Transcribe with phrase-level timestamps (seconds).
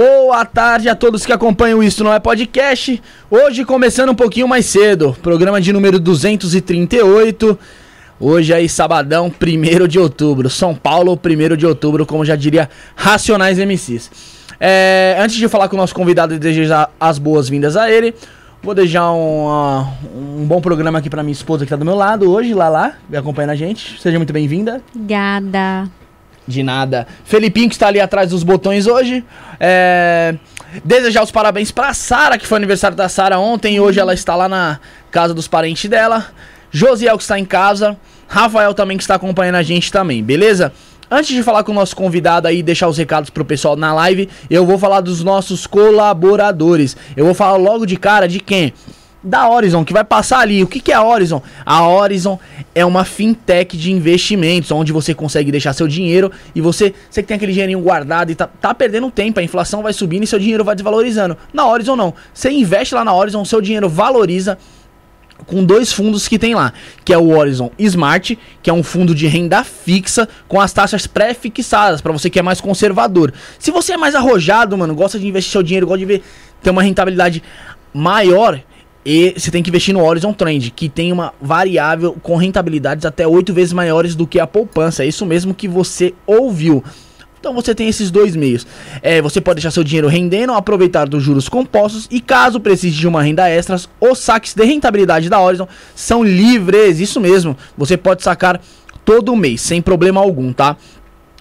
[0.00, 3.02] Boa tarde a todos que acompanham Isso Não É Podcast.
[3.30, 7.58] Hoje começando um pouquinho mais cedo, programa de número 238.
[8.18, 10.48] Hoje aí, sabadão, 1 de outubro.
[10.48, 14.10] São Paulo, 1 de outubro, como já diria Racionais MCs.
[14.58, 18.14] É, antes de falar com o nosso convidado e desejar as boas-vindas a ele,
[18.62, 21.94] vou desejar um, uh, um bom programa aqui pra minha esposa que tá do meu
[21.94, 24.00] lado hoje, Lala, me acompanhando a gente.
[24.00, 24.80] Seja muito bem-vinda.
[24.94, 25.99] Obrigada.
[26.46, 27.06] De nada.
[27.24, 29.24] Felipinho que está ali atrás dos botões hoje.
[29.58, 30.34] É...
[30.84, 33.76] Desejar os parabéns pra Sara, que foi aniversário da Sara ontem.
[33.76, 34.78] E hoje ela está lá na
[35.10, 36.26] casa dos parentes dela.
[36.70, 37.96] Josiel que está em casa.
[38.28, 40.72] Rafael também que está acompanhando a gente também, beleza?
[41.10, 44.28] Antes de falar com o nosso convidado aí, deixar os recados pro pessoal na live,
[44.48, 46.96] eu vou falar dos nossos colaboradores.
[47.16, 48.72] Eu vou falar logo de cara de quem?
[49.22, 50.62] Da Horizon, que vai passar ali.
[50.62, 51.42] O que, que é a Horizon?
[51.64, 52.38] A Horizon
[52.74, 57.28] é uma fintech de investimentos, onde você consegue deixar seu dinheiro e você, você que
[57.28, 60.38] tem aquele dinheirinho guardado e tá, tá perdendo tempo, a inflação vai subindo e seu
[60.38, 61.36] dinheiro vai desvalorizando.
[61.52, 62.14] Na Horizon não.
[62.32, 64.56] Você investe lá na Horizon, seu dinheiro valoriza
[65.46, 66.72] com dois fundos que tem lá,
[67.04, 71.06] que é o Horizon Smart, que é um fundo de renda fixa com as taxas
[71.06, 73.32] pré-fixadas, para você que é mais conservador.
[73.58, 76.22] Se você é mais arrojado, mano, gosta de investir seu dinheiro, gosta de ver
[76.62, 77.42] ter uma rentabilidade
[77.92, 78.60] maior,
[79.04, 83.26] e você tem que investir no Horizon Trend, que tem uma variável com rentabilidades até
[83.26, 85.02] oito vezes maiores do que a poupança.
[85.02, 86.84] É isso mesmo que você ouviu.
[87.40, 88.66] Então você tem esses dois meios.
[89.00, 93.08] É, você pode deixar seu dinheiro rendendo, aproveitar dos juros compostos e caso precise de
[93.08, 97.00] uma renda extra, os saques de rentabilidade da Horizon são livres.
[97.00, 97.56] Isso mesmo.
[97.78, 98.60] Você pode sacar
[99.06, 100.76] todo mês sem problema algum, tá?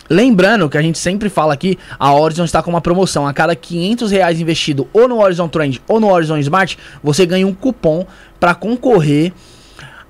[0.10, 3.28] Lembrando que a gente sempre fala aqui, a Horizon está com uma promoção.
[3.28, 7.46] A cada 500 reais investido ou no Horizon Trend ou no Horizon Smart, você ganha
[7.46, 8.06] um cupom
[8.40, 9.32] para concorrer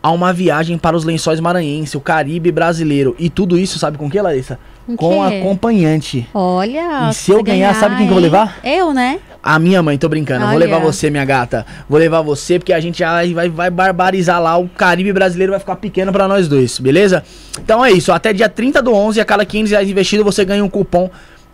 [0.02, 3.16] a uma viagem para os lençóis maranhenses, o Caribe brasileiro.
[3.20, 4.58] E tudo isso, sabe com que, Larissa?
[4.96, 5.36] Com com quê?
[5.38, 6.28] acompanhante.
[6.34, 7.10] Olha.
[7.10, 8.60] E se eu ganhar, sabe quem que eu vou levar?
[8.64, 9.20] Eu, né?
[9.42, 10.42] A minha mãe, tô brincando.
[10.42, 10.66] Vou Olha.
[10.66, 11.66] levar você, minha gata.
[11.88, 14.58] Vou levar você, porque a gente já vai, vai barbarizar lá.
[14.58, 17.24] O Caribe brasileiro vai ficar pequeno pra nós dois, beleza?
[17.58, 18.12] Então é isso.
[18.12, 21.10] Até dia 30 do 11, a cada 500 reais investido, você ganha um cupom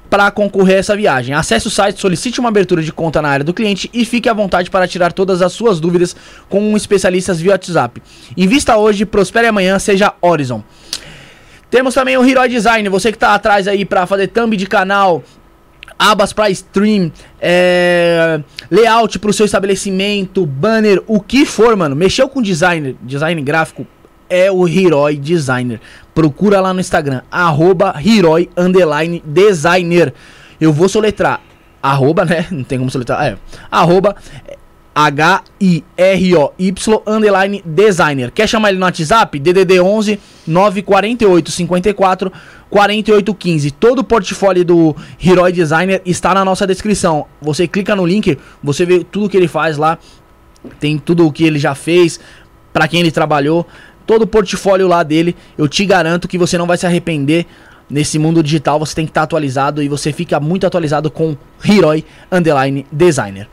[0.09, 1.35] para concorrer a essa viagem.
[1.35, 4.33] Acesse o site, solicite uma abertura de conta na área do cliente e fique à
[4.33, 6.15] vontade para tirar todas as suas dúvidas
[6.49, 8.01] com um especialistas via WhatsApp.
[8.37, 10.63] Invista hoje, prospere amanhã, seja Horizon.
[11.75, 15.21] Temos também o Hero Design, você que tá atrás aí para fazer thumb de canal,
[15.99, 18.39] abas para stream, é,
[18.71, 21.93] layout para o seu estabelecimento, banner, o que for, mano.
[21.93, 23.85] Mexeu com designer, design gráfico,
[24.29, 25.81] é o Heroi Designer.
[26.13, 30.13] Procura lá no Instagram, arroba Heroi Underline Designer.
[30.61, 31.41] Eu vou soletrar,
[31.83, 32.47] arroba, né?
[32.55, 33.37] Não tem como soletrar, é,
[33.69, 34.15] arroba
[34.95, 36.73] H-I-R-O-Y
[37.05, 38.31] underline designer.
[38.31, 39.37] Quer chamar ele no WhatsApp?
[39.37, 42.31] DDD 11 948 54
[42.69, 43.71] 48 15.
[43.71, 47.25] Todo o portfólio do Heroi Designer está na nossa descrição.
[47.41, 49.99] Você clica no link, você vê tudo que ele faz lá.
[50.79, 52.19] Tem tudo o que ele já fez,
[52.71, 53.67] para quem ele trabalhou,
[54.07, 55.35] todo o portfólio lá dele.
[55.57, 57.45] Eu te garanto que você não vai se arrepender.
[57.87, 62.03] Nesse mundo digital você tem que estar atualizado e você fica muito atualizado com Heroi
[62.31, 63.47] Underline Designer.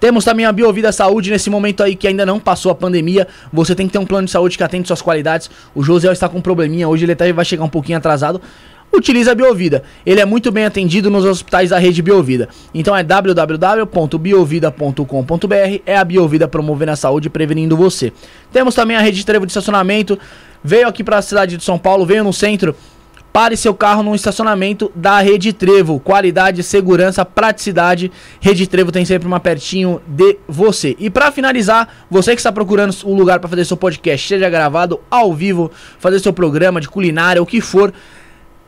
[0.00, 3.26] Temos também a Biovida Saúde nesse momento aí que ainda não passou a pandemia.
[3.50, 5.50] Você tem que ter um plano de saúde que atende suas qualidades.
[5.74, 8.42] O José está com um probleminha hoje, ele até vai chegar um pouquinho atrasado
[8.96, 9.82] utiliza a Biovida.
[10.04, 12.48] Ele é muito bem atendido nos hospitais da rede Biovida.
[12.72, 18.12] Então é www.biovida.com.br, é a Biovida promovendo a saúde e prevenindo você.
[18.52, 20.18] Temos também a rede de trevo de estacionamento,
[20.62, 22.74] veio aqui para a cidade de São Paulo, veio no centro,
[23.34, 25.98] Pare seu carro num estacionamento da Rede Trevo.
[25.98, 28.12] Qualidade, segurança, praticidade.
[28.40, 30.94] Rede Trevo tem sempre uma pertinho de você.
[31.00, 35.00] E para finalizar, você que está procurando um lugar para fazer seu podcast, seja gravado
[35.10, 35.68] ao vivo,
[35.98, 37.92] fazer seu programa de culinária, o que for,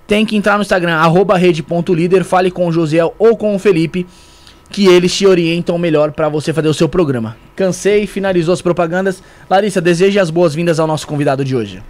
[0.06, 4.06] tem que entrar no Instagram, arroba rede.líder, fale com o Josiel ou com o Felipe,
[4.70, 7.37] que eles te orientam melhor para você fazer o seu programa.
[7.55, 9.23] Cansei, finalizou as propagandas.
[9.49, 11.83] Larissa, deseje as boas-vindas ao nosso convidado de hoje.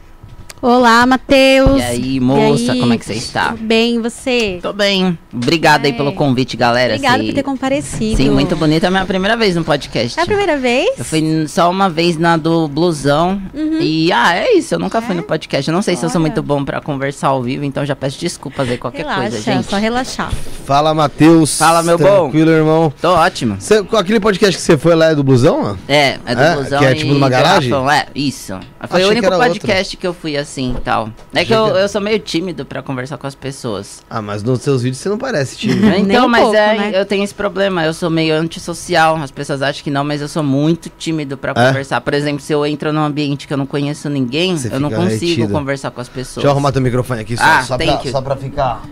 [0.62, 1.78] Olá, Matheus.
[1.78, 3.50] E aí, moça, como é que você está?
[3.50, 4.58] Tudo bem, e você?
[4.62, 5.16] Tô bem.
[5.32, 5.96] Obrigada aí É.
[5.96, 6.94] pelo convite, galera.
[6.94, 8.16] Obrigada Sim- por ter comparecido.
[8.16, 8.86] Sim, muito bonita.
[8.86, 10.18] É a minha primeira vez no podcast.
[10.18, 10.98] É a primeira vez?
[10.98, 13.40] Eu fui só uma vez na do Blusão.
[13.54, 13.78] Uhum.
[13.80, 14.74] E, ah, é isso.
[14.74, 15.68] Eu nunca fui no podcast.
[15.70, 18.18] Eu não sei se eu sou muito bom pra conversar ao vivo, então já peço
[18.18, 19.66] desculpas aí, qualquer Relaxa, coisa, gente.
[19.66, 20.32] só relaxar.
[20.64, 21.58] Fala, Matheus.
[21.58, 22.22] Fala, meu bom.
[22.30, 22.92] Tranquilo, irmão.
[23.00, 23.56] Tô ótimo.
[23.60, 25.78] Cê, com aquele podcast que você foi lá é do Blusão?
[25.86, 26.54] É, é do É?
[26.54, 26.78] Blusão.
[26.78, 27.70] Que é tipo e numa garagem?
[27.70, 27.90] Garrafão.
[27.92, 28.58] É, isso.
[28.88, 29.50] Foi Achei o único era outro.
[29.52, 31.08] podcast que eu fui assim e tal.
[31.34, 34.02] É que eu, eu sou meio tímido pra conversar com as pessoas.
[34.08, 35.66] Ah, mas nos seus vídeos você não parece.
[35.66, 36.92] Nem Então, um mas pouco, é, né?
[37.00, 40.28] eu tenho esse problema, eu sou meio antissocial, as pessoas acham que não, mas eu
[40.28, 41.66] sou muito tímido pra É?
[41.68, 42.00] conversar.
[42.00, 44.90] Por exemplo, se eu entro num ambiente que eu não conheço ninguém, Você eu não
[44.90, 45.48] consigo retido.
[45.52, 46.36] conversar com as pessoas.
[46.36, 48.82] Deixa eu arrumar teu microfone aqui só, Ah, só, pra, só pra ficar.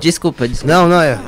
[0.00, 0.72] Desculpa, desculpa.
[0.74, 1.18] Não, não é.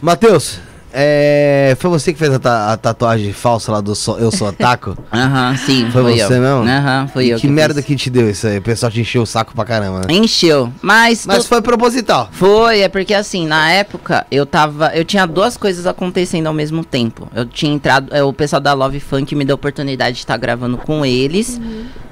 [0.00, 0.58] Matheus,
[0.94, 4.48] é, foi você que fez a, ta- a tatuagem falsa lá do so- Eu Sou
[4.48, 4.96] Otaku?
[5.12, 6.40] Aham, sim, Foi fui você eu.
[6.40, 6.62] mesmo?
[6.68, 7.38] Aham, fui E eu.
[7.38, 7.84] que merda fiz.
[7.86, 8.58] que te deu isso aí?
[8.58, 10.04] O pessoal te encheu o saco pra caramba, né?
[10.14, 11.26] Encheu, mas...
[11.26, 12.28] Mas tu- foi proposital.
[12.32, 14.92] Foi, é porque assim, na época eu tava.
[14.94, 17.28] Eu tinha duas coisas acontecendo ao mesmo tempo.
[17.34, 18.14] Eu tinha entrado.
[18.14, 21.60] é, o pessoal da Love Funk me deu a oportunidade de estar gravando com eles.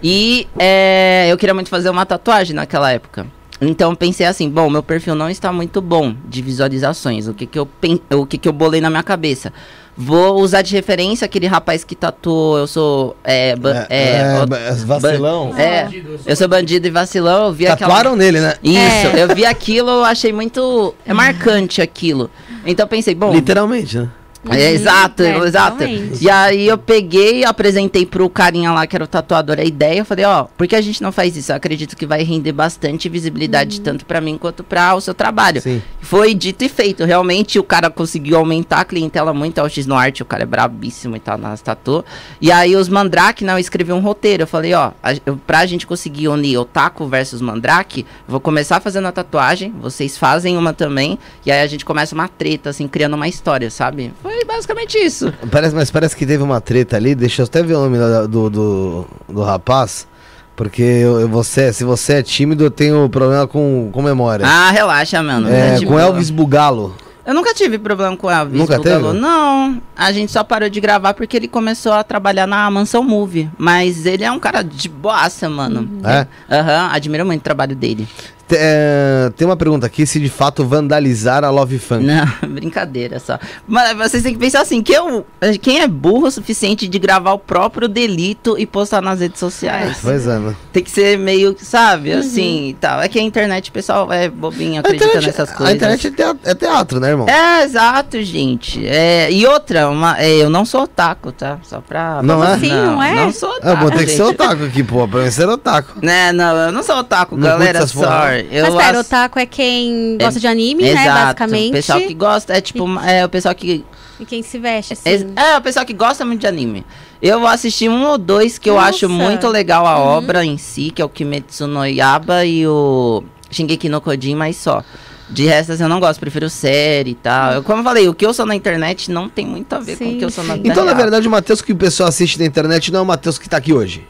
[0.03, 3.27] E é, eu queria muito fazer uma tatuagem naquela época.
[3.65, 7.29] Então eu pensei assim, bom, meu perfil não está muito bom de visualizações.
[7.29, 7.69] O que que eu,
[8.11, 9.53] o que que eu bolei na minha cabeça?
[9.97, 13.17] Vou usar de referência aquele rapaz que tatuou, eu sou.
[13.23, 14.59] É, ba- é, o- ba-
[14.99, 15.53] vacilão.
[15.57, 15.87] é,
[16.27, 17.91] eu sou bandido e vacilão, eu vi aquela.
[17.91, 18.55] Tatuaram nele, né?
[18.65, 19.23] Isso, É.
[19.23, 22.31] eu vi aquilo, eu achei muito é marcante aquilo.
[22.67, 24.09] Então eu pensei, bom, Literalmente, né?
[24.51, 25.79] É, exato, é, exato.
[25.79, 26.25] realmente.
[26.25, 30.05] E aí eu peguei, apresentei pro carinha lá que era o tatuador a ideia, eu
[30.05, 31.53] falei, ó, por que a gente não faz isso?
[31.53, 35.61] Eu acredito que vai render bastante visibilidade tanto pra mim quanto pra o seu trabalho.
[35.61, 35.83] Sim.
[36.01, 37.05] Foi dito e feito.
[37.05, 39.59] Realmente o cara conseguiu aumentar a clientela muito.
[39.59, 42.05] É o X no Arte, o cara é brabíssimo e tal nas tatu.
[42.41, 44.43] E aí os Mandrake, não, eu escrevi um roteiro.
[44.43, 49.07] Eu falei, ó, a, eu- pra gente conseguir unir Otaku versus Mandrake, vou começar fazendo
[49.07, 53.15] a tatuagem, vocês fazem uma também, e aí a gente começa uma treta, assim, criando
[53.15, 54.13] uma história, sabe?
[54.23, 55.33] Foi basicamente isso.
[55.51, 57.15] Parece, mas parece que teve uma treta ali.
[57.15, 57.99] Deixa eu até ver o nome
[58.29, 60.07] do, do, do rapaz.
[60.55, 64.47] Porque eu, eu- você, se você é tímido, eu tenho problema com, com memória.
[64.47, 65.49] Ah, relaxa, mano.
[65.49, 66.95] é, com Elvis Bugalo.
[67.25, 68.59] Eu nunca tive problema com o Elvis.
[68.59, 69.09] Nunca Bugalo.
[69.11, 69.21] teve?
[69.21, 73.49] Não, a gente só parou de gravar porque ele começou a trabalhar na Mansão Movie.
[73.57, 75.89] Mas ele é um cara de boaça, mano.
[76.05, 76.27] É?
[76.55, 78.07] Aham, admiro muito o trabalho dele.
[78.55, 82.05] É, tem uma pergunta aqui: se de fato vandalizar a Love Funk.
[82.05, 83.39] Não, brincadeira só.
[83.67, 85.25] Mas vocês têm que pensar assim, que eu,
[85.61, 89.99] quem é burro o suficiente de gravar o próprio delito e postar nas redes sociais?
[90.03, 90.55] Pois é, né?
[90.73, 93.01] Tem que ser meio, sabe, assim e tal.
[93.01, 95.75] É que a internet, o pessoal é bobinho, A acredita internet, nessas a coisas.
[95.77, 97.29] internet é teatro, é teatro, né, irmão?
[97.29, 98.87] É, exato, gente.
[98.87, 101.59] É, e outra, uma, é, eu não sou otaku, tá?
[101.63, 102.23] Só pra.
[102.23, 102.55] Não pra- é?
[102.55, 103.15] Assim, não é?
[103.15, 103.77] Não sou É, otaku.
[103.85, 104.35] bom, tem que ser gente.
[104.35, 105.07] otaku aqui, pô.
[105.09, 105.99] Pra mim ser otaku.
[106.03, 107.87] Né, não, eu não sou otaku, Não galera.
[107.87, 108.42] Sorry.
[108.51, 111.69] Eu Mas pera, o ass- otaku é quem É, gosta de anime, né, Exato, basicamente.
[111.69, 113.85] O pessoal que gosta, é tipo, é o pessoal que.
[114.21, 115.33] E quem se veste, assim.
[115.37, 116.85] É, é, o pessoal que gosta muito de anime.
[117.21, 118.89] Eu assisti um ou dois que eu Nossa.
[118.91, 120.19] acho muito legal a Uhum.
[120.19, 124.57] obra em si, que é o Kimetsu no Yaba e o Shingeki no Kojin, mas
[124.57, 124.83] só.
[125.31, 127.53] De resto, assim, eu não gosto, prefiro série e tal.
[127.55, 129.97] Eu, como eu falei, o que eu sou na internet não tem muito a ver
[129.97, 130.63] com o Sim, que eu sou na sim.
[130.63, 133.07] vida Então, na verdade, o Matheus que o pessoal assiste na internet não é o
[133.07, 134.07] Matheus que tá aqui hoje.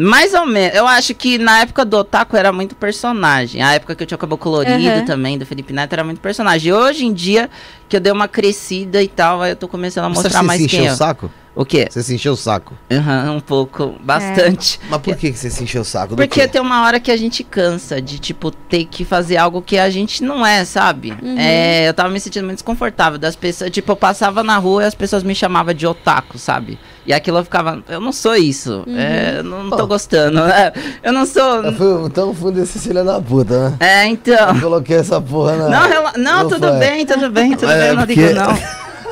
[0.00, 0.76] Mais ou menos.
[0.76, 3.62] Eu acho que na época do Otaku era muito personagem.
[3.62, 5.04] A época que eu tinha o cabelo colorido Aham.
[5.04, 6.72] também, do Felipe Neto, era muito personagem.
[6.72, 7.50] Hoje em dia,
[7.88, 10.68] que eu dei uma crescida e tal, aí eu tô começando a mostrar mais você
[10.68, 10.94] se quem encheu eu.
[10.94, 11.30] o saco?
[11.54, 11.88] O quê?
[11.90, 12.74] Você se encheu o saco.
[12.90, 13.96] Aham, um pouco.
[14.00, 14.78] Bastante.
[14.88, 16.10] Mas por que, que você se encheu o saco?
[16.10, 16.48] Do Porque quê?
[16.48, 19.90] tem uma hora que a gente cansa de, tipo, ter que fazer algo que a
[19.90, 21.12] gente não é, sabe?
[21.36, 23.70] É, eu tava me sentindo muito desconfortável das pessoas.
[23.70, 26.78] Tipo, eu passava na rua e as pessoas me chamavam de otaku, sabe?
[27.06, 28.84] E aquilo eu ficava, eu não sou isso.
[28.88, 29.86] É, eu não tô Pô.
[29.88, 30.44] gostando.
[30.44, 30.72] né?
[31.02, 31.64] Eu não sou.
[31.64, 33.76] Eu fui, então fui desse filho da puta, né?
[33.80, 34.54] É, então.
[34.54, 35.68] Eu coloquei essa porra na.
[35.68, 36.78] Não, rela- não, Não tudo foi.
[36.78, 38.58] bem, tudo bem, tudo É, bem, eu não porque- ligo não.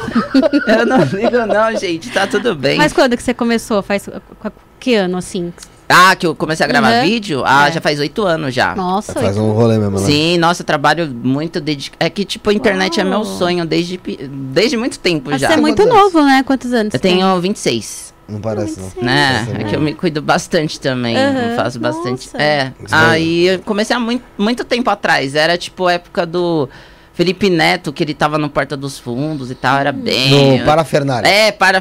[0.78, 2.76] eu não ligo não, gente, tá tudo bem.
[2.78, 3.82] Mas quando que você começou?
[3.82, 5.52] Faz qu- que ano, assim?
[5.88, 7.02] Ah, que eu comecei a gravar Uhum.
[7.02, 7.42] vídeo?
[7.46, 7.72] Ah, É.
[7.72, 8.74] já faz oito anos já.
[8.74, 10.04] Nossa, Faz um rolê mesmo, né?
[10.06, 11.96] Sim, nossa, eu trabalho muito dedicado.
[11.98, 13.98] É que, tipo, a internet é meu sonho desde,
[14.30, 15.48] desde muito tempo Mas já.
[15.48, 16.12] você é muito quantos anos?
[16.12, 16.42] novo, né?
[16.42, 16.92] Quantos anos?
[16.94, 17.16] Eu você tem?
[17.16, 18.12] tenho 26.
[18.28, 19.02] Não parece, não.
[19.02, 19.44] Né?
[19.46, 21.16] Parece É que eu me cuido bastante também.
[21.16, 22.26] Eu faço bastante.
[22.26, 22.42] nossa.
[22.42, 22.72] É.
[22.84, 23.46] Isso aí.
[23.46, 25.34] Eu comecei há muito, muito tempo atrás.
[25.34, 26.68] Era tipo época do
[27.14, 29.78] Felipe Neto, que ele tava no Porta dos Fundos e tal.
[29.78, 30.58] Era bem.
[30.58, 31.26] No Parafernália.
[31.26, 31.80] É, para,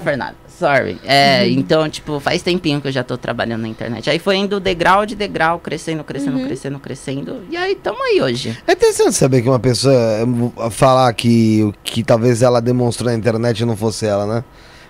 [0.57, 0.97] Sorry.
[1.05, 1.49] É, Uhum.
[1.51, 4.09] então, tipo, faz tempinho que eu já tô trabalhando na internet.
[4.09, 6.45] Aí foi indo degrau de degrau, crescendo, crescendo, Uhum.
[6.45, 7.41] crescendo, crescendo.
[7.49, 8.57] E aí, tamo aí hoje.
[8.65, 13.17] É interessante saber que uma pessoa eh, falar que o que talvez ela demonstrou na
[13.17, 14.43] internet não fosse ela, né?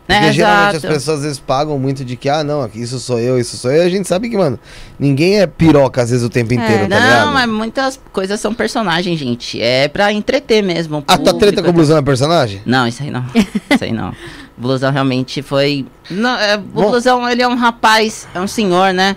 [0.07, 0.87] Porque É, geralmente exato.
[0.87, 3.69] as pessoas às vezes pagam muito de que, ah, não, isso sou eu, isso sou
[3.69, 3.83] eu.
[3.83, 4.57] E a gente sabe que, mano,
[4.97, 6.55] ninguém é piroca às vezes o tempo É.
[6.55, 7.33] inteiro, tá Não, ligado?
[7.33, 9.61] mas muitas coisas são personagens, gente.
[9.61, 11.03] É pra entreter mesmo.
[11.07, 12.61] A tua treta com o blusão é personagem?
[12.65, 13.25] Não, isso aí não.
[13.35, 14.09] isso aí não.
[14.57, 15.85] O Blusão realmente foi.
[16.09, 16.89] Não, é, o Bom.
[16.89, 19.15] Blusão, ele é um rapaz, é um senhor, né?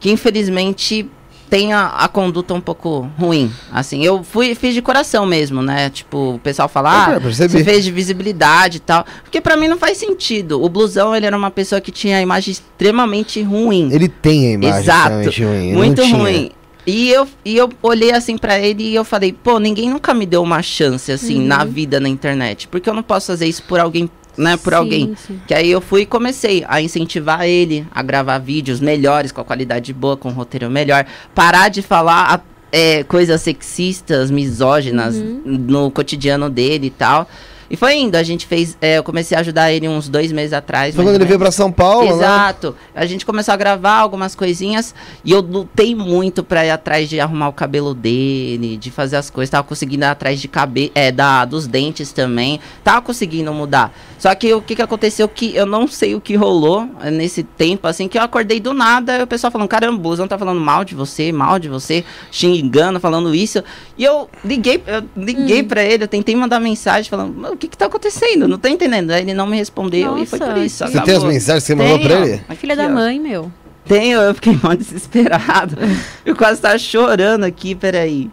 [0.00, 1.08] Que infelizmente
[1.52, 3.52] tem a, a conduta um pouco ruim.
[3.70, 5.90] Assim, eu fui, fiz de coração mesmo, né?
[5.90, 9.04] Tipo, o pessoal fala, Eu ah, você fez de visibilidade e tal.
[9.22, 10.62] Porque pra mim não faz sentido.
[10.64, 13.90] O Blusão, ele era uma pessoa que tinha a imagem extremamente ruim.
[13.92, 15.28] Ele tem a imagem Exato.
[15.28, 15.66] extremamente ruim.
[15.68, 16.50] ele Muito ruim.
[16.86, 20.24] E eu, e eu olhei assim pra ele e eu falei, pô, ninguém nunca me
[20.24, 21.46] deu uma chance assim Uhum.
[21.48, 22.66] na vida na internet.
[22.66, 24.56] Porque eu não posso fazer isso por alguém, né?
[24.56, 25.14] Por Sim, alguém.
[25.16, 25.40] sim.
[25.46, 29.44] Que aí eu fui e comecei a incentivar ele a gravar vídeos melhores, com a
[29.44, 31.04] qualidade boa, com um roteiro melhor.
[31.34, 32.40] Parar de falar a-
[32.74, 35.42] é, coisas sexistas, misóginas Uhum.
[35.44, 37.28] no cotidiano dele e tal.
[37.72, 38.76] E foi indo, a gente fez.
[38.82, 40.94] é, eu comecei a ajudar ele uns dois meses atrás.
[40.94, 42.12] Foi quando ele veio pra São Paulo, né?
[42.12, 42.76] Exato.
[42.94, 47.18] A gente começou a gravar algumas coisinhas e eu lutei muito pra ir atrás de
[47.18, 49.48] arrumar o cabelo dele, de fazer as coisas.
[49.48, 52.60] Tava conseguindo ir atrás de cabelo, é, da, dos dentes também.
[52.84, 53.90] Tava conseguindo mudar.
[54.18, 57.42] Só que o que, que aconteceu que eu não sei o que rolou eh, nesse
[57.42, 60.38] tempo, assim, que eu acordei do nada e o pessoal falando, caramba, o Blusão tá
[60.38, 63.64] falando mal de você, mal de você, xingando, falando isso.
[63.98, 67.68] E eu liguei, eu liguei pra ele, eu tentei mandar mensagem falando, "Mano, o que
[67.68, 68.46] que tá acontecendo?
[68.48, 69.10] Não tô entendendo.
[69.12, 70.78] Aí ele não me respondeu e foi por Nossa, isso.
[70.84, 71.28] Você tem as acabou.
[71.28, 72.42] mensagens que você mandou pra ele?
[72.48, 73.50] Aqui, Filha da mãe, meu.
[73.84, 75.76] Tenho, eu fiquei mal desesperado.
[76.24, 78.30] Eu quase tava chorando aqui, peraí.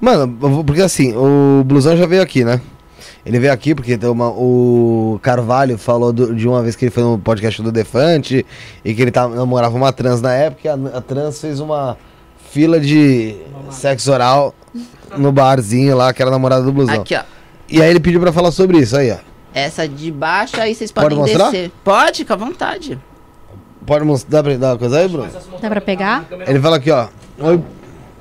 [0.00, 0.28] Mano,
[0.64, 2.60] porque assim, o Blusão já veio aqui, né?
[3.24, 6.90] Ele veio aqui porque tem uma- o Carvalho falou do- de uma vez que ele
[6.92, 8.44] foi no podcast do Defante
[8.84, 11.96] e que ele tava, namorava uma trans na época e a, a trans fez uma
[12.50, 13.36] fila de
[13.70, 14.54] sexo oral
[15.16, 17.00] no barzinho lá, que era a namorada do Blusão.
[17.02, 17.22] Aqui, ó.
[17.68, 19.16] E aí ele pediu pra falar sobre isso, aí ó.
[19.54, 21.50] Essa de baixo, aí vocês Pode podem mostrar?
[21.50, 21.70] descer.
[21.82, 22.98] Pode, com a vontade.
[23.86, 25.28] Pode mostrar, dá pra dar uma coisa aí, Bruno?
[25.60, 26.26] Dá pra pegar?
[26.46, 27.08] Ele fala aqui, ó.
[27.38, 27.60] Oi.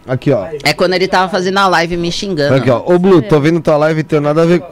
[0.08, 0.48] Aqui, ó.
[0.64, 2.56] É quando ele tava fazendo a live me xingando.
[2.56, 2.82] Aqui, ó.
[2.86, 4.64] Ô, Blue, tô vendo tua live e tenho nada a ver.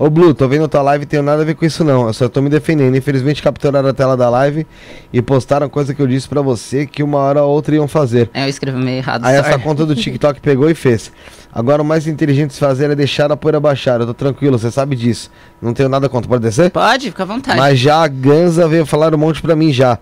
[0.00, 2.06] Ô, Blue, tô vendo tua live tenho nada a ver com isso, não.
[2.06, 2.96] Eu só tô me defendendo.
[2.96, 4.64] Infelizmente, capturaram a tela da live
[5.12, 8.30] e postaram coisa que eu disse pra você que uma hora ou outra iam fazer.
[8.32, 9.24] É, eu escrevi meio errado.
[9.24, 9.48] Aí sorry.
[9.48, 11.10] essa conta do TikTok pegou e fez.
[11.52, 13.98] Agora o mais inteligente de fazer é deixar a poeira baixar.
[13.98, 15.32] Eu tô tranquilo, você sabe disso.
[15.60, 16.28] Não tenho nada contra.
[16.28, 16.70] Pode descer?
[16.70, 17.58] Pode, fica à vontade.
[17.58, 19.98] Mas já a Ganza veio falar um monte pra mim já.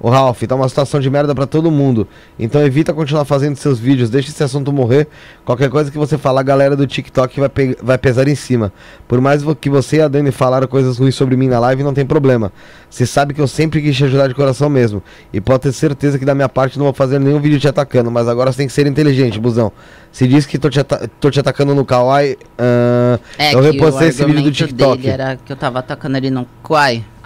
[0.00, 2.06] Ô Ralph, tá uma situação de merda pra todo mundo.
[2.38, 5.08] Então evita continuar fazendo seus vídeos, deixa esse assunto morrer.
[5.44, 8.72] Qualquer coisa que você falar, a galera do TikTok vai, pe- vai pesar em cima.
[9.08, 11.92] Por mais que você e a Dani falaram coisas ruins sobre mim na live, não
[11.92, 12.52] tem problema.
[12.88, 15.02] Você sabe que eu sempre quis te ajudar de coração mesmo.
[15.32, 18.08] E pode ter certeza que da minha parte não vou fazer nenhum vídeo te atacando.
[18.08, 19.72] Mas agora você tem que ser inteligente, busão.
[20.12, 20.78] Se diz que tô te,
[21.18, 24.96] tô te atacando no Kawaii, ahn, É eu repostei esse vídeo do TikTok.
[25.02, 26.46] dele era que eu tava atacando ele no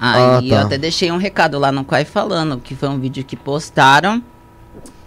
[0.04, 0.56] Ah, Aí tá.
[0.56, 4.21] eu até deixei um recado lá no Quai falando que foi um vídeo que postaram.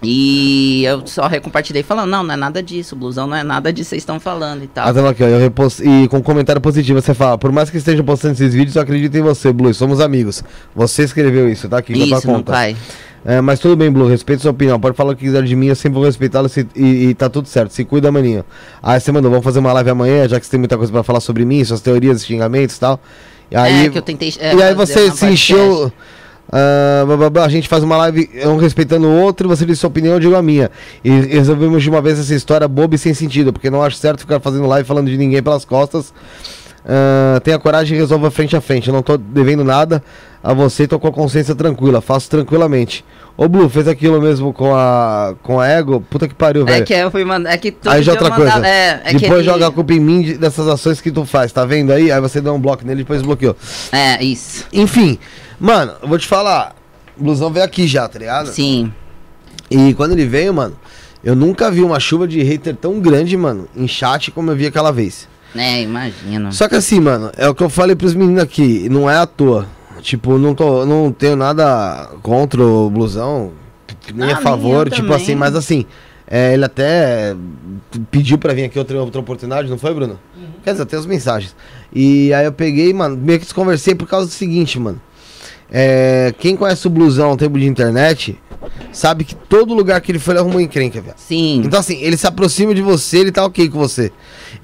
[0.02, 3.90] E eu só recompartilhei falando, não, não é nada disso, blusão não é nada disso
[3.90, 4.88] vocês estão falando e tal.
[4.88, 5.28] Ah, tá aqui, ó.
[5.28, 5.52] Eu.
[5.84, 9.14] E com comentário positivo você fala, por mais que esteja postando esses vídeos, eu acredito
[9.18, 9.74] em você, Blue.
[9.74, 10.42] Somos amigos.
[10.74, 12.54] Você escreveu isso, tá aqui na tua Isso, no conta.
[12.54, 12.78] Quai.
[13.26, 14.80] É, mas tudo bem, Blue, respeito sua opinião.
[14.80, 17.50] Pode falar o que quiser de mim, eu sempre vou respeitá-lo e, e tá tudo
[17.50, 17.72] certo.
[17.72, 18.46] Se cuida, maninho.
[18.82, 21.04] Aí você mandou, vamos fazer uma live amanhã, já que você tem muita coisa pra
[21.04, 23.00] falar sobre mim, suas teorias, xingamentos e tal.
[23.50, 24.34] E aí, é, que eu tentei.
[24.40, 25.92] é, e aí você se encheu.
[26.52, 29.80] ah, blá, blá, blá, a gente faz uma live, um respeitando o outro, você diz
[29.80, 30.72] sua opinião, eu digo a minha.
[31.04, 34.22] E resolvemos de uma vez essa história boba e sem sentido, porque não acho certo
[34.22, 36.14] ficar fazendo live falando de ninguém pelas costas.
[36.88, 38.88] Ah, tenha coragem e resolva frente a frente.
[38.90, 40.04] Eu não tô devendo nada
[40.44, 43.04] a você, tô com a consciência tranquila, faço tranquilamente.
[43.36, 46.00] Ô Blue, fez aquilo mesmo com a com a Ego?
[46.10, 46.86] Puta que pariu, É velho.
[46.86, 47.52] que eu fui mandar.
[47.54, 48.68] É que Aí já outra mandava- coisa.
[48.68, 51.26] É, é que depois ele- joga a culpa em mim de- dessas ações que tu
[51.26, 52.12] faz, tá vendo aí?
[52.12, 53.56] Aí você deu um bloco nele e depois bloqueou.
[53.92, 54.66] É, isso.
[54.72, 55.18] Enfim,
[55.60, 56.76] mano, eu vou te falar.
[57.18, 58.48] O Blusão veio aqui já, tá ligado?
[58.50, 58.94] Sim.
[59.72, 60.76] E quando ele veio, mano,
[61.24, 64.68] eu nunca vi uma chuva de hater tão grande, mano, em chat como eu vi
[64.68, 65.28] aquela vez.
[65.56, 66.52] É, imagino.
[66.52, 69.26] Só que assim, mano, é o que eu falei pros meninos aqui, não é à
[69.26, 69.68] toa.
[70.02, 73.52] Tipo, não, tô, não tenho nada contra o blusão,
[74.14, 75.16] nem Ah, a favor, tipo também.
[75.24, 75.86] assim, mas assim,
[76.28, 77.36] É, ele até
[78.10, 80.20] pediu pra vir aqui outra, outra oportunidade, não foi, Bruno?
[80.64, 81.56] Quer dizer, tem as mensagens.
[81.94, 85.00] E aí eu peguei, mano, meio que desconversei por causa do seguinte, mano.
[85.72, 88.40] É, quem conhece o blusão no tempo de internet,
[88.92, 91.14] sabe que todo lugar que ele foi, ele arrumou encrenca, velho.
[91.18, 91.62] Sim.
[91.64, 94.12] Então, assim, ele se aproxima de você, ele tá ok com você.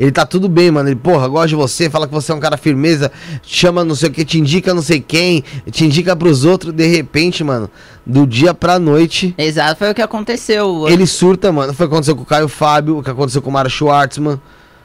[0.01, 0.89] Ele tá tudo bem, mano.
[0.89, 3.11] Ele, porra, gosta de você, fala que você é um cara firmeza,
[3.43, 6.73] chama não sei o que, te indica não sei quem, te indica pros outros.
[6.73, 7.69] De repente, mano,
[8.03, 10.87] do dia pra noite, Exato, foi o que aconteceu.
[10.89, 11.71] ele surta, mano.
[11.75, 14.41] Foi o que aconteceu com o Caio Fábio, o que aconteceu com o Mário Schwartzman.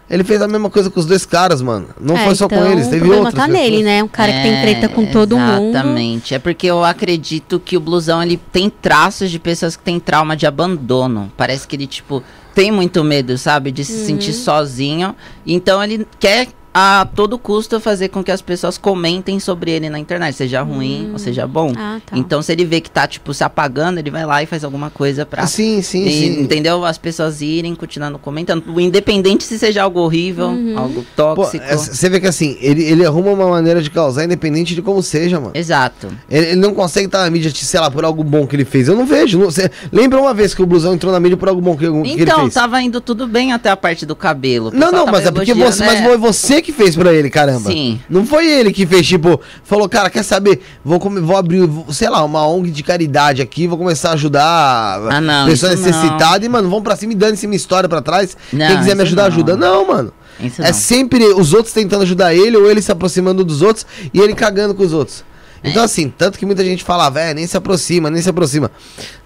[0.08, 1.88] Ele fez a mesma coisa com os dois caras, mano.
[1.98, 3.42] Não É, foi só com então, eles, O teve problema outros.
[3.42, 4.04] tá nele, né?
[4.04, 5.70] Um cara que tem treta com todo mundo.
[5.70, 6.34] Exatamente.
[6.34, 10.36] É porque eu acredito que o blusão ele tem traços de pessoas que têm trauma
[10.36, 11.32] de abandono.
[11.38, 12.22] Parece que ele, tipo,
[12.56, 13.70] tem muito medo, sabe?
[13.70, 14.36] De se sentir Uhum.
[14.38, 15.16] sozinho.
[15.46, 19.98] Então ele quer a todo custo fazer com que as pessoas comentem sobre ele na
[19.98, 21.72] internet, seja ruim ou seja bom.
[21.74, 22.18] Ah, tá.
[22.18, 24.90] Então se ele vê que tá, tipo, se apagando, ele vai lá e faz alguma
[24.90, 25.46] coisa pra.
[25.46, 26.40] Sim, sim, e- sim.
[26.42, 26.84] Entendeu?
[26.84, 28.62] As pessoas irem continuando comentando.
[28.78, 30.78] Independente se seja algo horrível, Uhum.
[30.78, 31.64] algo tóxico.
[31.64, 35.02] é, você vê que assim, ele, ele arruma uma maneira de causar, independente de como
[35.02, 35.52] seja, mano.
[35.54, 36.08] Exato.
[36.30, 38.86] Ele, ele não consegue estar na mídia, sei lá, por algo bom que ele fez.
[38.88, 39.38] Eu não vejo.
[39.38, 41.86] Não, cê- lembra uma vez que o Blusão entrou na mídia por algo bom que,
[41.86, 42.52] que ele Então, fez?
[42.52, 44.70] tava indo tudo bem até a parte do cabelo.
[44.74, 46.06] Não, não, mas é porque elogiando, você, mas né?
[46.06, 47.70] foi você que fez pra ele, caramba.
[47.70, 48.00] Sim.
[48.08, 50.60] Não foi ele que fez, tipo, falou, cara, quer saber?
[50.84, 55.20] Vou, vou abrir, sei lá, uma ONG de caridade aqui, vou começar a ajudar Ah,
[55.20, 56.06] não, pessoas isso não.
[56.44, 58.36] e, mano, vamos pra cima e dane-se minha história pra trás.
[58.52, 59.28] Não, Quem quiser me ajudar, não.
[59.28, 59.56] ajuda.
[59.56, 60.12] Não, mano.
[60.38, 64.20] Isso É sempre os outros tentando ajudar ele ou ele se aproximando dos outros e
[64.20, 65.24] ele cagando com os outros.
[65.62, 65.70] É.
[65.70, 68.70] Então, assim, tanto que muita gente fala, velho, nem se aproxima, nem se aproxima.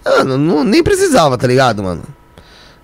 [0.05, 2.03] Mano, não, nem precisava, tá ligado, mano?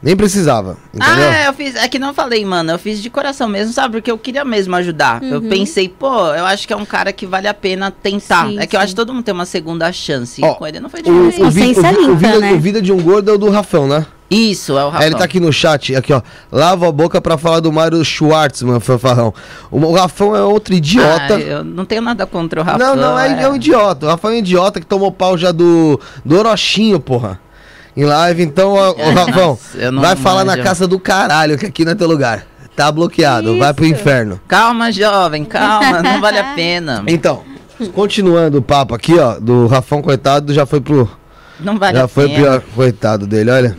[0.02, 1.28] Nem precisava, entendeu?
[1.28, 1.74] Ah, é, eu fiz.
[1.74, 2.70] É que não falei, mano.
[2.70, 3.94] Eu fiz de coração mesmo, sabe?
[3.94, 5.22] Porque eu queria mesmo ajudar.
[5.22, 8.46] Eu pensei, pô, eu acho que é um cara que vale a pena tentar.
[8.46, 10.40] Sim, é que eu acho que todo mundo tem uma segunda chance.
[10.44, 11.42] Ó, com ele não foi O, diferente.
[11.42, 12.52] o, vi- o, vi- o limpa, vida, né?
[12.52, 14.06] o Vida de um Gordo é o do Rafão, né?
[14.30, 15.06] Isso, é o Aí Rafa.
[15.06, 16.20] ele tá aqui no chat, aqui ó.
[16.52, 19.32] Lava a boca pra falar do Mário Schwartzman, fanfarrão.
[19.70, 21.36] O, o Rafão é outro idiota.
[21.36, 22.76] Ah, eu não tenho nada contra o Rafa.
[22.78, 24.04] não, não, é, é um idiota.
[24.06, 27.40] O Rafão é um idiota que tomou pau já do, do Orochinho, porra.
[27.96, 29.58] Em live, então, ó, Rafão,
[29.92, 32.44] não vai falar na casa do caralho, que aqui não é teu lugar.
[32.76, 34.38] Tá bloqueado, vai pro inferno.
[34.46, 37.02] Calma, jovem, calma, não vale a pena.
[37.06, 37.42] Então,
[37.94, 41.10] continuando o papo aqui, ó, do Rafão, coitado, já foi pro.
[41.58, 42.38] Não vale já a foi pena.
[42.38, 43.78] pior, coitado dele, olha.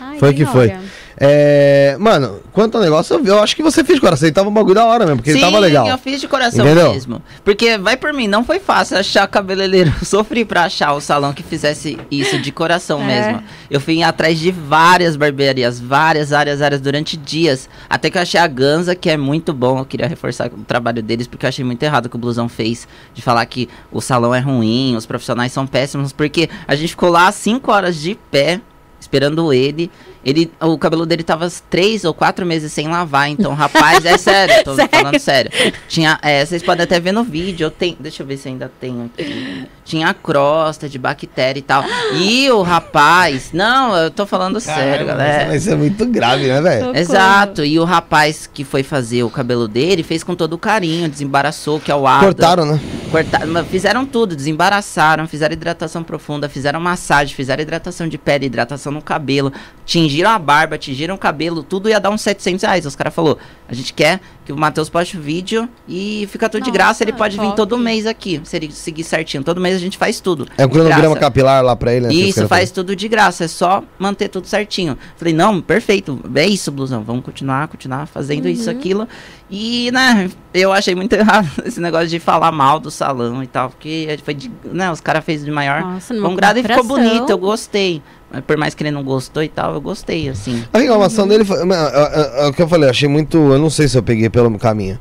[0.00, 0.74] Ai, Foi que foi.
[1.18, 4.26] É, mano, quanto ao negócio, eu, eu acho que você fez de coração.
[4.28, 5.86] Ele tava um bagulho da hora mesmo, porque ele Sim, tava legal.
[5.88, 6.92] eu fiz de coração Entendeu?
[6.92, 7.22] mesmo.
[7.42, 9.92] Porque, vai por mim, não foi fácil achar cabeleireiro.
[10.00, 13.06] Eu sofri pra achar o salão que fizesse isso de coração É.
[13.06, 13.42] mesmo.
[13.70, 17.68] Eu fui atrás de várias barbearias, várias áreas, áreas, durante dias.
[17.88, 19.78] Até que eu achei a Ganza, que é muito bom.
[19.78, 22.48] Eu queria reforçar o trabalho deles, porque eu achei muito errado o que o Blusão
[22.48, 22.86] fez.
[23.14, 26.12] De falar que o salão é ruim, os profissionais são péssimos.
[26.12, 28.60] Porque a gente ficou lá 5 horas de pé,
[29.00, 29.90] esperando ele.
[30.26, 34.64] Ele, o cabelo dele tava três ou quatro meses sem lavar, então, rapaz, é sério,
[34.64, 34.90] tô Sério?
[34.90, 35.52] falando sério.
[35.86, 38.68] Tinha, é, vocês podem até ver no vídeo, eu tenho, deixa eu ver se ainda
[38.80, 39.68] tenho aqui.
[39.84, 41.84] Tinha crosta de bactéria e tal.
[42.16, 45.54] E o rapaz, não, eu tô falando sério, galera.
[45.54, 46.96] Isso é muito grave, né, velho?
[46.96, 51.78] Exato, e o rapaz que foi fazer o cabelo dele fez com todo carinho, desembaraçou,
[51.78, 52.24] que é o Ada.
[52.24, 52.80] Cortaram, né?
[53.12, 58.90] Cortaram, mas fizeram tudo, desembaraçaram, fizeram hidratação profunda, fizeram massagem, fizeram hidratação de pele, hidratação
[58.90, 59.52] no cabelo,
[59.84, 62.86] tingiram a barba, tingiram o cabelo, tudo ia dar uns 700 reais.
[62.86, 66.62] Os caras falaram, a gente quer que o Matheus poste o vídeo e fica tudo
[66.62, 69.42] de Nossa, graça, ele pode vir todo mês aqui, se ele seguir certinho.
[69.42, 70.46] Todo mês a gente faz tudo.
[70.56, 71.20] É um de cronograma graça.
[71.20, 72.14] capilar lá pra ele, né?
[72.14, 74.96] Isso, faz tudo de graça, é só manter tudo certinho.
[75.16, 79.08] Falei, não, perfeito, é isso, blusão, vamos continuar, continuar fazendo isso, aquilo.
[79.50, 83.70] E, né, eu achei muito errado esse negócio de falar mal do salão e tal,
[83.70, 87.30] porque foi de, né, os caras fez de maior Nossa, bom grado e ficou bonito,
[87.30, 88.00] eu gostei.
[88.30, 90.64] Mas por mais que ele não gostou e tal, eu gostei, assim.
[90.72, 91.58] A reclamação dele foi.
[91.58, 93.36] é, é, é o que eu falei, eu achei muito.
[93.36, 94.98] Eu não sei se eu peguei pelo caminho.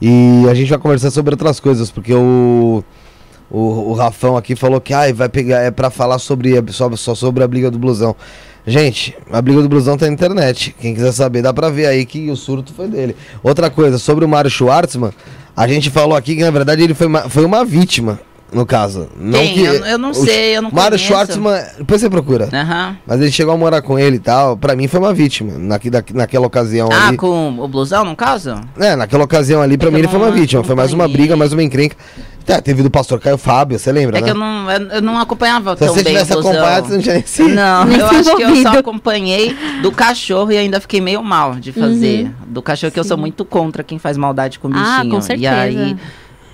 [0.00, 2.84] E a gente vai conversar sobre outras coisas, porque o.
[3.48, 5.60] O, o Rafão aqui falou que ai, vai pegar.
[5.60, 8.14] É pra falar sobre, só, só sobre a briga do blusão.
[8.66, 10.74] Gente, a briga do blusão tá na internet.
[10.80, 13.14] Quem quiser saber, dá pra ver aí que o surto foi dele.
[13.40, 15.12] Outra coisa, sobre o Mário Schwartzman,
[15.56, 18.18] a gente falou aqui que na verdade ele foi uma, foi uma vítima,
[18.56, 19.08] no caso.
[19.16, 19.54] Não Quem?
[19.54, 21.04] que, Eu- eu não sei, eu não Mário conheço.
[21.04, 22.48] Schwartzman, depois você procura.
[23.06, 24.56] Mas ele chegou a morar com ele e tal.
[24.56, 25.52] Pra mim foi uma vítima.
[25.58, 27.16] Naqui, da- naquela ocasião Ah, ali.
[27.16, 28.54] com o blusão, no caso?
[28.78, 30.64] É, naquela ocasião ali, pra É mim ele foi uma vítima.
[30.64, 31.94] Foi mais uma briga, mais uma encrenca.
[32.46, 34.24] Tá, teve do pastor Caio Fábio, você lembra, É né?
[34.24, 36.52] que eu não, eu, não acompanhava Se tão você bem tivesse o blusão.
[36.52, 37.48] acompanhado, você não tinha.
[37.56, 41.24] Não, Nem eu se acho que eu só acompanhei do cachorro e ainda fiquei meio
[41.24, 42.30] mal de fazer.
[42.46, 44.76] Do cachorro que eu sou muito contra quem faz maldade com o Uhum.
[44.78, 45.10] Ah, bichinho.
[45.10, 45.54] com E certeza.
[45.56, 45.96] aí,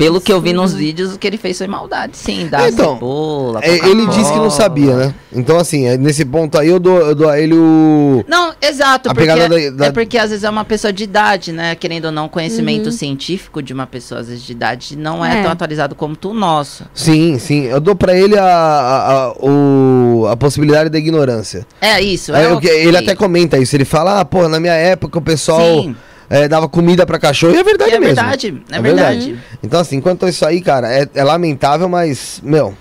[0.02, 2.48] Pelo que eu vi nos vídeos, o que ele fez foi maldade, sim.
[2.48, 5.14] Dar Então, cebola, É, ele disse que não sabia, né?
[5.32, 8.24] Então, assim, é, nesse ponto aí eu dou, eu dou a ele o.
[8.26, 11.52] Não, exato, A porque da- da- é porque às vezes é uma pessoa de idade,
[11.52, 11.76] né?
[11.76, 12.92] Querendo ou não, o conhecimento Uhum.
[12.92, 15.42] científico de uma pessoa, às vezes, de idade não é, É.
[15.42, 16.84] tão atualizado como o nosso.
[16.92, 17.66] Sim, sim.
[17.66, 21.64] Eu dou pra ele a, a, a, o- a possibilidade da ignorância.
[21.80, 23.76] É isso, É, é o que- ele até comenta isso.
[23.76, 25.96] Ele fala, ah, pô, na minha época o pessoal Sim.
[26.32, 27.54] É, dava comida pra cachorro.
[27.54, 28.14] E é verdade é mesmo.
[28.14, 29.38] verdade, é, É verdade.
[29.62, 32.74] Então, assim, quanto a isso aí, cara, é, é lamentável, mas, meu,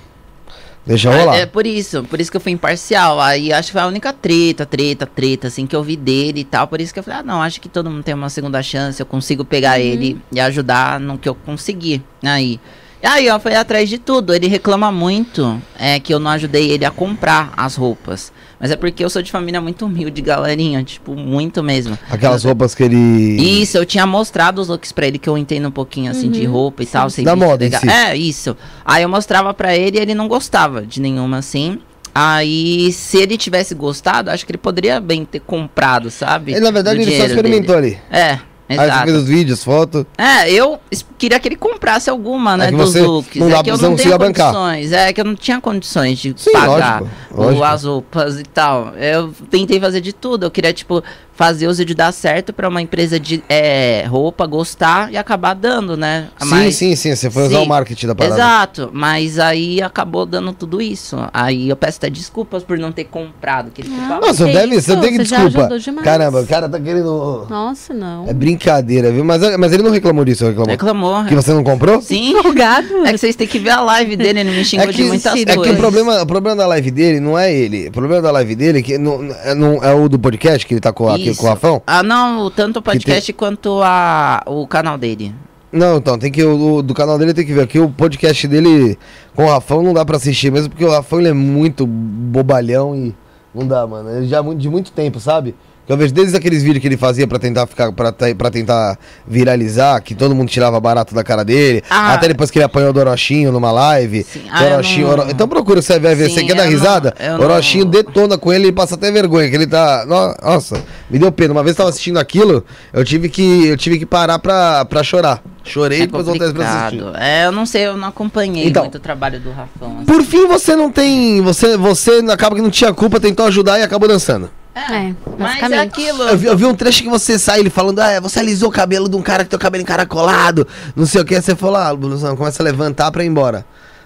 [0.86, 1.36] deixa rolar.
[1.36, 3.20] É, é por isso, por isso que eu fui imparcial.
[3.20, 6.46] Aí acho que foi a única treta, treta, treta, assim, que eu vi dele e
[6.46, 6.66] tal.
[6.66, 9.02] Por isso que eu falei, ah, não, acho que todo mundo tem uma segunda chance,
[9.02, 12.02] eu consigo pegar ele e ajudar no que eu conseguir.
[12.24, 12.58] Aí.
[13.04, 14.34] E aí, ó, foi atrás de tudo.
[14.34, 18.32] Ele reclama muito é, que eu não ajudei ele a comprar as roupas.
[18.60, 20.84] Mas é porque eu sou de família muito humilde, galerinha.
[20.84, 21.98] Tipo, muito mesmo.
[22.12, 22.96] Aquelas roupas que ele.
[23.42, 26.46] Isso, eu tinha mostrado os looks pra ele que eu entendo um pouquinho assim de
[26.46, 27.82] roupa e tal, sem Da moda em legal.
[27.82, 27.90] si.
[27.90, 28.56] É, isso.
[28.86, 31.80] Aí eu mostrava pra ele e ele não gostava de nenhuma assim.
[32.14, 36.52] Aí, se ele tivesse gostado, acho que ele poderia bem ter comprado, sabe?
[36.52, 37.92] Ele, na verdade, ele só experimentou ali.
[38.12, 38.42] dele.
[38.72, 39.06] É, Aí você exato.
[39.06, 40.06] fez os vídeos, fotos.
[40.18, 40.80] É, eu
[41.18, 43.36] queria que ele comprasse alguma, né, que dos looks.
[43.40, 44.54] não dá é que eu não não bancar.
[44.54, 44.92] condições.
[44.92, 47.64] É que eu não tinha condições de Sim, pagar lógico, o- lógico.
[47.64, 48.94] as roupas e tal.
[48.96, 50.46] Eu tentei fazer de tudo.
[50.46, 55.12] Eu queria, tipo, fazer os vídeos dar certo pra uma empresa de é, roupa gostar
[55.12, 56.28] e acabar dando, né?
[56.40, 57.16] Sim, sim, sim.
[57.16, 57.66] Você foi usar Sim.
[57.66, 58.36] o marketing da parada.
[58.36, 61.18] Exato, mas aí acabou dando tudo isso.
[61.34, 63.72] Aí eu peço até desculpas por não ter comprado.
[63.72, 66.04] Que ele Ah, ficava- Nossa, Que deve, isso, você tem que você desculpa.
[66.04, 67.48] Caramba, o cara tá querendo.
[67.50, 68.28] Nossa, não.
[68.28, 69.24] É brincadeira, viu?
[69.24, 70.70] Mas, mas ele não reclamou disso, reclamou.
[70.72, 71.26] Reclamou.
[71.26, 72.02] Que você não comprou?
[72.02, 72.36] Sim.
[72.44, 73.06] Folgado.
[73.06, 75.04] É que vocês têm que ver a live dele, ele me xingou É que, de
[75.08, 75.74] muitas é que coisas.
[75.74, 77.88] o problema, o problema da live dele não é ele.
[77.88, 80.74] O problema da live dele é que não, é, não- é o do podcast que
[80.74, 81.42] ele tá com, aqui, Isso.
[81.42, 81.82] com o Rafão.
[81.86, 85.34] Ah, não, tanto o podcast quanto a, o canal dele.
[85.72, 86.44] Não, então, tem que.
[86.44, 87.62] O, do canal dele tem que ver.
[87.62, 88.98] Aqui o podcast dele
[89.34, 92.96] com o Rafão não dá pra assistir mesmo, porque o Rafão ele é muito bobalhão
[92.96, 93.16] e
[93.56, 94.10] não dá, mano.
[94.10, 95.56] Ele já é de muito tempo, sabe?
[95.98, 97.92] Vejo desde aqueles vídeos que ele fazia pra tentar ficar.
[97.92, 101.84] Pra tentar viralizar, que todo mundo tirava barato da cara dele.
[101.90, 102.14] Ah.
[102.14, 104.24] até depois que ele apanhou o Dorochinho numa live.
[104.24, 104.44] Sim.
[104.52, 106.28] Ah, Orochinho, não- Oro- Então procura, você vai ver.
[106.30, 107.14] Sim, você quer dar não- risada?
[107.20, 110.06] eu O Orochinho não- detona com ele e passa até vergonha, que ele tá.
[110.08, 111.54] no- Nossa, me deu pena.
[111.54, 115.04] Uma vez eu tava assistindo aquilo, eu tive que, eu tive que parar pra, pra
[115.04, 115.42] chorar.
[115.64, 117.04] Chorei e É depois voltei pra assistir.
[117.20, 118.84] É, eu não sei, eu não acompanhei Então.
[118.84, 119.98] muito o trabalho do Rafão.
[119.98, 120.06] assim.
[120.06, 121.40] Por fim, você não tem.
[121.42, 124.50] Você, você acaba que não tinha culpa, tentou ajudar e acabou dançando.
[124.74, 126.24] É, Mas é aquilo.
[126.24, 128.72] Eu vi, eu vi um trecho que você sai ele falando, ah, você alisou o
[128.72, 131.36] cabelo de um cara que tem o cabelo encaracolado, não sei o que.
[131.36, 133.66] Aí você falou, ah, Blusão, começa a levantar pra ir embora.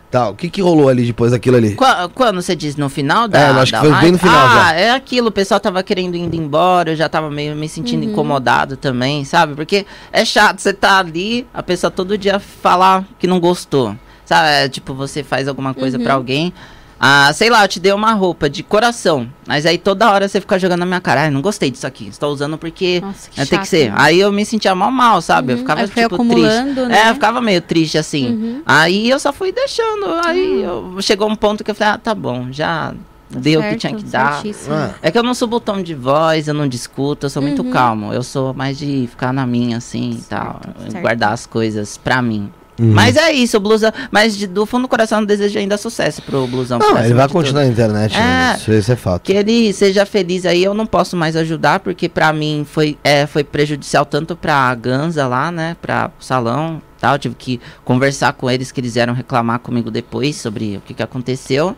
[0.09, 0.31] Tal.
[0.31, 1.75] O que que rolou ali depois daquilo ali?
[1.75, 4.11] Qua- Quando você diz no final da, É, eu acho da que foi bem live?
[4.13, 4.73] no final ah, já.
[4.73, 8.77] é aquilo, o pessoal tava querendo ir embora, eu já tava meio me sentindo incomodado
[8.77, 9.55] também, sabe?
[9.55, 13.95] Porque é chato, você tá ali, a pessoa todo dia falar que não gostou.
[14.25, 16.53] Sabe, é, tipo, você faz alguma coisa pra alguém,
[16.99, 20.39] ah, sei lá, eu te dei uma roupa de coração, mas aí toda hora você
[20.39, 23.39] fica jogando na minha cara, ah, não gostei disso aqui, estou usando porque Nossa, que
[23.39, 23.89] né, tem que ser.
[23.91, 23.95] né?
[23.97, 25.51] Aí eu me sentia mal mal, sabe?
[25.51, 26.63] Eu Uhum, ficava aí foi tipo triste.
[26.63, 27.05] né?
[27.05, 28.27] É, eu ficava meio triste assim.
[28.29, 28.61] Uhum.
[28.65, 30.05] Aí eu só fui deixando.
[30.25, 32.93] Aí eu, chegou um ponto que eu falei, ah, tá bom, já
[33.29, 34.41] deu o que Certo, tinha que dar.
[34.69, 37.41] Ah, É que eu não subo o tom de voz, eu não discuto, eu sou
[37.41, 37.71] muito Uhum.
[37.71, 38.13] calmo.
[38.13, 40.61] Eu sou mais de ficar na minha, assim, e tal.
[40.87, 41.01] certo.
[41.01, 42.49] Guardar as coisas pra mim.
[42.79, 42.91] Uhum.
[42.91, 43.91] Mas é isso, o blusão.
[44.11, 46.77] Mas de- do fundo do coração eu desejo ainda sucesso pro blusão.
[46.77, 47.67] não, ele vai continuar tudo.
[47.67, 48.51] na internet, né?
[48.53, 48.57] É.
[48.57, 49.21] Isso, isso é fato.
[49.23, 53.25] Que ele seja feliz aí, eu não posso mais ajudar, porque pra mim foi, é,
[53.25, 57.15] foi prejudicial tanto pra Ganza lá, né, pra o salão tal.
[57.15, 60.93] Eu tive que conversar com eles, que eles vieram reclamar comigo depois sobre o que,
[60.93, 61.75] que aconteceu.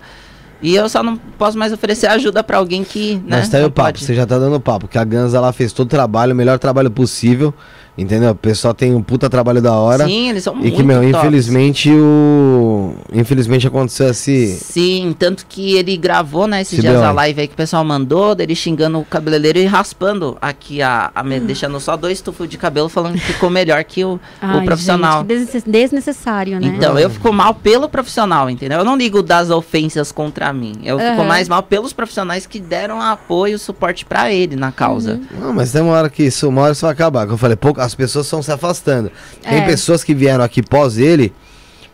[0.59, 3.63] E eu só não posso mais oferecer ajuda pra alguém que, né, Mas tá aí
[3.63, 4.03] o papo, pode.
[4.03, 6.57] você já tá dando papo, que a Ganza lá fez todo o trabalho, o melhor
[6.57, 7.53] trabalho possível,
[7.97, 8.31] entendeu?
[8.31, 10.05] O pessoal tem um puta trabalho da hora.
[10.05, 11.17] Sim, eles são E muito que, meu, tops.
[11.17, 12.93] infelizmente o.
[13.13, 14.47] Infelizmente aconteceu esse.
[14.57, 17.83] Sim, tanto que ele gravou, né, esses Se dias a live aí que o pessoal
[17.83, 21.45] mandou, dele xingando o cabeleireiro e raspando aqui, a, a Hum.
[21.45, 25.19] deixando só dois tufos de cabelo, falando que ficou melhor que o, o Ai, profissional.
[25.19, 26.67] gente, desnecess- desnecessário, né?
[26.67, 28.79] Então, eu fico mal pelo profissional, entendeu?
[28.79, 30.73] Eu não ligo das ofensas contra mim.
[30.83, 31.23] Eu fico Aham.
[31.25, 35.13] mais mal pelos profissionais que deram apoio, suporte pra ele na causa.
[35.13, 35.39] Uhum.
[35.47, 37.25] Não, mas tem uma hora que isso, uma hora isso vai acabar.
[37.27, 39.11] Que eu falei, pouco, as pessoas estão se afastando.
[39.41, 39.65] Tem É.
[39.65, 41.33] pessoas que vieram aqui pós ele,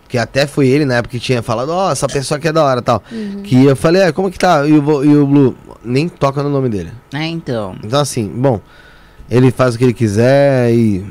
[0.09, 2.63] que até foi ele na época que tinha falado, ó, essa pessoa aqui é da
[2.63, 3.01] hora e tal.
[3.11, 3.41] Uhum.
[3.43, 4.67] Que eu falei, é, como que tá?
[4.67, 6.91] E o, e o Blue nem toca no nome dele.
[7.13, 7.75] É, então.
[7.83, 8.59] Então, assim, bom,
[9.29, 11.05] ele faz o que ele quiser e.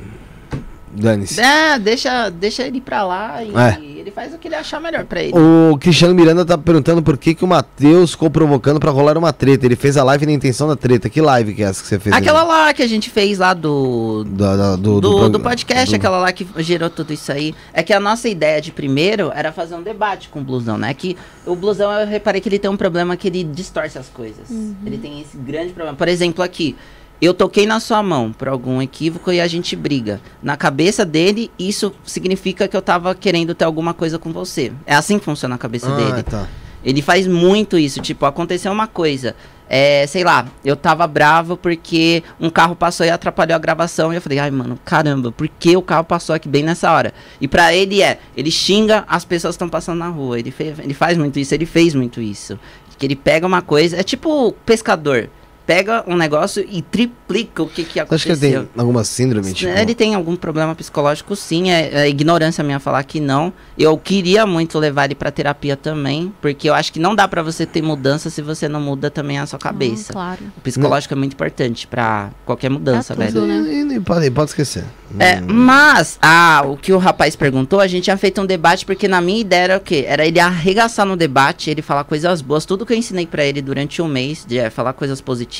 [0.95, 1.41] Dane-se.
[1.41, 3.79] É, deixa, deixa ele pra lá e É.
[4.01, 5.33] ele faz o que ele achar melhor pra ele.
[5.35, 9.33] O Cristiano Miranda tá perguntando por que, que o Matheus ficou provocando pra rolar uma
[9.33, 9.65] treta.
[9.65, 11.09] Ele fez a live na intenção da treta.
[11.09, 12.15] Que live que é essa que você fez?
[12.15, 12.49] Aquela aí?
[12.49, 14.25] lá que a gente fez lá do.
[14.25, 17.55] Da- da- Do, do, do, prog- podcast, do- aquela lá que gerou tudo isso aí.
[17.73, 20.93] É que a nossa ideia de primeiro era fazer um debate com o blusão, né?
[20.93, 24.51] Que o blusão, eu reparei que ele tem um problema que ele distorce as coisas.
[24.85, 25.97] Ele tem esse grande problema.
[25.97, 26.77] Por exemplo, aqui.
[27.23, 30.21] Eu toquei na sua mão por algum equívoco e a gente briga.
[30.43, 34.73] Na cabeça dele, isso significa que eu tava querendo ter alguma coisa com você.
[34.85, 36.23] É assim que funciona a cabeça Ah, dele.
[36.25, 36.49] tá.
[36.85, 39.37] Ele faz muito isso, tipo, aconteceu uma coisa.
[39.69, 44.13] É, sei lá, eu tava bravo porque um carro passou e atrapalhou a gravação.
[44.13, 47.15] E eu falei, ai, mano, caramba, por que o carro passou aqui bem nessa hora?
[47.41, 50.41] E pra ele é, ele xinga as pessoas que estão passando na rua.
[50.41, 52.59] Ele, fe- ele faz muito isso, ele fez muito isso.
[52.99, 55.31] Que ele pega uma coisa, é tipo pescador.
[55.67, 58.37] Pega um negócio e triplica o que, que Você acha aconteceu.
[58.37, 59.53] que ele tem alguma síndrome?
[59.53, 61.71] Tipo, Ele tem algum problema psicológico, sim.
[61.71, 63.53] É, é ignorância minha falar que não.
[63.79, 67.43] Eu queria muito levar ele pra terapia também, porque eu acho que não dá pra
[67.43, 70.13] você ter mudança se você não muda também a sua cabeça.
[70.13, 70.41] Ah, claro.
[70.57, 73.41] O psicológico é muito importante pra qualquer mudança, Pra velho.
[73.41, 73.73] tudo, né?
[73.73, 74.85] E- e- pode, pode esquecer.
[75.19, 79.07] É, mas, ah, o que o rapaz perguntou, a gente tinha feito um debate, porque
[79.07, 80.05] na minha ideia era o quê?
[80.09, 83.61] Era ele arregaçar no debate, ele falar coisas boas, tudo que eu ensinei pra ele
[83.61, 85.52] durante um mês, de é, falar coisas positivas,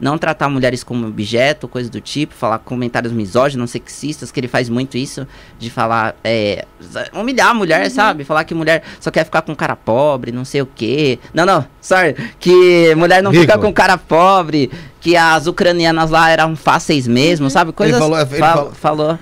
[0.00, 4.68] não tratar mulheres como objeto, coisa do tipo, falar comentários misóginos, sexistas, que ele faz
[4.68, 5.26] muito isso,
[5.58, 6.64] de falar, é,
[7.12, 8.24] humilhar a mulher, sabe?
[8.24, 11.18] Falar que mulher só quer ficar com cara pobre, não sei o quê.
[11.32, 13.64] Não, não, sorry, que mulher não fica Rico.
[13.66, 17.72] com cara pobre, que as ucranianas lá eram fáceis mesmo, sabe?
[17.72, 19.18] Coisas falou- ele fal- falou- falou.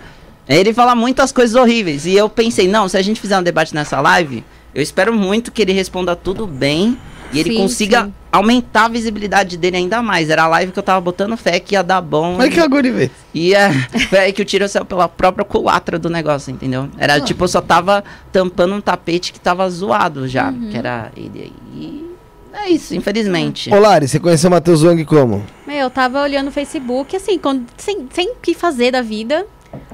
[0.48, 2.06] Ele fala muitas coisas horríveis.
[2.06, 4.42] E eu pensei, não, se a gente fizer um debate nessa live,
[4.74, 6.96] eu espero muito que ele responda tudo bem
[7.32, 8.14] e ele Sim, consiga sim.
[8.30, 10.30] Aumentar a visibilidade dele ainda mais.
[10.30, 12.36] Era a live que eu tava botando fé que ia dar bom.
[12.36, 13.10] Mas que agora ver.
[13.34, 13.70] E é,
[14.10, 16.88] foi aí que o tiro saiu pela própria culatra do negócio, entendeu?
[16.98, 17.20] Era Ah.
[17.20, 20.48] tipo, eu só tava tampando um tapete que tava zoado já.
[20.50, 20.68] Uhum.
[20.70, 21.52] Que era ele aí.
[21.74, 22.08] E
[22.52, 23.72] é isso, infelizmente.
[23.72, 25.44] Ô, Lari, você conheceu o Matheus Wang como?
[25.66, 29.46] Meu, eu tava olhando o Facebook, assim, quando- sem, sem o que fazer da vida.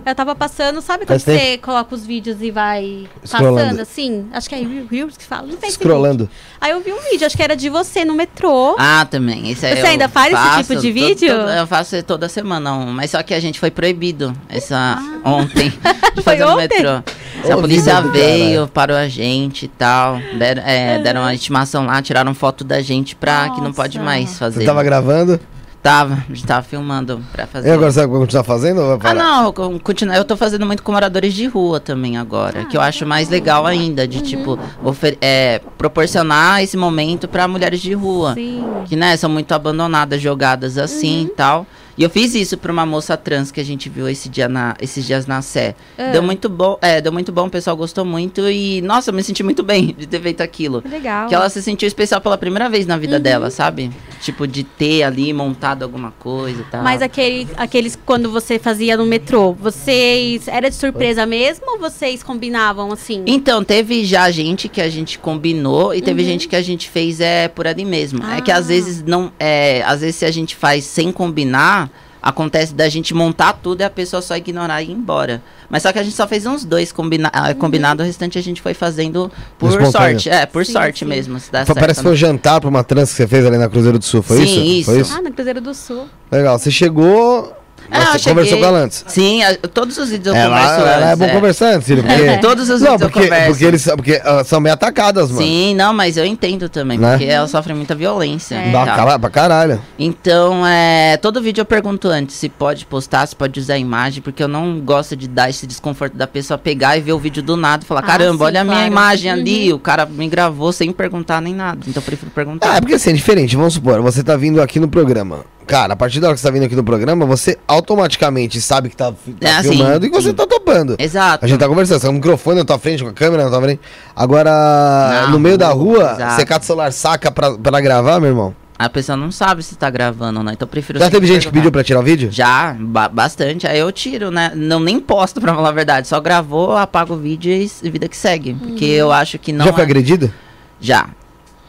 [0.05, 1.39] Eu tava passando, sabe quando tempo?
[1.41, 4.27] você coloca os vídeos e vai passando assim?
[4.33, 5.43] Acho que é Reel- Reels que fala.
[5.47, 5.85] No Facebook.
[5.85, 6.29] Scrollando.
[6.61, 8.77] Aí eu vi um vídeo, acho que era de você no metrô.
[8.79, 9.45] Ah, também.
[9.49, 11.35] Aí Você ainda faz esse tipo de vídeo?
[11.35, 15.71] to- eu faço toda semana, um, mas só que a gente foi proibido essa ontem
[15.71, 15.95] de Ah.
[16.15, 16.69] Foi fazer no ontem?
[16.83, 17.53] metrô.
[17.53, 18.69] a polícia vida veio, caralho.
[18.69, 20.19] parou a gente e tal.
[20.39, 24.05] Deram, é, deram uma intimação lá, tiraram foto da gente pra que não pode Nossa.
[24.11, 24.61] mais fazer.
[24.61, 25.39] Você tava gravando?
[25.85, 27.69] Tava, a gente tava filmando pra fazer.
[27.69, 29.15] E agora você vai continuar fazendo ou vai Ah, parar?
[29.23, 32.81] não, eu, continuo, eu tô fazendo muito com moradores de rua também agora, que eu
[32.81, 38.33] acho mais legal ainda, de tipo, ofer- é, proporcionar esse momento pra mulheres de rua
[38.33, 38.65] Sim.
[38.87, 41.67] que né, são muito abandonadas, jogadas assim e tal.
[41.97, 44.75] E eu fiz isso pra uma moça trans que a gente viu esse dia na,
[44.81, 45.75] esses dias na Sé.
[45.97, 46.11] Ah.
[46.11, 49.23] Deu muito bom, é, deu muito bom, o pessoal gostou muito e nossa, eu me
[49.23, 50.83] senti muito bem de ter feito aquilo.
[50.83, 51.29] Que legal.
[51.29, 53.91] Que ela se sentiu especial pela primeira vez na vida dela, sabe?
[54.21, 56.83] Tipo de ter ali montado alguma coisa e tal.
[56.83, 60.49] Mas aquele, aqueles quando você fazia no metrô, vocês.
[60.49, 63.23] Era de surpresa mesmo ou vocês combinavam assim?
[63.27, 67.21] Então, teve já gente que a gente combinou e teve gente que a gente fez
[67.21, 68.25] é por ali mesmo.
[68.25, 68.69] É que às Ah.
[68.69, 69.33] vezes não.
[69.39, 71.84] É, às vezes se a gente faz sem combinar,
[72.25, 75.43] acontece da gente montar tudo e a pessoa só ignorar e ir embora.
[75.69, 78.43] Mas só que a gente só fez uns dois combina ah, combinado, o restante a
[78.43, 79.93] gente foi fazendo por Espontâneo.
[79.93, 80.31] sorte.
[80.31, 81.05] É, por Sim, sorte sim.
[81.05, 81.39] mesmo.
[81.39, 82.09] Se dá certo, Parece que né?
[82.09, 84.39] foi um jantar pra uma trans que você fez ali na Cruzeiro do Sul, foi
[84.47, 84.91] Sim, isso?
[84.91, 85.15] Foi isso.
[85.15, 86.07] Ah, no Cruzeiro do Sul.
[86.33, 87.55] Legal, você chegou,
[87.95, 88.59] Ah, eu você conversou cheguei.
[88.61, 89.05] com ela antes.
[89.07, 92.03] Sim, a- todos os vídeos eu Ela, converso ela é antes, bom conversar antes, filho,
[92.05, 92.23] porque...
[92.23, 93.51] É, todos os Não, vídeos eu porque, converso.
[93.51, 95.43] porque eles são- porque, ah, são meio atacadas, mano.
[95.43, 97.11] Sim, não, mas eu entendo também, Né?
[97.11, 98.57] porque ela sofre muita violência.
[98.57, 98.73] É.
[98.73, 99.81] cala- pra caralho.
[99.99, 104.23] Então, é, todo vídeo eu pergunto antes se pode postar, se pode usar a imagem,
[104.23, 107.43] porque eu não gosto de dar esse desconforto da pessoa pegar e ver o vídeo
[107.43, 108.91] do nada e falar, Ah, caramba, sim, olha a minha claro.
[108.93, 109.77] imagem ali, Uhum.
[109.77, 111.79] o cara me gravou sem perguntar nem nada.
[111.87, 112.73] Então eu prefiro perguntar.
[112.73, 113.57] Ah, é porque assim, é diferente.
[113.57, 115.45] Vamos supor, você tá vindo aqui no programa.
[115.67, 118.89] Cara, a partir da hora que você tá vindo aqui no programa, você automaticamente sabe
[118.91, 120.35] que tá, tá assim, filmando e que você sim.
[120.35, 120.97] tá topando.
[120.99, 121.45] Exato.
[121.45, 123.45] A gente tá conversando, você tá com o microfone na tua frente, com a câmera
[123.45, 123.81] na tua frente.
[124.15, 126.35] Agora, Na no meio da rua, exato.
[126.37, 128.55] você cata o celular, saca pra, pra gravar, meu irmão?
[128.77, 131.47] A pessoa não sabe se tá gravando ou não, então eu prefiro Já teve gente
[131.47, 132.29] que pediu pra tirar o vídeo?
[132.33, 133.67] Já, ba- bastante.
[133.69, 134.51] Aí eu tiro, né?
[134.55, 136.09] Não nem posto, pra falar a verdade.
[136.09, 138.55] Só gravou, apago o vídeo e vida que segue.
[138.55, 139.65] Porque eu acho que não.
[139.65, 140.33] Já foi é- agredido?
[140.81, 141.09] Já,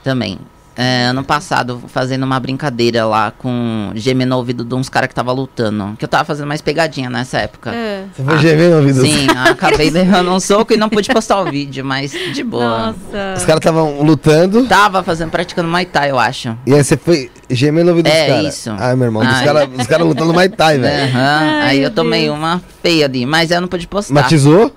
[0.04, 0.40] também.
[0.78, 5.16] É, ano passado, fazendo uma brincadeira lá com gemendo no ouvido de uns caras que
[5.16, 5.96] tava lutando.
[5.98, 7.74] Que eu tava fazendo mais pegadinha nessa época.
[7.74, 8.04] É.
[8.16, 9.02] Você foi gemer no ouvido?
[9.02, 12.88] Sim, acabei levando um soco e não pude postar o vídeo, mas de boa.
[12.88, 13.34] Nossa.
[13.38, 14.66] Os caras estavam lutando.
[14.68, 16.58] Tava fazendo, praticando Muay Thai, eu acho.
[16.66, 18.56] E aí você foi gemer no ouvido É, dos caras.
[18.58, 18.76] isso.
[18.78, 19.46] Ai, meu irmão, os Ai.
[19.46, 21.10] caras os cara lutando Muay Thai, velho.
[21.16, 22.38] Aham, Ai, Aí eu tomei Deus.
[22.38, 24.14] uma feia ali, mas eu não pude postar.
[24.14, 24.72] Matizou?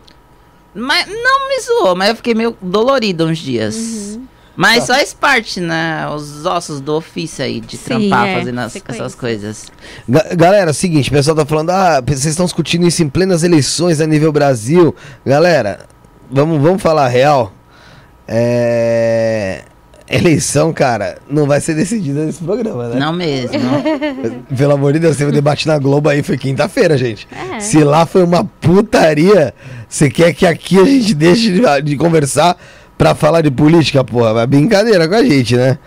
[0.75, 3.75] Mas não me zoou, mas eu fiquei meio dolorido uns dias.
[4.15, 4.23] Uhum.
[4.61, 6.05] Mas faz parte, né?
[6.09, 9.67] Os ossos do ofício aí, de Sim, trampar é, fazendo as- essas coisas.
[10.09, 14.01] Ga- galera, seguinte, o pessoal tá falando, ah, vocês estão discutindo isso em plenas eleições
[14.01, 14.93] a nível Brasil.
[15.25, 15.87] Galera,
[16.29, 17.53] vamos, vamos falar a real.
[18.27, 19.63] É.
[20.11, 22.99] Eleição, cara, não vai ser decidida nesse programa, né?
[22.99, 23.51] Não mesmo.
[24.57, 27.29] Pelo amor de Deus, teve um debate na Globo aí, foi quinta-feira, gente.
[27.55, 27.61] É.
[27.61, 29.55] Se lá foi uma putaria,
[29.87, 32.57] você quer que aqui a gente deixe de, de conversar
[32.99, 34.35] pra falar de política, porra?
[34.35, 35.79] Vai brincadeira com a gente, né?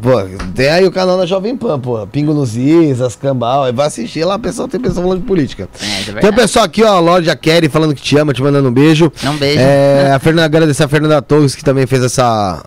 [0.00, 0.12] Pô,
[0.54, 2.06] tem aí o canal da Jovem Pan, porra.
[2.06, 5.70] Pingo nos Is, as Cambal, vai assistir lá, pessoal tem pessoa falando de política.
[5.80, 8.42] É, de Tem o pessoal aqui, ó, a Lorde Kelly falando que te ama, te
[8.42, 9.10] mandando um beijo.
[9.22, 9.58] Não beijo.
[9.58, 12.62] É, a Fernanda, agradecer a Fernanda Torres, que também fez essa.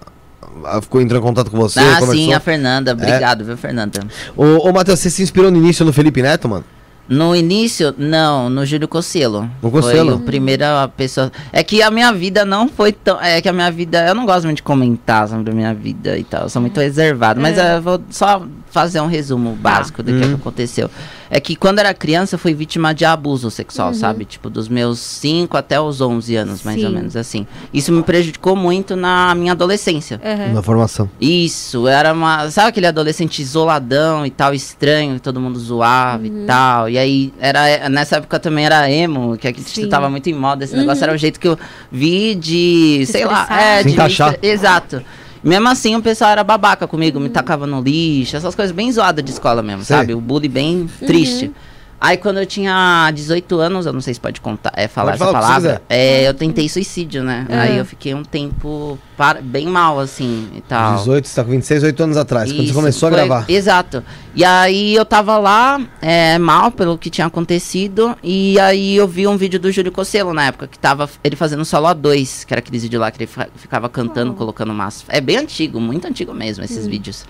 [0.66, 1.80] a- Ficou entrou em contato com você.
[1.80, 2.16] ah, conversou.
[2.16, 2.94] sim, a Fernanda.
[2.94, 4.00] Obrigado, viu, Fernanda?
[4.36, 6.66] Ô, ô Matheus, você se inspirou no início no Felipe Neto, mano?
[7.10, 9.50] No início, não, no Júlio Cocelo.
[9.64, 10.12] No Cocelo?
[10.12, 11.32] Foi a primeira pessoa.
[11.52, 13.20] É que a minha vida não foi tão.
[13.20, 14.06] É que a minha vida.
[14.08, 16.44] Eu não gosto muito de comentar sobre a minha vida e tal.
[16.44, 17.42] Eu sou muito reservado.
[17.42, 17.78] Mas É.
[17.78, 20.30] eu vou só fazer um resumo básico do que, Hum.
[20.30, 20.90] que aconteceu.
[21.30, 24.26] É que quando era criança, eu fui vítima de abuso sexual, sabe?
[24.26, 26.96] Tipo, dos meus 5 até os 11 anos, mais ou Sim.
[26.96, 27.46] menos assim.
[27.74, 30.20] Isso me prejudicou muito na minha adolescência.
[30.24, 30.54] Aham.
[30.54, 31.10] Na formação.
[31.22, 32.50] Isso, era uma.
[32.50, 36.90] Sabe aquele adolescente isoladão e tal, estranho, que todo mundo zoava e tal.
[36.90, 39.88] E aí, era, nessa época também era emo, que aqui Sim.
[39.88, 40.64] tava muito em moda.
[40.64, 41.58] Esse negócio era o jeito que eu
[41.92, 43.04] vi de.
[43.06, 43.62] Se sei lá, expressar.
[43.64, 44.36] é, Se de encaixar.
[44.42, 45.02] Exato.
[45.44, 49.24] Mesmo assim, o pessoal era babaca comigo, me tacava no lixo, essas coisas bem zoadas
[49.24, 49.96] de escola mesmo, Sei.
[49.96, 50.14] sabe?
[50.14, 51.52] O bullying bem triste.
[52.02, 55.24] Aí quando eu tinha 18 anos, eu não sei se pode contar, é, falar Pode
[55.24, 55.82] essa falar, palavra.
[55.90, 57.46] É, eu tentei suicídio, né?
[57.50, 60.96] Aí eu fiquei um tempo para- bem mal, assim, e tal.
[60.98, 63.46] 18, você tá com 26, 8 anos atrás, quando você Isso, começou a foi- gravar.
[63.50, 64.02] Exato.
[64.34, 69.28] E aí eu tava lá, é, mal pelo que tinha acontecido, e aí eu vi
[69.28, 72.60] um vídeo do Júlio Cocelo na época, que tava ele fazendo solo A2, que era
[72.60, 74.36] aqueles vídeos lá que ele ficava cantando, Oh.
[74.36, 75.04] colocando massa.
[75.10, 77.26] É bem antigo, muito antigo mesmo, esses vídeos.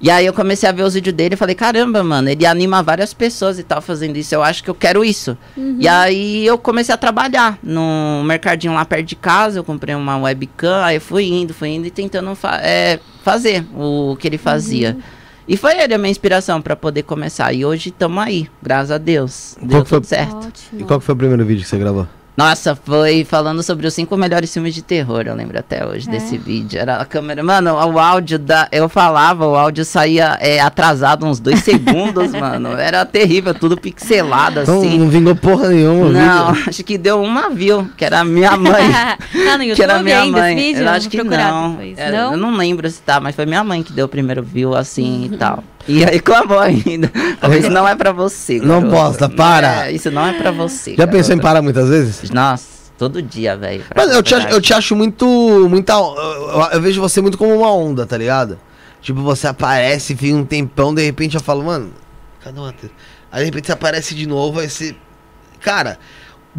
[0.00, 2.82] E aí eu comecei a ver os vídeos dele e falei, caramba, mano, ele anima
[2.82, 5.36] várias pessoas e tal fazendo isso, eu acho que eu quero isso.
[5.56, 10.16] E aí eu comecei a trabalhar no mercadinho lá perto de casa, eu comprei uma
[10.16, 14.38] webcam, aí eu fui indo, fui indo e tentando fa- é, fazer o que ele
[14.38, 14.96] fazia.
[15.48, 17.52] E foi ele a minha inspiração pra poder começar.
[17.54, 19.56] E hoje estamos aí, graças a Deus.
[19.60, 20.36] Deu Qual que foi- tudo certo.
[20.46, 20.80] Ótimo.
[20.80, 22.06] E qual que foi o primeiro vídeo que você gravou?
[22.38, 26.12] Nossa, foi falando sobre os cinco melhores filmes de terror, eu lembro até hoje É?
[26.12, 26.78] desse vídeo.
[26.78, 27.42] Era a câmera.
[27.42, 28.68] Mano, o áudio da.
[28.70, 32.78] Eu falava, o áudio saía é, atrasado uns dois segundos, mano.
[32.78, 34.98] Era terrível, tudo pixelado Então assim.
[35.00, 36.68] não vingou porra nenhuma Não, vídeo.
[36.68, 38.84] acho que deu uma view, que era a minha mãe.
[38.94, 39.18] ah,
[39.58, 40.54] no YouTube que era minha ainda mãe.
[40.54, 40.82] vídeo?
[40.84, 41.70] eu acho que não.
[41.72, 41.98] depois.
[41.98, 42.30] É, não?
[42.32, 45.28] Eu não lembro se tá, mas foi minha mãe que deu o primeiro view assim
[45.32, 45.64] e tal.
[45.88, 47.10] E aí clamou ainda.
[47.40, 48.58] Falou, isso não é pra você.
[48.60, 48.90] Não garota.
[48.90, 49.86] posta, para.
[49.86, 50.94] É, isso não é pra você.
[50.94, 52.30] Já pensou em parar muitas vezes?
[52.30, 52.66] Nossa,
[52.98, 53.82] todo dia, velho.
[53.96, 55.26] Mas eu te, acho, eu te acho muito.
[55.68, 58.58] Muita, eu, eu- eu vejo você muito como uma onda, tá ligado?
[59.00, 61.90] Tipo, você aparece, fica um tempão, de repente eu falo, mano,
[62.44, 62.92] cadê o Matheus?
[63.32, 64.94] Aí de repente você aparece de novo, aí você.
[65.60, 65.98] Cara,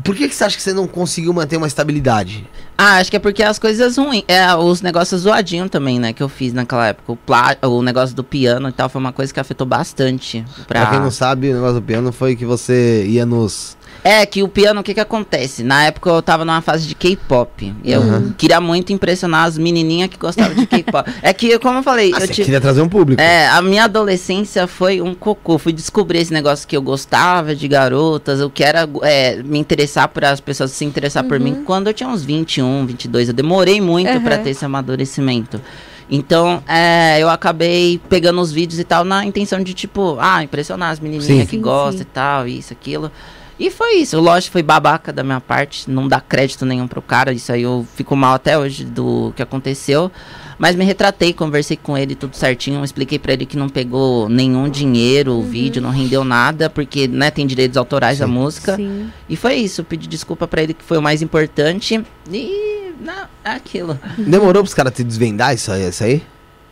[0.03, 2.47] por que, que você acha que você não conseguiu manter uma estabilidade?
[2.77, 4.23] Ah, acho que é porque as coisas ruins.
[4.27, 6.13] É, os negócios zoadinhos também, né?
[6.13, 7.11] Que eu fiz naquela época.
[7.11, 10.45] O, plá, o negócio do piano e tal foi uma coisa que afetou bastante.
[10.67, 10.81] Pra...
[10.81, 13.77] Pra quem não sabe, o negócio do piano foi que você ia nos.
[14.03, 15.63] É, que o piano, o que que acontece?
[15.63, 17.73] Na época eu tava numa fase de K-pop.
[17.83, 18.33] Eu Uhum.
[18.37, 21.09] queria muito impressionar as menininhas que gostavam de K-pop.
[21.21, 22.45] é que, como eu falei, Ah, eu tive...
[22.45, 23.21] queria trazer um público.
[23.21, 25.57] É, a minha adolescência foi um cocô.
[25.57, 30.23] Fui descobrir esse negócio que eu gostava de garotas, eu quero é, me interessar por
[30.23, 33.27] as pessoas se interessar por mim quando eu tinha uns 21, 22.
[33.27, 34.21] Eu demorei muito Uhum.
[34.23, 35.61] pra ter esse amadurecimento.
[36.09, 40.89] Então, é, eu acabei pegando os vídeos e tal na intenção de, tipo, ah, impressionar
[40.91, 41.45] as menininhas Sim.
[41.45, 42.01] que Sim, gostam sim.
[42.01, 43.11] e tal, isso, aquilo.
[43.59, 44.17] E foi isso.
[44.19, 47.33] Lógico, foi babaca da minha parte, não dá crédito nenhum pro cara.
[47.33, 50.09] Isso aí eu fico mal até hoje do que aconteceu.
[50.57, 54.69] Mas me retratei, conversei com ele tudo certinho, expliquei pra ele que não pegou nenhum
[54.69, 58.75] dinheiro, o vídeo não rendeu nada, porque né, tem direitos autorais da música.
[58.75, 59.09] Sim.
[59.27, 62.03] E foi isso, pedi desculpa pra ele que foi o mais importante.
[62.29, 63.97] E não, é aquilo.
[64.17, 65.87] Demorou pros caras te desvendar isso aí?
[65.87, 66.23] Isso aí?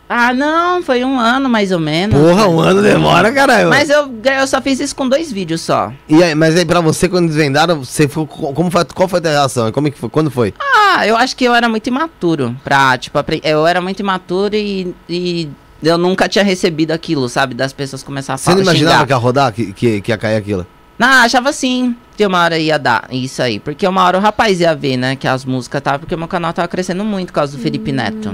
[0.10, 2.18] Ah, não, foi um ano mais ou menos.
[2.18, 3.70] Porra, um ano demora, caralho.
[3.70, 5.92] Mas eu, eu só fiz isso com dois vídeos só.
[6.08, 9.22] E aí, mas aí pra você, quando desvendaram, você ficou, como foi, qual foi a
[9.22, 9.72] tua reação?
[9.72, 10.10] Como é que foi?
[10.10, 10.54] Quando foi?
[10.60, 14.96] Ah, eu acho que eu era muito imaturo pra, tipo, eu era muito imaturo e,
[15.10, 15.50] e
[15.84, 17.54] eu nunca tinha recebido aquilo, sabe?
[17.54, 19.06] Das pessoas começar a Você falar, não imaginava xingar.
[19.08, 20.66] que ia rodar, que, que, que ia cair aquilo?
[20.98, 23.60] Não, achava assim que uma hora ia dar isso aí.
[23.60, 25.16] Porque uma hora o rapaz ia ver, né?
[25.16, 27.92] Que as músicas tava, porque o meu canal tava crescendo muito por causa do Felipe
[27.92, 28.34] Neto.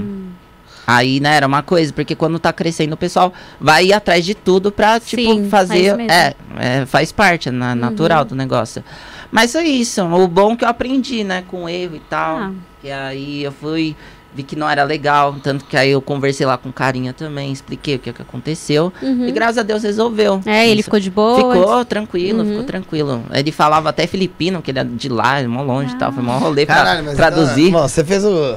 [0.86, 4.34] Aí, né, era uma coisa, porque quando tá crescendo, o pessoal vai ir atrás de
[4.34, 5.96] tudo pra, tipo, Sim, fazer.
[5.96, 8.84] faz é, é, faz parte, é na- natural do negócio.
[9.32, 10.02] Mas é isso.
[10.04, 12.36] O bom é que eu aprendi, né, com erro e tal.
[12.38, 12.50] Ah.
[12.84, 13.96] E aí eu fui,
[14.34, 15.34] vi que não era legal.
[15.42, 18.92] Tanto que aí eu conversei lá com carinha também, expliquei o que, que aconteceu.
[19.02, 19.26] Uhum.
[19.26, 20.40] E graças a Deus resolveu.
[20.44, 20.84] É, ele Isso.
[20.84, 21.36] ficou de boa.
[21.36, 22.48] Ficou tranquilo, Uhum.
[22.50, 23.24] ficou tranquilo.
[23.32, 26.12] Ele falava até filipino, que ele é de lá, é mó longe e tal.
[26.12, 27.68] Foi mó rolê pra Caralho, mas traduzir.
[27.70, 28.56] Então, você fez o.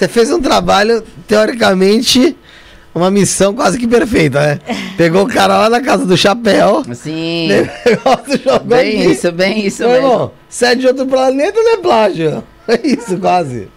[0.00, 2.34] Você fez um trabalho, teoricamente,
[2.94, 4.58] uma missão quase que perfeita, né?
[4.96, 6.82] Pegou o cara lá na casa do chapéu.
[6.94, 7.48] Sim,
[7.84, 9.10] negócio jogou bem aqui.
[9.10, 10.06] isso, bem isso Meu mesmo.
[10.06, 12.42] irmão, você é de outro planeta, não é plágio?
[12.66, 13.68] É isso, quase.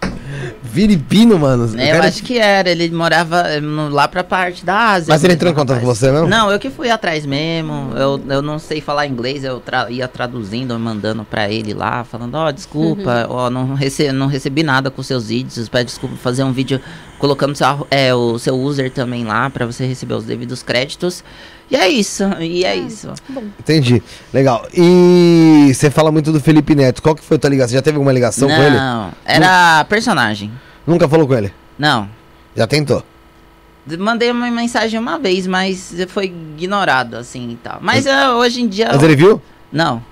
[0.72, 1.64] Filipino, mano.
[1.78, 5.12] É, eu Cara, acho que era, ele morava eh, no- lá pra parte da Ásia.
[5.12, 6.26] Mas ele entrou em contato com você mesmo?
[6.26, 7.92] Não, eu que fui atrás mesmo.
[7.96, 12.34] Eu, eu não sei falar inglês, eu tra- ia traduzindo, mandando pra ele lá, falando,
[12.34, 16.52] ó, desculpa, ó, não, rece não recebi nada com seus vídeos, pede desculpa fazer um
[16.52, 16.80] vídeo
[17.62, 21.24] arro- é, o seu user também lá pra você receber os devidos créditos.
[21.70, 23.08] E é isso, e é isso.
[23.58, 24.02] Entendi.
[24.32, 24.66] Legal.
[24.74, 27.02] E você fala muito do Felipe Neto.
[27.02, 27.74] Qual que foi a tua ligação?
[27.74, 28.76] Já teve alguma ligação com ele?
[28.76, 30.52] Não, era personagem.
[30.86, 31.52] Nunca falou com ele?
[31.78, 32.08] Não.
[32.54, 33.02] Já tentou?
[33.98, 37.78] Mandei uma mensagem uma vez, mas foi ignorado, assim e tal.
[37.82, 38.88] Mas eh, hoje em dia.
[38.92, 39.42] Mas ele viu?
[39.72, 40.02] Não.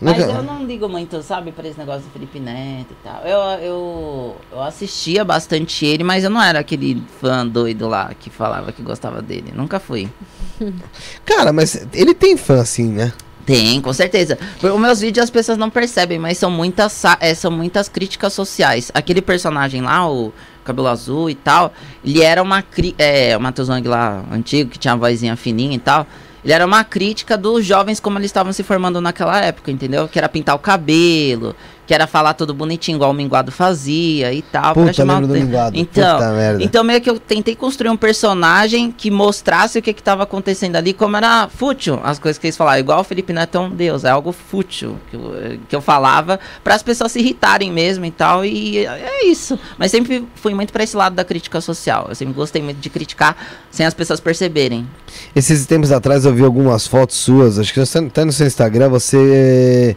[0.00, 0.32] Mas Nunca.
[0.32, 3.22] eu não ligo muito, sabe, pra esse negócio do Felipe Neto e tal.
[3.24, 8.28] Eu, eu, eu assistia bastante ele, mas eu não era aquele fã doido lá que
[8.28, 9.52] falava que gostava dele.
[9.54, 10.08] Nunca fui.
[11.24, 13.12] Cara, mas ele tem fã assim, né?
[13.46, 14.38] Tem, com certeza.
[14.62, 18.90] Os meus vídeos as pessoas não percebem, mas são muitas, é, são muitas críticas sociais.
[18.94, 20.32] Aquele personagem lá, o
[20.64, 21.72] cabelo azul e tal,
[22.02, 22.64] ele era uma
[22.96, 26.06] é, o Matheus Wang lá, antigo, que tinha a vozinha fininha e tal.
[26.44, 30.06] Ele era uma crítica dos jovens como eles estavam se formando naquela época, entendeu?
[30.06, 31.56] Que era pintar o cabelo,
[31.86, 34.74] que era falar tudo bonitinho, igual o Minguado fazia e tal.
[34.74, 35.76] pra Puta, chamar lembro do Minguado.
[35.76, 36.18] Então,
[36.60, 40.76] então meio que eu tentei construir um personagem que mostrasse o que que tava acontecendo
[40.76, 42.80] ali, como era fútil as coisas que eles falavam.
[42.80, 46.40] Igual o Felipe Neto é um deus, é algo fútil que eu, que eu falava
[46.62, 48.44] para as pessoas se irritarem mesmo e tal.
[48.44, 49.58] E é isso.
[49.78, 52.06] Mas sempre fui muito para esse lado da crítica social.
[52.08, 53.36] Eu sempre gostei muito de criticar
[53.70, 54.88] sem as pessoas perceberem.
[55.34, 59.96] Esses tempos atrás eu vi algumas fotos suas, acho que até no seu Instagram você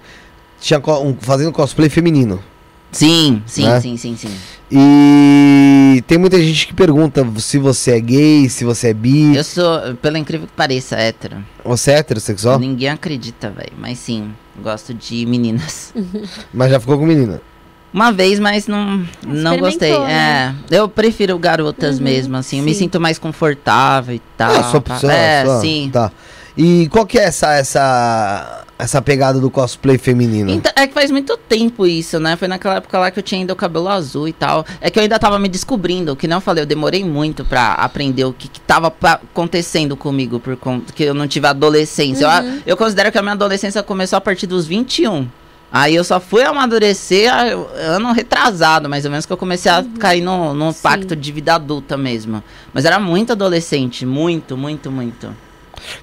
[0.59, 2.41] tinha co- um, fazendo cosplay feminino.
[2.91, 3.79] Sim, sim, Né?
[3.81, 4.29] sim, sim, sim.
[4.71, 9.35] E tem muita gente que pergunta se você é gay, se você é bi.
[9.35, 11.37] Eu sou, pelo incrível que pareça, hétero.
[11.65, 12.57] Você é heterossexual?
[12.59, 13.73] Ninguém acredita, velho.
[13.77, 14.31] Mas sim,
[14.61, 15.93] gosto de meninas.
[16.53, 17.41] Mas já ficou com menina.
[17.93, 19.97] Uma vez, mas não, não gostei.
[19.97, 20.53] Né?
[20.69, 22.59] É, eu prefiro garotas Uhum, mesmo, assim.
[22.59, 22.79] Eu me sim.
[22.81, 24.51] sinto mais confortável e tal.
[24.51, 24.95] Ah, sua pá.
[24.95, 25.09] opção.
[25.09, 25.89] É, sua- sim.
[25.91, 26.11] Tá.
[26.55, 30.51] E qual que é essa, essa, essa pegada do cosplay feminino?
[30.51, 32.35] Então, é que faz muito tempo isso, né?
[32.35, 34.65] Foi naquela época lá que eu tinha ainda o cabelo azul e tal.
[34.79, 38.25] É que eu ainda tava me descobrindo, que não falei, eu demorei muito pra aprender
[38.25, 42.25] o que, que tava acontecendo comigo, por conta que eu não tive adolescência.
[42.25, 42.61] Eu Uhum.
[42.65, 45.27] Eu, considero que a minha adolescência começou a partir dos 21.
[45.71, 49.83] Aí eu só fui amadurecer eu- ano retrasado, mais ou menos, que eu comecei a
[49.99, 50.71] cair no, no Uhum.
[50.71, 50.79] Sim.
[50.81, 52.41] pacto de vida adulta mesmo.
[52.73, 55.35] Mas era muito adolescente, muito, muito, muito.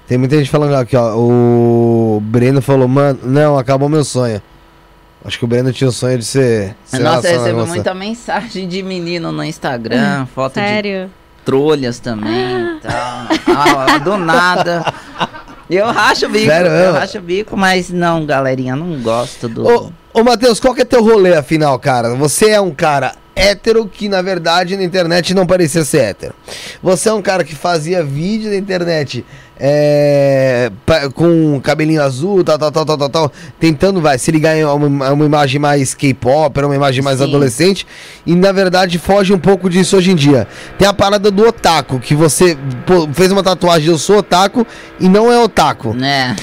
[0.07, 1.15] Tem muita gente falando aqui, ó.
[1.15, 4.41] O Breno falou, mano, não, acabou meu sonho.
[5.23, 6.75] Acho que o Breno tinha o sonho de ser.
[6.85, 11.09] ser Nossa, recebo muita mensagem de menino no Instagram, foto de Sério?
[11.43, 13.27] trolhas também e tal.
[13.55, 14.93] Ah, do nada.
[15.67, 16.99] Eu racho o bico, Sério eu mesmo?
[16.99, 19.67] racho o bico, mas não, galerinha, não gosto do.
[19.67, 22.13] Ô, ô Matheus, qual que é teu rolê afinal, cara?
[22.15, 26.33] Você é um cara hétero que, na verdade, na internet não parecia ser hétero.
[26.81, 29.25] Você é um cara que fazia vídeo na internet
[29.59, 30.71] é,
[31.13, 35.11] com cabelinho azul, tal, tal, tal, tal, tal, tal, tentando, vai, se ligar em uma,
[35.11, 37.23] uma imagem mais K-pop, uma imagem mais Sim.
[37.25, 37.87] adolescente,
[38.25, 40.47] e na verdade foge um pouco disso hoje em dia.
[40.77, 44.65] Tem a parada do otaku, que você pô, fez uma tatuagem, eu sou otaku,
[44.99, 45.93] e não é otaku.
[45.93, 46.35] Né?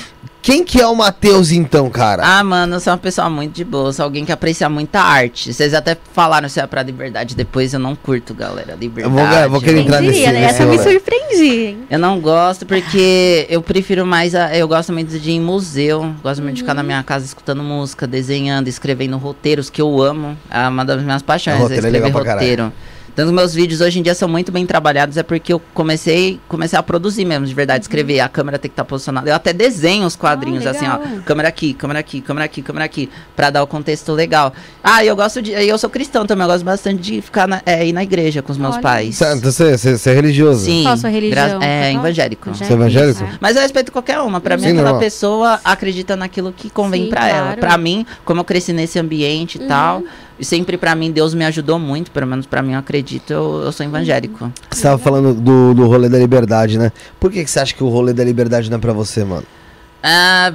[0.42, 2.20] Quem que é o Matheus então, cara?
[2.26, 5.54] Ah, mano, eu sou uma pessoa muito de boa, sou alguém que aprecia muita arte.
[5.54, 9.14] Vocês até falaram se é pra liberdade, depois eu não curto, galera, liberdade.
[9.14, 10.32] vou- eu vou querer entrar nesse- né?
[10.32, 11.78] nesse Essa me surpreendi, hein?
[11.88, 14.34] Eu não gosto porque eu prefiro mais.
[14.34, 16.12] A, eu gosto muito de ir em museu.
[16.24, 20.36] Gosto muito de ficar na minha casa escutando música, desenhando, escrevendo roteiros que eu amo.
[20.50, 22.72] É uma das minhas paixões, é Roteiro é escrever pra caralho.
[23.14, 26.40] Tanto que meus vídeos hoje em dia são muito bem trabalhados, é porque eu comecei,
[26.48, 28.20] comecei a produzir mesmo, de verdade, escrever.
[28.20, 29.28] A câmera tem que estar posicionada.
[29.30, 30.98] Eu até desenho os quadrinhos, Ah, assim, ó.
[31.24, 33.10] Câmera aqui, câmera aqui, câmera aqui, câmera aqui.
[33.36, 34.52] Pra dar o contexto legal.
[34.82, 35.52] Ah, e eu gosto de.
[35.52, 38.50] Eu sou cristão também, eu gosto bastante de ficar na, é, ir na igreja com
[38.52, 38.82] os meus Olha.
[38.82, 39.16] pais.
[39.16, 40.64] Você, você, você- você é religioso?
[40.64, 40.82] Sim.
[40.84, 41.58] Qual a sua religião?
[41.58, 41.98] gra- É, Católica?
[42.00, 42.54] evangélico.
[42.54, 43.24] Você é evangélico?
[43.24, 43.28] É.
[43.40, 44.40] Mas eu respeito qualquer uma.
[44.40, 44.98] Pra mim, Sim, aquela não.
[44.98, 47.42] pessoa acredita naquilo que convém Sim, pra ela.
[47.44, 47.60] claro.
[47.60, 50.02] Pra mim, como eu cresci nesse ambiente e tal,
[50.38, 53.62] e sempre pra mim Deus me ajudou muito, pelo menos pra mim eu acredito, eu,
[53.64, 54.52] eu sou evangélico.
[54.70, 56.90] Você tava falando do, do rolê da liberdade, né?
[57.20, 59.44] Por que, que você acha que o rolê da liberdade não é pra você, mano?
[60.02, 60.52] Ah,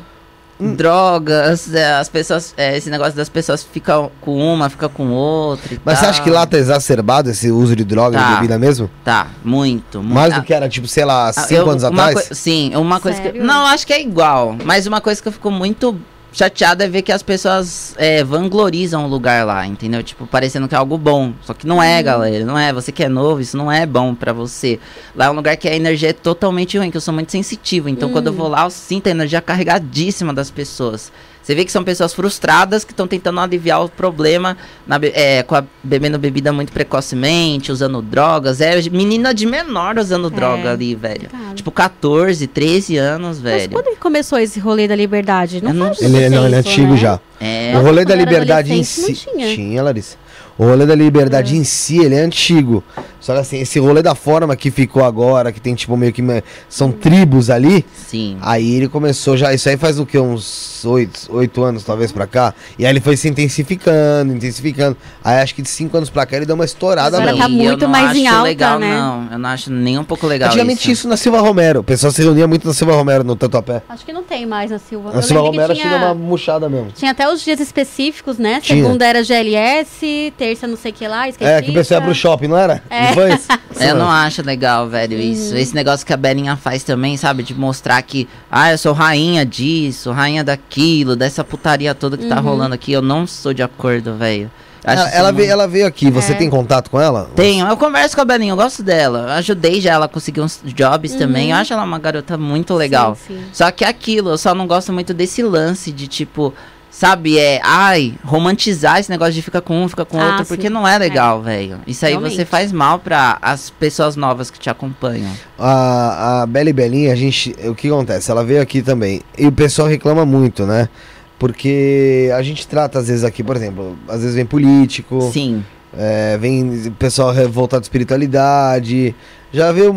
[0.59, 0.73] Hum.
[0.73, 5.71] drogas, é, as pessoas, é, esse negócio das pessoas ficam com uma, fica com outra
[5.75, 6.09] e Mas você tal.
[6.09, 8.35] acha que lá tá exacerbado esse uso de droga e Tá.
[8.35, 8.89] bebida mesmo?
[9.05, 10.15] Tá, muito, muito.
[10.15, 12.29] Mais Ah, do que era, tipo, sei lá, Ah, cinco eu- anos atrás?
[12.31, 13.27] sim, uma coisa que.
[13.27, 13.43] Sério?
[13.45, 14.55] Não, acho que é igual.
[14.65, 15.95] Mas uma coisa que eu fico muito
[16.31, 20.03] chateada é ver que as pessoas é, vanglorizam o lugar lá, entendeu?
[20.03, 21.33] Tipo, parecendo que é algo bom.
[21.41, 21.83] Só que não Uhum.
[21.83, 22.45] é, galera.
[22.45, 22.71] Não é.
[22.73, 24.79] Você que é novo, isso não é bom pra você.
[25.15, 27.89] Lá é um lugar que a energia é totalmente ruim, que eu sou muito sensitivo.
[27.89, 28.37] Então, quando eu Uhum.
[28.39, 31.11] vou lá, eu sinto a energia carregadíssima das pessoas.
[31.47, 35.55] Você vê que são pessoas frustradas que estão tentando aliviar o problema na é, com
[35.55, 38.59] a, bebendo bebida muito precocemente, usando drogas.
[38.59, 41.29] É menina de menor usando droga ali, velho.
[41.29, 41.55] Cara.
[41.55, 43.71] Tipo, 14, 13 anos, Mas velho.
[43.71, 45.63] quando que começou esse rolê da liberdade?
[45.63, 46.07] Não Eu não faz sei.
[46.09, 46.97] muito Ele, não, ele é antigo né?
[46.97, 47.19] já.
[47.39, 49.25] É, o rolê da quando liberdade em si.
[49.33, 49.81] não tinha.
[49.83, 50.17] Larissa.
[50.57, 52.83] O rolê da liberdade em si, ele é antigo.
[53.19, 56.23] Só que assim, esse rolê da forma que ficou agora, que tem tipo meio que.
[56.69, 57.85] São tribos ali.
[58.07, 58.37] sim.
[58.41, 59.53] Aí ele começou já.
[59.53, 60.17] Isso aí faz o que?
[60.19, 62.53] Uns oito, oito anos talvez pra cá.
[62.77, 64.95] E aí ele foi se intensificando, intensificando.
[65.23, 67.39] Aí acho que de cinco anos pra cá ele deu uma estourada Agora mesmo.
[67.47, 68.97] tá E eu muito não mais acho em alta, legal, né?
[68.97, 69.27] não.
[69.31, 70.91] Eu não acho nem um pouco legal Antigamente isso.
[70.91, 71.07] isso.
[71.07, 71.79] na Silva Romero.
[71.81, 73.81] O pessoal se reunia muito na Silva Romero, no Tatuapé.
[73.89, 75.09] Acho que não tem mais na Silva.
[75.11, 76.91] Na Eu Silva que Romero tinha, tinha uma murchada mesmo.
[76.95, 78.59] tinha até os dias específicos, né?
[78.61, 78.81] Tinha.
[78.83, 81.49] Segunda era GLS, terça não sei o que lá, esqueci.
[81.51, 82.81] É, que o pessoal ia pro shopping, não era?
[82.89, 83.06] É.
[83.33, 83.47] Isso?
[83.79, 85.51] Eu não acho legal, velho, isso.
[85.53, 85.57] Uhum.
[85.59, 87.43] Esse negócio que a Belinha faz também, sabe?
[87.43, 92.29] De mostrar que, ah, eu sou rainha disso, rainha daquilo, dessa putaria toda que Uhum.
[92.29, 92.91] tá rolando aqui.
[92.91, 94.49] Eu não sou de acordo, velho.
[94.83, 96.09] Acho Ela, isso ela veio, ela veio aqui.
[96.09, 96.35] Você É.
[96.35, 97.29] tem contato com ela?
[97.35, 99.25] Tenho, eu converso com a Belinha, eu gosto dela.
[99.27, 101.51] Eu ajudei já ela a conseguir uns jobs também.
[101.51, 103.09] Eu acho ela uma garota muito legal.
[103.11, 103.15] Uhum.
[103.15, 103.45] Sim, sim.
[103.53, 106.51] Só que é aquilo, eu só não gosto muito desse lance de tipo,
[106.99, 110.55] sabe, é, ai, romantizar esse negócio de ficar com um, fica com Ah, outro, sim.
[110.55, 111.79] porque não é legal, velho.
[111.85, 112.35] Isso aí Realmente.
[112.35, 115.31] você faz mal pra as pessoas novas que te acompanham.
[115.59, 117.55] A, a Bela e Belinha, a gente.
[117.65, 118.31] O que acontece?
[118.31, 119.21] Ela veio aqui também.
[119.37, 120.89] E o pessoal reclama muito, né?
[121.37, 125.63] Porque a gente trata, às vezes, aqui, por exemplo, às vezes vem político, Sim.
[125.95, 129.15] É, vem pessoal revoltado de espiritualidade.
[129.53, 129.95] Já veio.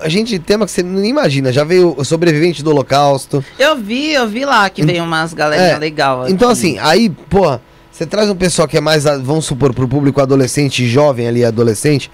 [0.00, 3.44] a gente tema que você nem imagina, já veio o sobrevivente do holocausto.
[3.58, 6.26] Eu vi, eu vi lá que veio umas galerinha É, legal.
[6.28, 6.58] Então, aqui.
[6.58, 7.60] assim, aí, porra,
[7.92, 12.10] você traz um pessoal que é mais, vamos supor, pro público adolescente, jovem ali, adolescente,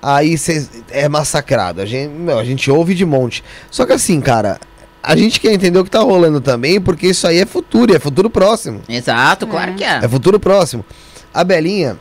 [0.00, 1.82] aí você é massacrado.
[1.82, 3.44] A gente, meu, a gente ouve de monte.
[3.70, 4.58] Só que assim, cara,
[5.02, 7.96] a gente quer entender o que tá rolando também, porque isso aí é futuro, e
[7.96, 8.80] é futuro próximo.
[8.88, 9.74] Exato, claro É.
[9.74, 9.98] que é.
[10.02, 10.82] É futuro próximo.
[11.34, 11.98] A Belinha,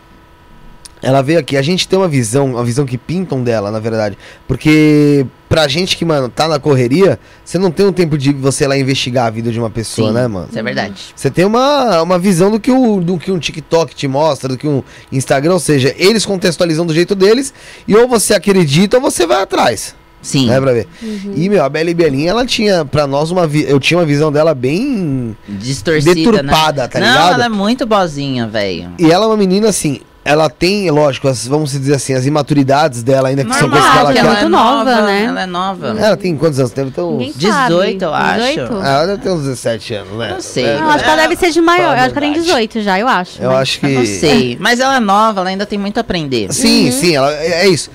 [1.02, 4.18] ela veio aqui, a gente tem uma visão, uma visão que pintam dela, na verdade.
[4.48, 8.64] Porque pra gente que, mano, tá na correria, você não tem um tempo de você
[8.64, 10.48] ir lá investigar a vida de uma pessoa, Sim, né, mano?
[10.50, 10.94] Isso é verdade.
[11.16, 14.58] Você tem uma, uma visão do que, o, do que um TikTok te mostra, do
[14.58, 14.82] que um
[15.12, 17.54] Instagram, ou seja, eles contextualizam do jeito deles,
[17.88, 20.48] e ou você acredita ou você vai atrás, Sim.
[20.48, 20.88] né, pra ver.
[21.36, 24.06] E, meu, a Bela e Belinha, ela tinha, pra nós, uma vi- eu tinha uma
[24.06, 26.88] visão dela bem Distorcida, deturpada, né?
[26.88, 27.34] tá Não, ligado?
[27.36, 28.90] ela é muito boazinha, velho.
[28.98, 33.04] E ela é uma menina, assim, ela tem, lógico, as, vamos dizer assim, as imaturidades
[33.04, 34.20] dela ainda, que são coisas que ela Normal, quer.
[34.20, 35.24] ela é muito nova, né?
[35.26, 35.88] Ela é nova.
[36.00, 36.72] Ela tem quantos anos?
[36.72, 37.18] Deve ter uns...
[37.20, 38.04] Ninguém 18, sabe.
[38.04, 38.42] eu acho.
[38.48, 38.74] 18?
[38.82, 40.30] Ah, ela deve ter uns 17 anos, né?
[40.34, 40.66] Não sei.
[40.66, 41.96] É, Não, acho que ela É, deve ser de maior.
[41.96, 42.48] Eu acho que ela tem verdade.
[42.48, 43.40] 18 já, eu acho.
[43.42, 43.86] Eu mas- acho que...
[43.86, 44.58] Eu não sei.
[44.60, 46.52] Mas ela é nova, ela ainda tem muito a aprender.
[46.52, 47.92] Sim, sim, ela, é, é isso.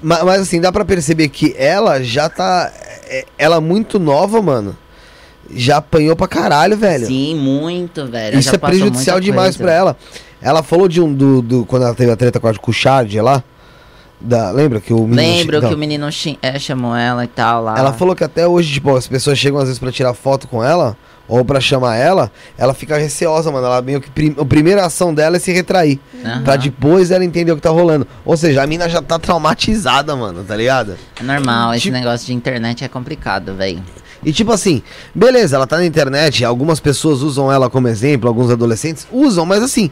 [0.00, 2.72] Ma- Mas, assim, dá pra perceber que ela já tá.
[3.08, 4.76] é- Ela muito nova, mano.
[5.50, 7.06] Já apanhou pra caralho, velho.
[7.06, 8.38] Sim, muito, velho.
[8.38, 9.62] Isso é prejudicial demais coisa.
[9.64, 9.96] pra ela.
[10.40, 11.12] Ela falou de um.
[11.12, 13.42] Do, do- quando ela teve a treta com, a, com o Chard lá.
[14.20, 15.16] Da, lembra que o menino.
[15.16, 16.08] Lembro Então, que o menino
[16.40, 17.76] é, chamou ela e tal lá.
[17.76, 20.62] Ela falou que até hoje, tipo, as pessoas chegam às vezes pra tirar foto com
[20.64, 20.96] ela.
[21.28, 23.64] Ou pra chamar ela, ela fica receosa, mano.
[23.66, 24.10] Ela meio que.
[24.10, 25.98] prim- a primeira ação dela é se retrair.
[26.24, 26.42] Aham.
[26.42, 28.06] Pra depois ela entender o que tá rolando.
[28.24, 30.96] Ou seja, a mina já tá traumatizada, mano, tá ligado?
[31.18, 33.82] É normal, esse Tipo- negócio de internet é complicado, velho.
[34.24, 34.82] E tipo assim,
[35.14, 39.62] beleza, ela tá na internet, algumas pessoas usam ela como exemplo, alguns adolescentes usam, mas
[39.62, 39.90] assim,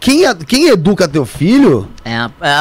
[0.00, 2.14] quem, a- quem educa teu filho É,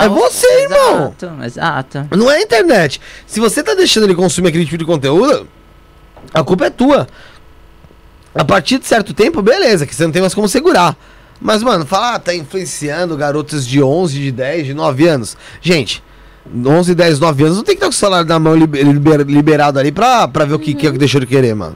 [0.03, 1.13] É o- você, irmão.
[1.17, 2.07] Exato, exato.
[2.17, 3.01] não é a internet.
[3.25, 5.47] Se você tá deixando ele consumir aquele tipo de conteúdo,
[6.33, 7.07] a culpa é tua.
[8.35, 10.95] A partir de certo tempo, beleza, que você não tem mais como segurar.
[11.41, 15.35] Mas, mano, falar, ah, tá influenciando garotas de 11, de 10, de 9 anos.
[15.61, 16.03] Gente,
[16.65, 19.21] 11, 10, 9 anos não tem que estar com o salário na mão liber- liber-
[19.27, 21.75] liberado ali pra, pra ver o que, que é que deixou de querer, mano.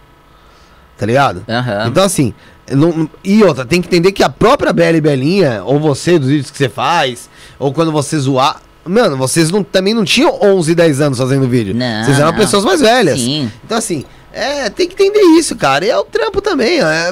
[0.97, 1.43] Tá ligado?
[1.49, 1.87] Aham.
[1.87, 2.33] Então, assim,
[2.71, 6.29] não- e outra, tem que entender que a própria Bela e Belinha, ou você, dos
[6.29, 8.61] vídeos que você faz, ou quando você zoar.
[8.85, 11.73] Mano, vocês não, também não tinham 11, 10 anos fazendo vídeo.
[11.73, 12.37] Não, vocês eram não.
[12.37, 13.19] pessoas mais velhas.
[13.19, 13.49] Sim.
[13.63, 14.03] Então, assim,
[14.33, 15.85] é, tem que entender isso, cara.
[15.85, 16.81] E é o trampo também.
[16.83, 17.11] ó, é,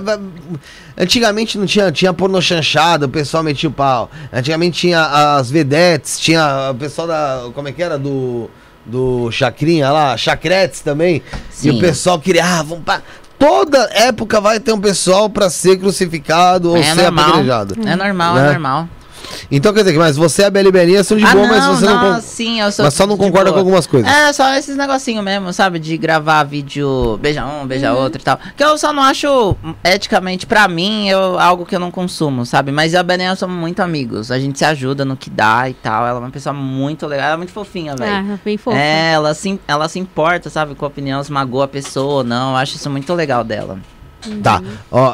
[0.98, 4.10] antigamente não tinha, tinha porno chanchada, o pessoal metia o pau.
[4.32, 7.50] Antigamente tinha as vedetes, tinha o pessoal da.
[7.54, 7.98] Como é que era?
[7.98, 8.50] Do.
[8.84, 11.22] Do Chacrinha lá, Chacretes também.
[11.64, 11.80] E o Sim.
[11.80, 12.44] pessoal queria.
[12.44, 13.00] Ah, vamos pra.
[13.38, 17.26] Toda época vai ter um pessoal pra ser crucificado ou É ser normal.
[17.30, 17.76] apedrejado.
[17.86, 18.42] É normal, Né?
[18.42, 18.90] é normal.
[19.50, 21.86] Então quer dizer que, mas você e a Beli Belinha são de boa, mas você
[21.86, 22.16] não.
[22.16, 23.54] con- sim, eu sou mas só não concorda boa.
[23.54, 24.10] com algumas coisas.
[24.12, 25.80] É, só esses negocinhos mesmo, sabe?
[25.80, 28.40] De gravar vídeo beija um, beija outro e tal.
[28.56, 32.72] Que eu só não acho eticamente, pra mim, eu, algo que eu não consumo, sabe?
[32.72, 34.32] Mas eu e a Belinha somos muito amigos.
[34.32, 36.06] A gente se ajuda no que dá e tal.
[36.06, 38.34] Ela é uma pessoa muito legal, ela é muito fofinha, velho.
[38.34, 38.78] Ah, bem fofo.
[38.78, 42.24] É, ela se, ela se importa, sabe, com a opinião, se magoa a pessoa ou
[42.24, 42.52] não.
[42.52, 43.80] Eu acho isso muito legal dela.
[44.44, 44.62] Tá.
[44.92, 45.14] Ó,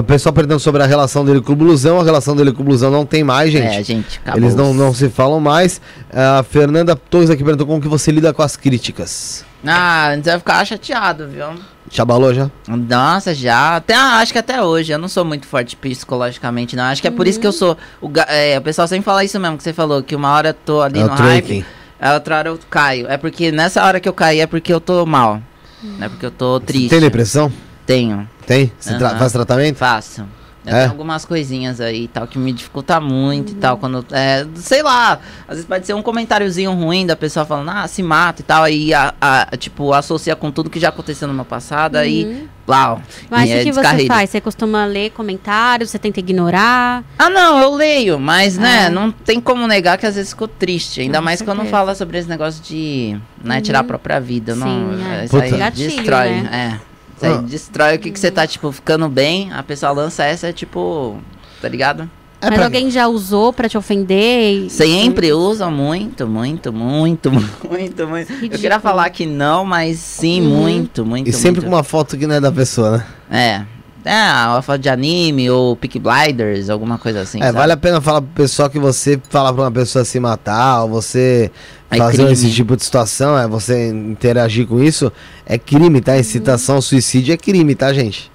[0.00, 2.00] o pessoal perguntando sobre a relação dele com o Blusão.
[2.00, 3.76] A relação dele com o Blusão não tem mais, gente.
[3.76, 4.40] É, gente, acabou.
[4.40, 5.80] Eles não, não se falam mais.
[6.12, 9.44] A Fernanda Torres aqui perguntou como que você lida com as críticas.
[9.66, 11.46] Ah, antes eu ia ficar chateado, viu?
[11.88, 12.50] Te abalou já?
[12.66, 13.76] Nossa, já.
[13.76, 14.92] Até, ah, acho que até hoje.
[14.92, 16.84] Eu não sou muito forte psicologicamente, não.
[16.84, 17.76] Acho que é por isso que eu sou.
[18.00, 20.54] O, é, o pessoal sempre fala isso mesmo que você falou, que uma hora eu
[20.54, 21.64] tô ali É no hype,
[22.00, 23.06] a outra hora eu caio.
[23.08, 25.40] É porque nessa hora que eu caí é porque eu tô mal.
[25.82, 26.88] Não é porque eu tô triste.
[26.88, 27.52] Tem depressão?
[27.86, 28.28] Tenho.
[28.46, 28.72] Tem?
[28.78, 29.18] Você tra- Aham.
[29.18, 29.76] faz tratamento?
[29.76, 30.24] Faço.
[30.66, 30.78] Eu É?
[30.80, 33.76] tenho algumas coisinhas aí e tal que me dificulta muito e tal.
[33.76, 34.02] Quando.
[34.10, 38.02] É, sei lá, às vezes pode ser um comentáriozinho ruim da pessoa falando, ah, se
[38.02, 38.62] mata e tal.
[38.64, 41.96] Aí, a, a- tipo, associa com tudo que já aconteceu no meu passado.
[41.96, 42.98] Aí, uau.
[43.28, 44.30] Mas e o é que você faz?
[44.30, 45.90] Você costuma ler comentários?
[45.90, 47.04] Você tenta ignorar?
[47.18, 48.90] Ah, não, eu leio, mas, né, Ah.
[48.90, 51.02] não tem como negar que às vezes ficou triste.
[51.02, 51.76] Ainda Com mais quando certeza.
[51.76, 54.54] fala sobre esse negócio de, né, tirar a própria vida.
[54.54, 54.66] não,
[54.96, 55.24] Sim, é.
[55.26, 55.58] Isso aí Puta.
[55.58, 56.78] Gatilho, destrói, né?
[56.80, 56.93] é.
[57.24, 57.42] Isso aí Ah.
[57.48, 61.18] destrói o que, que você tá, tipo, ficando bem, a pessoa lança essa, é tipo,
[61.60, 62.08] tá ligado?
[62.40, 64.66] É Mas pra- alguém já usou pra te ofender?
[64.66, 67.32] e- Sempre usam muito, muito, muito,
[67.68, 68.30] muito, muito.
[68.32, 68.60] Eu Ridículo.
[68.60, 70.48] queria falar que não, mas sim, Uhum.
[70.60, 71.70] muito, muito, E sempre muito.
[71.70, 72.98] com uma foto que não é da pessoa,
[73.30, 73.66] né?
[73.70, 73.73] É.
[74.04, 77.38] É, uma foto de anime ou Peak Blinders, alguma coisa assim.
[77.40, 77.56] é, sabe?
[77.58, 80.90] vale a pena falar pro pessoal que você falar pra uma pessoa se matar, ou
[80.90, 81.50] você
[81.90, 82.32] É fazer crime.
[82.32, 85.10] esse tipo de situação, é você interagir com isso,
[85.46, 86.18] é crime, tá?
[86.18, 88.30] Incitação ao suicídio é crime, tá, gente?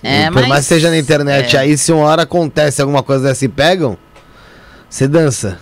[0.00, 1.60] É, Por mais mas- que seja na internet é.
[1.60, 3.98] aí, se uma hora acontece alguma coisa dessa e pegam,
[4.88, 5.58] você dança.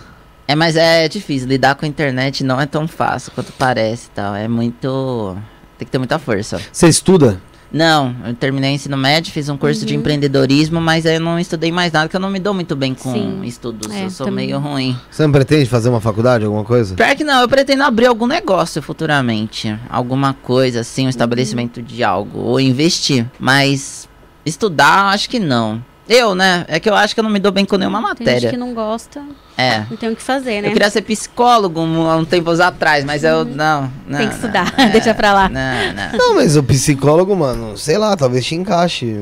[0.47, 1.47] É, mas é difícil.
[1.47, 4.35] Lidar com a internet não é tão fácil quanto parece e tal.
[4.35, 5.35] É muito.
[5.77, 6.61] Tem que ter muita força.
[6.71, 7.41] Você estuda?
[7.71, 11.71] Não, eu terminei ensino médio, fiz um curso de empreendedorismo, mas aí eu não estudei
[11.71, 13.41] mais nada, porque eu não me dou muito bem com Sim.
[13.43, 13.91] estudos.
[13.91, 14.47] É, eu sou também.
[14.47, 14.97] meio ruim.
[15.11, 16.95] Você não pretende fazer uma faculdade, alguma coisa?
[16.95, 19.77] Pior que não, eu pretendo abrir algum negócio futuramente.
[19.89, 22.39] Alguma coisa, assim, um estabelecimento de algo.
[22.39, 23.25] Ou investir.
[23.39, 24.07] Mas
[24.45, 25.83] estudar, acho que não.
[26.09, 26.63] Eu, né?
[26.67, 28.49] É que eu acho que eu não me dou bem com nenhuma Tem gente matéria.
[28.49, 29.21] que não gosta,
[29.57, 29.79] É.
[29.89, 30.69] não tem o que fazer, né?
[30.69, 33.43] Eu queria ser psicólogo um, há um tempos atrás, mas eu.
[33.43, 33.91] Não.
[34.07, 35.49] não Tem que não, estudar, é, deixa pra lá.
[35.49, 36.17] Não, não.
[36.17, 39.15] Não, mas o psicólogo, mano, sei lá, talvez te encaixe.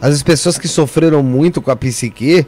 [0.00, 2.46] Às vezes pessoas que sofreram muito com a psique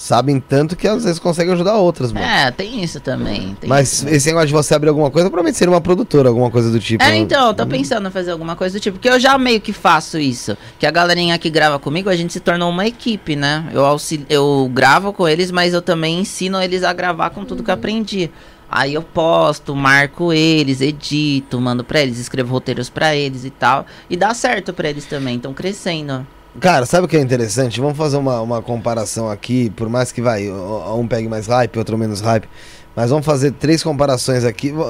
[0.00, 2.24] sabem tanto que às vezes conseguem ajudar outras, mano.
[2.24, 3.54] É, tem isso também.
[3.60, 4.08] tem Mas isso.
[4.08, 7.04] esse negócio de você abrir alguma coisa, provavelmente seria uma produtora, alguma coisa do tipo.
[7.04, 9.60] É, então, eu tô pensando em fazer alguma coisa do tipo, porque eu já meio
[9.60, 10.56] que faço isso.
[10.78, 13.68] Que a galerinha que grava comigo, a gente se tornou uma equipe, né?
[13.74, 17.62] Eu, auxili eu gravo com eles, mas eu também ensino eles a gravar com tudo
[17.62, 18.30] que eu aprendi.
[18.70, 23.84] Aí eu posto, marco eles, edito, mando pra eles, escrevo roteiros pra eles e tal.
[24.08, 26.26] E dá certo pra eles também, estão crescendo.
[26.58, 27.80] Cara, sabe o que é interessante?
[27.80, 31.96] Vamos fazer uma, uma comparação aqui, por mais que vai, um pegue mais hype, outro
[31.96, 32.48] menos hype.
[32.96, 34.72] Mas vamos fazer três comparações aqui.
[34.72, 34.84] Vo-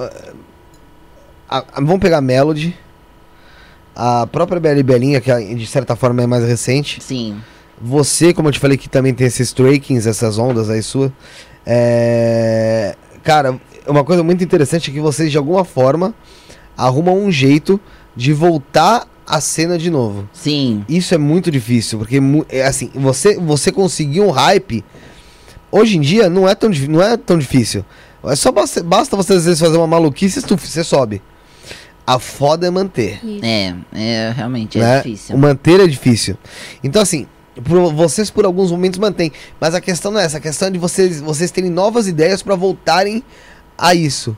[1.48, 2.76] a- a- vamos pegar Melody,
[3.94, 7.02] a própria Bela e Belinha, que de certa forma é mais recente.
[7.02, 7.36] Sim.
[7.80, 11.12] Você, como eu te falei, que também tem esses trakings, essas ondas aí sua.
[11.66, 12.94] É...
[13.22, 16.14] Cara, uma coisa muito interessante é que vocês, de alguma forma,
[16.76, 17.78] arrumam um jeito
[18.16, 20.28] de voltar à cena de novo.
[20.32, 20.84] Sim.
[20.88, 22.18] Isso é muito difícil, porque
[22.48, 24.84] é assim, você, você conseguir um hype,
[25.70, 27.84] hoje em dia não é tão, não é tão difícil.
[28.24, 31.22] É só basta, basta você às vezes fazer uma maluquice e tu- você sobe.
[32.06, 33.20] A foda é manter.
[33.42, 34.96] É, é realmente é né?
[34.98, 35.36] difícil.
[35.36, 36.36] O manter é difícil.
[36.82, 37.26] Então, assim,
[37.64, 39.30] por- vocês por alguns momentos mantêm.
[39.60, 40.38] Mas a questão não é essa.
[40.38, 43.22] A questão é de vocês, vocês terem novas ideias para voltarem
[43.78, 44.36] a isso.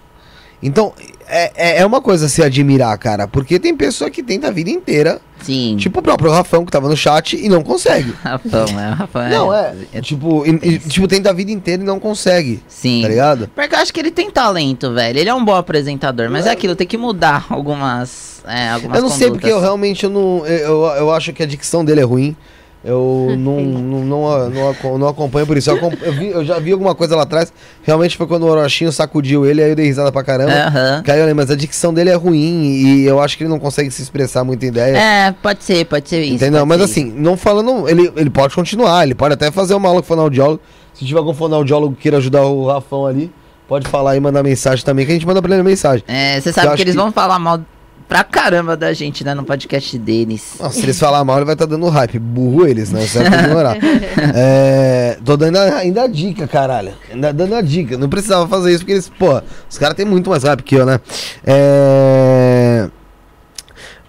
[0.62, 0.92] Então,
[1.32, 3.26] é, é, é uma coisa a se admirar, cara.
[3.26, 5.20] Porque tem pessoa que tenta a vida inteira.
[5.42, 5.76] Sim.
[5.76, 8.12] Tipo o próprio Rafão que tava no chat e não consegue.
[8.22, 9.74] Rafão, é, Rafão Não, é.
[10.00, 12.62] Tipo, e- e, tipo, tenta a vida inteira e não consegue.
[12.68, 13.02] Sim.
[13.02, 13.50] Tá ligado?
[13.54, 15.18] Porque eu acho que ele tem talento, velho.
[15.18, 18.40] Ele é um bom apresentador, mas é aquilo, tem que mudar algumas.
[18.46, 19.62] É, algumas eu não sei porque eu condutas.
[19.64, 20.46] realmente eu não.
[20.46, 22.36] Eu, eu, eu acho que a dicção dele é ruim.
[22.84, 25.70] Eu não, não, não, não, não acompanho por isso.
[25.70, 27.52] Eu, eu vi- eu já vi alguma coisa lá atrás.
[27.82, 30.52] Realmente foi quando o Orochinho sacudiu ele, aí eu dei risada pra caramba.
[30.52, 31.02] Aham.
[31.04, 33.90] Caiu, lembro, mas a dicção dele é ruim e eu acho que ele não consegue
[33.90, 34.96] se expressar muita ideia.
[34.96, 36.34] É, pode ser, pode ser isso.
[36.34, 36.66] Entendeu?
[36.66, 37.88] Mas ser assim, não falando.
[37.88, 40.60] Ele, ele pode continuar, ele pode até fazer uma aula com fonoaudiólogo.
[40.94, 43.32] Se tiver algum fonoaudiólogo que queira ajudar o Rafão ali,
[43.68, 46.04] pode falar e mandar mensagem também, que a gente manda pra ele mensagem.
[46.08, 47.60] É, você sabe acho que eles que- vão falar mal
[48.08, 50.54] pra caramba da gente, né, no podcast deles.
[50.60, 52.18] Nossa, se eles falar mal, ele vai estar dando hype.
[52.18, 53.06] Burro eles, né?
[53.06, 53.76] Você vai ignorar.
[54.34, 56.92] É, tô dando ainda a dica, caralho.
[57.12, 57.96] Ainda dando a dica.
[57.98, 60.86] Não precisava fazer isso, porque eles, pô, os caras têm muito mais hype que eu,
[60.86, 61.00] né?
[61.44, 62.88] É.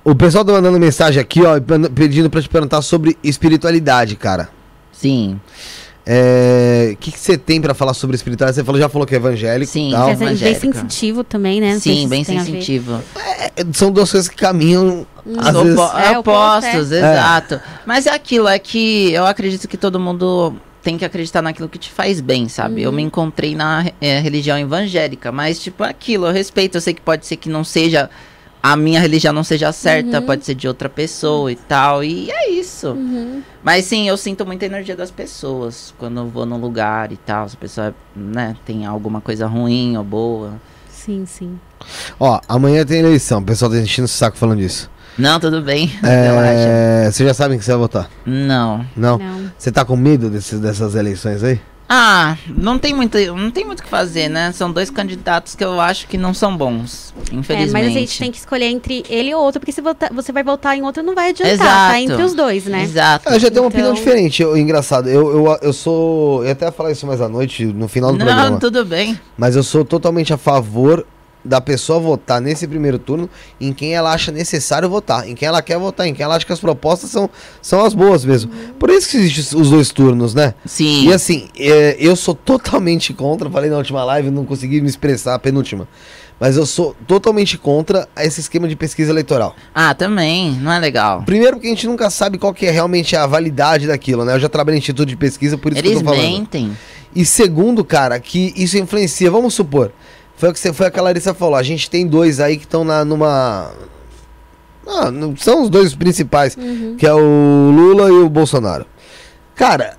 [0.04, 1.60] O pessoal tá mandando mensagem aqui, ó,
[1.94, 4.50] pedindo pra te perguntar sobre espiritualidade, cara.
[4.92, 5.40] Sim,
[6.06, 8.56] É, O que que você tem pra falar sobre espiritualidade?
[8.56, 9.92] Você falou, já falou que é evangélico Sim.
[9.92, 10.14] tal.
[10.14, 11.74] Dizer, bem sensitivo também, né?
[11.74, 13.02] Não sim, se bem sensitivo.
[13.16, 15.06] É, São duas coisas que caminham,
[15.38, 15.80] às Opo- vezes...
[15.80, 16.98] É, oposto, opostos, é.
[17.00, 17.62] exato.
[17.86, 21.78] Mas é aquilo, é que eu acredito que todo mundo tem que acreditar naquilo que
[21.80, 22.82] te faz bem, sabe?
[22.82, 26.94] Eu me encontrei na eh, religião evangélica, mas tipo, é aquilo, eu respeito, eu sei
[26.94, 28.10] que pode ser que não seja
[28.66, 32.50] a minha religião não seja certa, pode ser de outra pessoa e tal, e é
[32.50, 32.96] isso.
[33.62, 37.50] Mas sim, eu sinto muita energia das pessoas quando eu vou num lugar e tal,
[37.50, 40.54] se a pessoa, né, tem alguma coisa ruim ou boa.
[40.90, 41.60] Sim, sim.
[42.18, 44.90] Ó, amanhã tem eleição, o pessoal tá enchendo o saco falando disso.
[45.18, 46.54] Não, tudo bem, relaxa.
[46.54, 48.10] É, Vocês já sabem que você vai votar?
[48.26, 48.86] Não.
[48.96, 49.18] Não?
[49.18, 49.52] Não.
[49.58, 51.60] Você tá com medo desses, dessas eleições aí?
[51.88, 54.52] Ah, não tem muito, não tem muito o que fazer, né?
[54.54, 57.72] São dois candidatos que eu acho que não são bons, É, infelizmente.
[57.74, 60.44] mas a gente tem que escolher entre ele e outro, porque se vota- você vai
[60.44, 61.54] votar em outro, não vai adiantar.
[61.54, 61.92] Exato.
[61.92, 62.84] Tá entre os dois, né?
[62.84, 63.26] Exato.
[63.28, 65.08] Ah, Eu já tenho uma Então- opinião diferente, eu- engraçado.
[65.10, 66.40] Eu, eu, eu sou.
[66.42, 68.60] Eu ia até falar isso mais à noite, no final do Não, programa.
[68.60, 69.20] tudo bem.
[69.38, 71.06] Mas eu sou totalmente a favor
[71.44, 73.30] da pessoa votar nesse primeiro turno
[73.60, 76.46] em quem ela acha necessário votar, em quem ela quer votar, em quem ela acha
[76.46, 77.30] que as propostas são,
[77.62, 78.52] são as boas mesmo.
[78.80, 80.54] Por isso que existem os dois turnos, né?
[80.66, 81.08] Sim.
[81.08, 85.36] E assim, é, eu sou totalmente contra, falei na última live, não consegui me expressar,
[85.36, 85.88] a penúltima.
[86.40, 89.56] Mas eu sou totalmente contra esse esquema de pesquisa eleitoral.
[89.74, 91.24] Ah, também, não é legal.
[91.24, 94.34] Primeiro porque a gente nunca sabe qual que é realmente a validade daquilo, né?
[94.36, 96.28] Eu já trabalhei em instituto de pesquisa, por isso que Eles eu tô falando.
[96.30, 96.78] mentem.
[97.16, 99.30] E segundo, cara, que isso influencia.
[99.30, 99.92] Vamos supor,
[100.44, 101.56] foi o que você foi a que a Larissa falou.
[101.56, 103.72] A gente tem dois aí que estão na numa
[104.86, 106.58] ah, são os dois principais,
[106.98, 108.86] que é o Lula e o Bolsonaro.
[109.56, 109.96] Cara,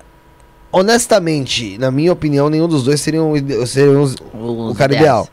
[0.71, 5.27] honestamente, na minha opinião, nenhum dos dois seriam, o ide- seriam os- o cara ideal.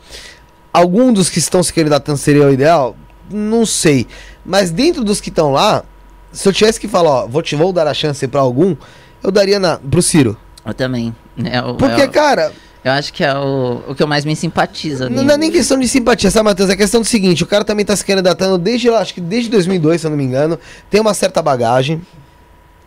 [0.73, 2.97] Algum dos que estão se candidatando seria o ideal?
[3.31, 4.07] Não sei.
[4.45, 5.85] Mas dentro dos que estão lá,
[6.33, 8.75] se eu tivesse que falar, ó, vou te vou dar a chance pra algum,
[9.23, 10.37] eu daria na, pro Ciro.
[10.65, 11.15] Eu também.
[11.45, 12.53] É o- Porque, é o- cara,
[12.85, 15.09] eu acho que é o, o que eu mais me simpatizo.
[15.09, 16.71] Não, não é nem questão de simpatia, sabe, Matheus?
[16.71, 20.01] É questão do seguinte: o cara também tá se candidatando desde, acho que desde 2002,
[20.01, 20.59] se eu não me engano.
[20.91, 22.01] Tem uma certa bagagem.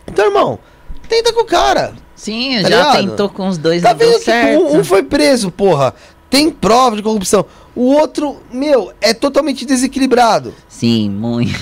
[0.07, 0.59] Então, irmão,
[1.07, 1.93] tenta com o cara.
[2.15, 3.09] Sim, Tá já ligado?
[3.09, 4.61] tentou com os dois, Tá não vendo que certo.
[4.63, 5.93] um, um foi preso, porra.
[6.29, 7.45] Tem prova de corrupção.
[7.75, 10.53] O outro, meu, é totalmente desequilibrado.
[10.67, 11.53] Sim, muito.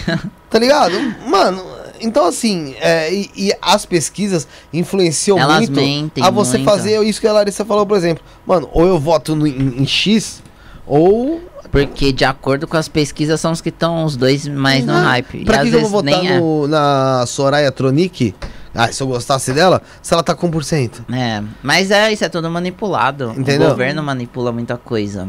[0.49, 0.93] Tá ligado?
[1.27, 1.63] Mano,
[2.03, 6.69] então assim, é, e, e as pesquisas influenciam Elas muito mentem a você muito.
[6.69, 8.23] fazer isso que a Larissa falou, por exemplo.
[8.45, 10.41] Mano, ou eu voto no- em, em X,
[10.85, 11.41] ou
[11.71, 15.01] Porque de acordo com as pesquisas são os que estão os dois mais no Ah,
[15.03, 15.37] hype.
[15.41, 16.39] E Pra às que, que eu vou votar é.
[16.39, 18.35] no- na Soraya Tronic?
[18.75, 21.05] Ah, se eu gostasse dela, se ela tá com 1%.
[21.11, 23.33] É, mas é, isso é tudo manipulado.
[23.37, 23.67] Entendeu?
[23.67, 25.27] O governo manipula muita coisa.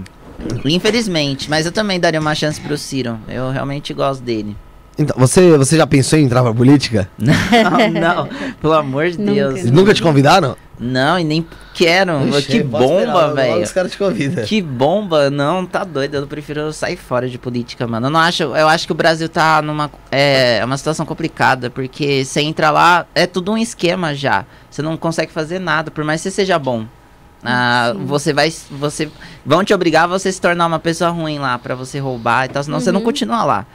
[0.65, 3.19] Infelizmente, mas eu também daria uma chance pro Ciro.
[3.29, 4.57] Eu realmente gosto dele.
[4.97, 7.09] Então, você, você já pensou em entrar pra política?
[7.19, 8.29] Não, não,
[8.61, 9.33] pelo amor de Nunca.
[9.33, 9.59] Deus.
[9.61, 10.57] Eles nunca te convidaram?
[10.79, 12.13] Não, e nem quero.
[12.47, 13.63] que bomba, velho.
[13.63, 14.45] Os caras te convidam.
[14.45, 16.17] Que bomba, não, tá doido.
[16.17, 18.07] Eu prefiro sair fora de política, mano.
[18.07, 22.25] Eu não acho, eu acho que o Brasil tá numa é, uma situação complicada, porque
[22.25, 24.45] você entra lá, é tudo um esquema já.
[24.71, 26.87] Você não consegue fazer nada, por mais que você seja bom.
[27.45, 29.09] Ah, você vai, você
[29.45, 32.49] vão te obrigar a você se tornar uma pessoa ruim lá pra você roubar e
[32.49, 33.67] tal, senão você não continua lá.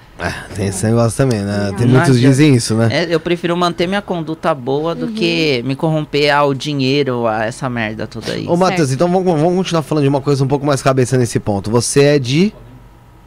[0.55, 1.72] Tem esse negócio também, né?
[1.78, 2.30] Tem muitos adianta.
[2.30, 2.89] dizem isso, né?
[2.91, 7.70] É, eu prefiro manter minha conduta boa do que me corromper ao dinheiro, a essa
[7.70, 8.47] merda toda aí.
[8.47, 11.39] Ô, Matheus, então vamos, vamos continuar falando de uma coisa um pouco mais cabeça nesse
[11.39, 11.70] ponto.
[11.70, 12.53] Você é de.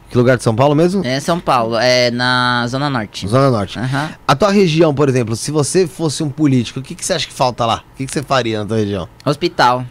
[0.09, 1.03] Que lugar de São Paulo mesmo?
[1.03, 3.27] É São Paulo, é na Zona Norte.
[3.27, 3.79] Zona Norte.
[3.79, 4.11] Aham.
[4.27, 7.25] A tua região, por exemplo, se você fosse um político, o que, que você acha
[7.25, 7.83] que falta lá?
[7.93, 9.09] O que, que você faria na tua região?
[9.25, 9.83] Hospital.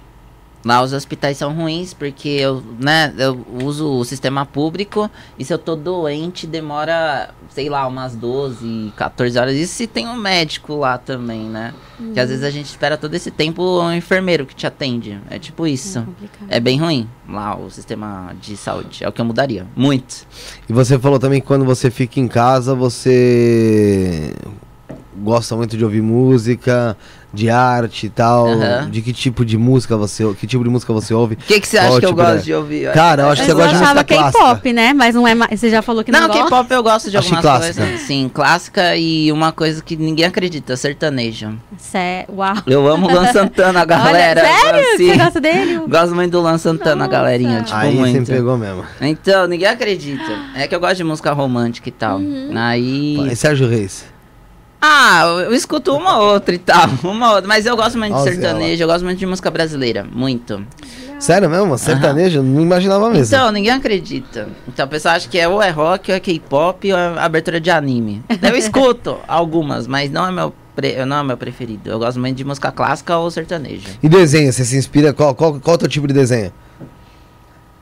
[0.64, 5.52] Lá os hospitais são ruins porque eu, né, eu uso o sistema público e se
[5.52, 9.56] eu tô doente demora, sei lá, umas 12, 14 horas.
[9.56, 11.74] Isso se tem um médico lá também, né?
[12.14, 15.18] Que às vezes a gente espera todo esse tempo um enfermeiro que te atende.
[15.28, 16.00] É tipo isso.
[16.02, 16.46] complicado.
[16.48, 19.04] É bem ruim lá o sistema de saúde.
[19.04, 19.66] É o que eu mudaria.
[19.74, 20.26] Muito.
[20.68, 24.34] E você falou também que quando você fica em casa, você
[25.16, 26.96] gosta muito de ouvir música,
[27.32, 28.46] de arte e tal.
[28.90, 31.34] De que tipo de música você, que tipo de música você ouve?
[31.34, 32.92] O que, que você acha que eu tipo gosto de- de ouvir?
[32.92, 34.38] Cara, eu acho que você eu gosta de música clássica.
[34.44, 34.92] K-pop, né?
[34.92, 35.58] Mas não é mais.
[35.58, 36.42] Você já falou que não, Não, gosta?
[36.44, 37.82] K-pop eu gosto de algumas clássica.
[37.84, 38.00] coisas.
[38.02, 41.58] Sim, clássica e uma coisa que ninguém acredita, sertanejo.
[41.78, 42.26] Sé...
[42.28, 42.54] Uau.
[42.66, 44.40] Eu amo o Luan Santana, galera.
[44.42, 44.94] Olha, sério?
[44.94, 45.10] assim.
[45.10, 45.78] Você gosta dele?
[45.88, 47.10] Gosto muito do Luan Santana, Nossa.
[47.10, 47.62] galerinha.
[47.62, 48.26] Tipo, Aí você me muito.
[48.30, 48.84] pegou mesmo.
[49.00, 50.30] Então, ninguém acredita.
[50.54, 52.18] É que eu gosto de música romântica e tal.
[52.18, 52.50] Uhum.
[52.56, 53.28] Aí.
[53.30, 54.04] E Sérgio Reis.
[54.84, 56.88] Ah, eu, escuto uma ou outra e tal.
[57.04, 57.46] Uma ou outra.
[57.46, 60.04] Mas eu gosto muito de sertanejo, eu gosto muito de música brasileira.
[60.12, 60.66] Muito.
[61.20, 61.78] Sério mesmo?
[61.78, 62.42] Sertanejo?
[62.42, 63.32] Não imaginava mesmo.
[63.34, 64.48] Então, ninguém acredita.
[64.66, 67.60] Então, o pessoal acha que é ou é rock, ou é K-pop, ou é abertura
[67.60, 68.24] de anime.
[68.42, 70.52] Eu escuto algumas, mas não é meu.
[70.74, 71.88] pre- Não é meu preferido.
[71.88, 73.86] Eu gosto muito de música clássica ou sertanejo.
[74.02, 75.12] E desenho, você se inspira?
[75.12, 76.52] Qual, qual, qual é o teu tipo de desenho?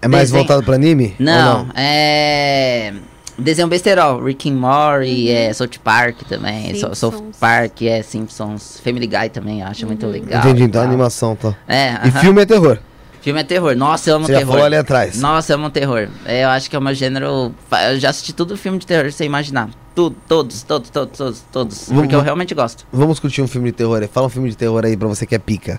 [0.03, 0.41] É mais Desenho.
[0.45, 1.15] voltado pra anime?
[1.19, 2.93] Ou Não, é.
[3.41, 7.36] Desenho besterol, Rick and Morty, é South Park também, So- South Simpsons.
[7.38, 10.41] Park, é Simpsons, Family Guy também, eu acho muito legal.
[10.41, 10.88] Entendi, então tal.
[10.91, 11.55] animação, tá.
[11.66, 12.78] É, E filme é terror.
[13.22, 13.76] Filme é terror.
[13.76, 14.53] Nossa, eu amo Você já terror.
[14.53, 15.20] falou ali atrás.
[15.20, 16.09] Nossa, eu amo terror.
[16.24, 17.55] É, eu acho que é o meu gênero.
[17.91, 19.68] Eu já assisti todo filme de terror, sem imaginar.
[19.95, 21.84] Tudo, todos, todos, todos, todos, todos.
[21.88, 22.86] Vamos- Porque eu realmente gosto.
[22.91, 24.09] Vamos curtir um filme de terror aí.
[24.09, 25.78] Fala um filme de terror aí pra você que é pica.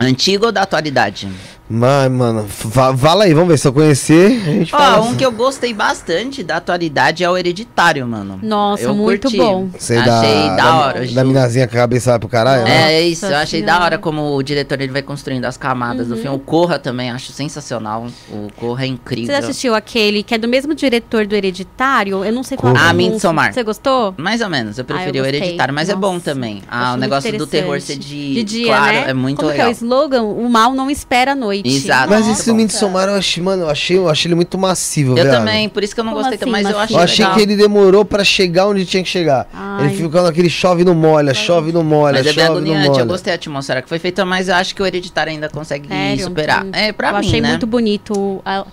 [0.00, 1.28] Antigo ou da atualidade?
[1.72, 3.56] Mas, mano, fa- fala aí, vamos ver.
[3.58, 5.00] Se eu conhecer, a gente Ó, fala.
[5.02, 8.40] um que eu gostei bastante da atualidade é o Hereditário, mano.
[8.42, 9.36] Nossa, Eu muito curti.
[9.36, 9.68] bom.
[9.78, 10.98] Sei Achei da, hora.
[11.00, 11.26] Da Ju.
[11.28, 12.92] minazinha que a cabeça vai pro caralho, né?
[12.92, 13.78] É, é isso, eu Nossa achei Senhora.
[13.78, 16.36] da hora como o diretor ele vai construindo as camadas do filme.
[16.36, 18.06] O Corra também acho sensacional.
[18.32, 19.26] O Corra é incrível.
[19.26, 22.24] Você assistiu aquele que é do mesmo diretor do Hereditário?
[22.24, 22.58] Eu não sei.
[22.58, 22.80] Corra.
[22.80, 22.92] a Ah.
[22.92, 23.52] Midsommar.
[23.54, 24.12] Você gostou?
[24.16, 25.26] Mais ou menos, eu preferi Ah, eu o.
[25.28, 26.62] Hereditário, mas é bom Nossa, também.
[26.68, 29.04] Ah, o negócio do terror ser de, de dia, claro, né?
[29.10, 29.66] é muito Como legal.
[29.66, 30.22] que é o slogan?
[30.22, 31.59] O mal não espera a noite.
[31.68, 32.10] Exato.
[32.10, 35.30] Mas esse Midsommar eu achei, mano, eu achei, eu achei ele muito massivo, Eu velho.
[35.30, 37.24] também, por isso que eu não Como gostei assim, tanto, mas eu achei Eu achei
[37.24, 37.36] legal.
[37.36, 39.48] que ele demorou pra chegar onde tinha que chegar.
[39.52, 39.86] Ai.
[39.86, 42.88] Ele ficou naquele chove no molha, chove no molha, Mas é bem chove no agoniante,
[42.88, 43.00] molha.
[43.02, 45.88] eu gostei da atmosfera que foi feita, mas eu acho que o Hereditário ainda consegue
[45.88, 46.24] Sério?
[46.24, 46.66] superar.
[46.72, 47.48] É, pra eu mim, achei né?
[47.50, 48.66] muito bonito a A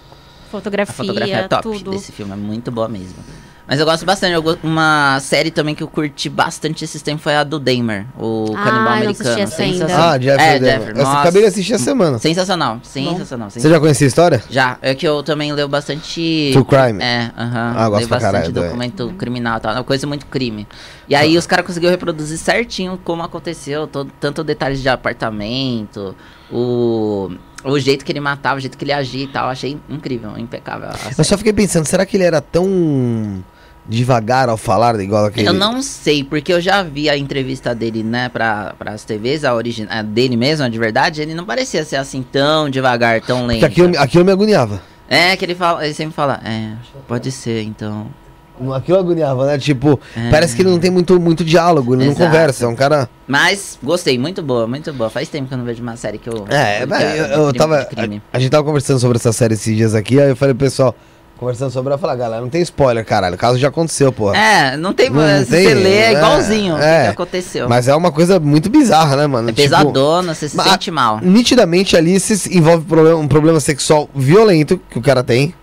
[0.49, 1.91] fotografia, fotografia é top tudo.
[1.91, 3.15] desse filme, é muito boa mesmo.
[3.67, 7.21] Mas eu gosto bastante, eu go- uma série também que eu curti bastante esses tempos
[7.21, 9.29] foi a do Dahmer, o Ah, canibal não americano.
[9.35, 9.47] ainda.
[9.51, 10.09] Sensacional.
[10.09, 10.79] Ah, Jeffrey é, Dahmer.
[10.87, 12.17] Jeffrey, Essa acabei de assistir a semana.
[12.19, 13.49] Sensacional, sensacional.
[13.49, 14.43] Você já conhecia a história?
[14.49, 16.51] Já, é que eu também leio bastante.
[16.53, 17.03] True crime.
[17.03, 17.73] É, aham.
[17.75, 19.71] Ah, gosto leio pra bastante caralho documento criminal e tal.
[19.73, 20.65] É uma coisa muito crime.
[21.09, 26.15] E aí os caras conseguiram reproduzir certinho como aconteceu, todo, tanto detalhes de apartamento,
[26.51, 27.31] o.
[27.63, 30.87] O jeito que ele matava, o jeito que ele agia e tal, achei incrível, impecável.
[31.17, 33.43] Eu só fiquei pensando, será que ele era tão
[33.87, 35.47] devagar ao falar, igual aquele...
[35.47, 39.53] Eu não sei, porque eu já vi a entrevista dele, né, pra, pras TVs, a
[39.53, 43.45] origem a dele mesmo, a de verdade, ele não parecia ser assim tão devagar, tão
[43.45, 43.61] lento.
[43.61, 44.81] Porque aquilo, aquilo me agoniava.
[45.09, 46.73] É, que ele fala, ele sempre fala, é,
[47.07, 48.07] pode ser, então.
[48.75, 49.57] Aquilo agoniava, né?
[49.59, 50.31] Tipo, É.
[50.31, 52.19] parece que ele não tem muito, muito diálogo, ele Exato.
[52.19, 53.07] não conversa, é um cara...
[53.27, 55.09] Mas gostei, muito boa, muito boa.
[55.09, 56.45] Faz tempo que eu não vejo uma série que eu.
[56.49, 57.77] É, eu, eu, eu de tava.
[57.81, 60.65] A, a gente tava conversando sobre essa série esses dias aqui, aí eu falei pro
[60.65, 60.95] pessoal,
[61.37, 64.11] conversando sobre ela, eu falei, "Ah, galera, não tem spoiler, caralho, o caso já aconteceu,
[64.11, 64.37] porra.
[64.37, 65.09] É, não tem.
[65.09, 67.03] Não se tem, você lê, é igualzinho o que é.
[67.03, 67.69] que aconteceu.
[67.69, 69.49] Mas é uma coisa muito bizarra, né, mano?
[69.49, 71.19] é pesadona, você se sente mal.
[71.21, 75.53] Nitidamente ali se envolve problema- um problema sexual violento que o cara tem,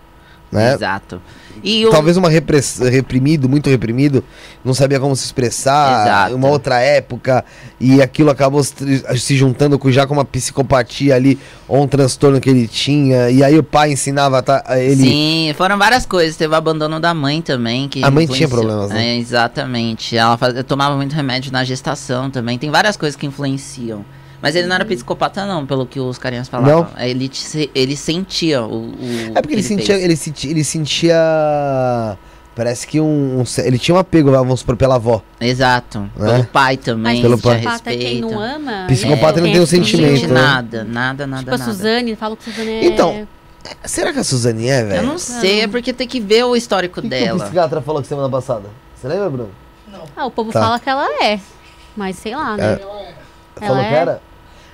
[0.51, 0.73] né?
[0.73, 1.21] Exato.
[1.65, 1.89] E o.
[1.89, 2.79] Talvez uma repress...
[2.79, 4.23] reprimido, muito reprimido,
[4.63, 6.35] não sabia como se expressar, Exato.
[6.35, 7.43] uma outra época,
[7.79, 12.49] e aquilo acabou se juntando com, já com uma psicopatia ali, ou um transtorno que
[12.49, 15.01] ele tinha, e aí o pai ensinava tá, a ele.
[15.03, 16.35] Sim, foram várias coisas.
[16.37, 17.89] Teve o abandono da mãe também.
[17.89, 18.49] Que A mãe tinha influenciou.
[18.49, 19.15] problemas, né?
[19.15, 20.15] É, exatamente.
[20.15, 22.59] Ela faz- tomava muito remédio na gestação também.
[22.59, 24.05] Tem várias coisas que influenciam.
[24.41, 26.87] Mas ele não era psicopata, não, pelo que os carinhas falavam.
[26.97, 27.31] É, Ele,
[27.73, 28.89] ele sentia o.
[28.91, 28.95] o
[29.33, 30.03] É porque ele que sentia, fez.
[30.03, 32.17] ele sentia, ele sentia.
[32.55, 35.21] Parece que um, um- Ele tinha um apego, vamos supor, pela avó.
[35.41, 35.99] Exato.
[36.15, 36.31] Né?
[36.31, 37.21] Pelo pai Mas também.
[37.21, 37.59] Pelo sentia pai.
[37.59, 38.85] psicopata é quem não ama.
[38.87, 40.41] Psicopata é, não tem o assim, sentimento, Sente né?
[40.41, 41.57] nada, nada, nada, Tipo a.
[41.57, 42.85] Suzane, fala que Suzane é...
[42.85, 43.27] Então,
[43.83, 44.97] Será que a Suzane é, velho?
[44.97, 47.39] Eu não sei, é porque tem que ver o histórico O que, que o dela.
[47.43, 48.69] psiquiatra falou que semana passada?
[48.95, 49.49] Você lembra, Bruno?
[50.15, 50.61] Ah, o povo Tá.
[50.61, 51.39] fala que ela é.
[51.97, 52.77] Mas sei lá, né?
[52.77, 53.05] Falou
[53.61, 53.97] Ela que é?
[53.97, 54.21] era?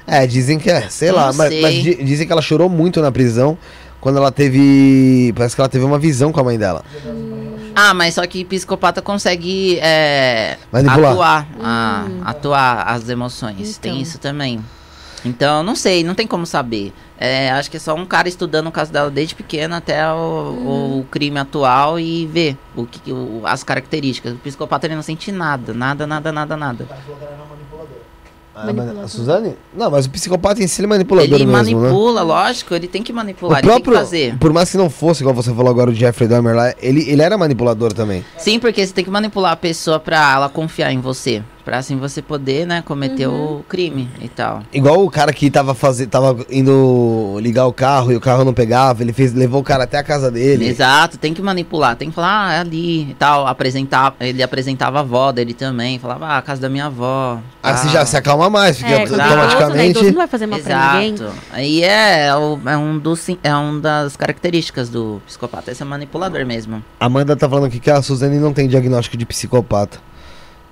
[0.08, 1.62] É, dizem que é, sei Eu lá, mas, sei.
[1.62, 3.58] mas di- dizem que ela chorou muito na prisão
[4.00, 5.32] quando ela teve.
[5.36, 6.84] Parece que ela teve uma visão com a mãe dela.
[7.76, 11.12] Ah, mas só que psicopata consegue é, Manipular.
[11.12, 13.78] atuar, a- atuar as emoções.
[13.78, 14.02] Tem Então.
[14.02, 14.60] isso também.
[15.24, 16.92] Então, não sei, não tem como saber.
[17.18, 21.00] É, acho que é só um cara estudando o caso dela desde pequena até o,
[21.02, 24.34] o crime atual e ver o que, o- as características.
[24.34, 26.88] O psicopata ele não sente nada, nada, nada, nada, nada.
[28.66, 29.56] Mas a Suzane?
[29.76, 31.88] Não, mas o psicopata em si ele é manipulador Ele mesmo, né?
[31.88, 34.38] manipula, lógico, ele tem que manipular, O ele tem próprio, que fazer.
[34.38, 37.22] por mais que não fosse, igual você falou agora, o Jeffrey Dahmer lá, ele, ele
[37.22, 38.24] era manipulador também.
[38.38, 41.44] Sim, porque você tem que manipular a pessoa pra ela confiar em você.
[41.64, 43.58] Pra assim você poder, né, cometer Uhum.
[43.60, 44.64] o crime e tal.
[44.74, 46.08] Igual o cara que tava, faze...
[46.08, 49.84] tava indo ligar o carro e o carro não pegava, ele fez, levou o cara
[49.84, 50.68] até a casa dele.
[50.68, 53.46] Exato, tem que manipular, tem que falar, ah, é ali e tal.
[53.48, 57.40] Apresentar, ele apresentava a avó dele também, falava, ah, a casa da minha avó.
[57.62, 57.94] Aí você tal.
[57.94, 59.24] já se acalma mais, fica É, quando é né?
[59.24, 60.04] automaticamente.
[60.06, 61.14] Não vai fazer mal pra ninguém.
[61.14, 61.32] Exato.
[61.52, 66.46] Aí é, é, é um dos, é um das características do psicopata, esse é manipulador
[66.46, 66.84] mesmo.
[67.00, 70.00] Amanda tá falando aqui que a Suzane não tem diagnóstico de psicopata.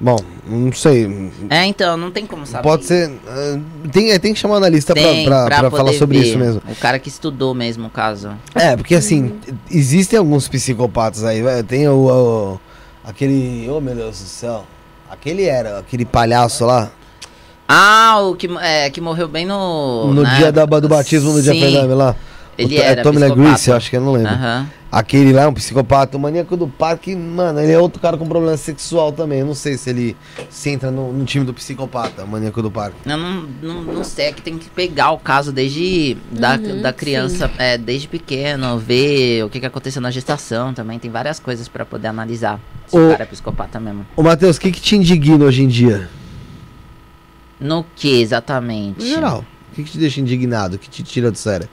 [0.01, 1.29] Bom, não sei.
[1.49, 2.63] É, então, não tem como saber.
[2.63, 3.11] Pode ser.
[3.27, 3.59] ah,
[3.91, 6.25] tem, é, tem que chamar um analista pra, Tem, pra, pra poder falar sobre ver.
[6.27, 6.61] isso mesmo.
[6.69, 8.31] O cara que estudou mesmo o caso.
[8.55, 9.37] É, porque assim,
[9.69, 11.41] existem alguns psicopatas aí.
[11.67, 12.07] Tem o,
[12.55, 12.59] o-
[13.03, 13.67] Aquele.
[13.69, 14.65] Oh meu Deus do céu.
[15.11, 16.89] Aquele era, aquele palhaço lá.
[17.67, 20.13] Ah, o que, é, que morreu bem no...
[20.13, 22.15] no na dia da, do batismo do Sim, Jeffrey Dahmer lá.
[22.57, 23.27] Ele O to- era é.
[23.27, 24.31] LaGrease, eu acho que eu não lembro.
[24.31, 24.67] Aham.
[24.91, 28.27] Aquele lá é um psicopata, o maníaco do parque, mano, ele é outro cara com
[28.27, 29.39] problema sexual também.
[29.41, 30.17] Eu não sei se ele
[30.49, 32.95] se entra no, no time do psicopata, o maníaco do parque.
[33.05, 36.81] Eu não, não, não sei, é que tem que pegar o caso desde da, Uhum,
[36.81, 40.97] da criança, é, desde pequeno, ver o que, que aconteceu na gestação também.
[40.97, 44.07] Tem várias coisas pra poder analisar se o, O- cara é psicopata mesmo.
[44.15, 46.09] Ô Matheus, o que, que te indigna hoje em dia?
[47.59, 49.01] No que exatamente?
[49.01, 49.45] No geral.
[49.71, 50.77] O que, que te deixa indignado?
[50.77, 51.69] O que te tira do sério?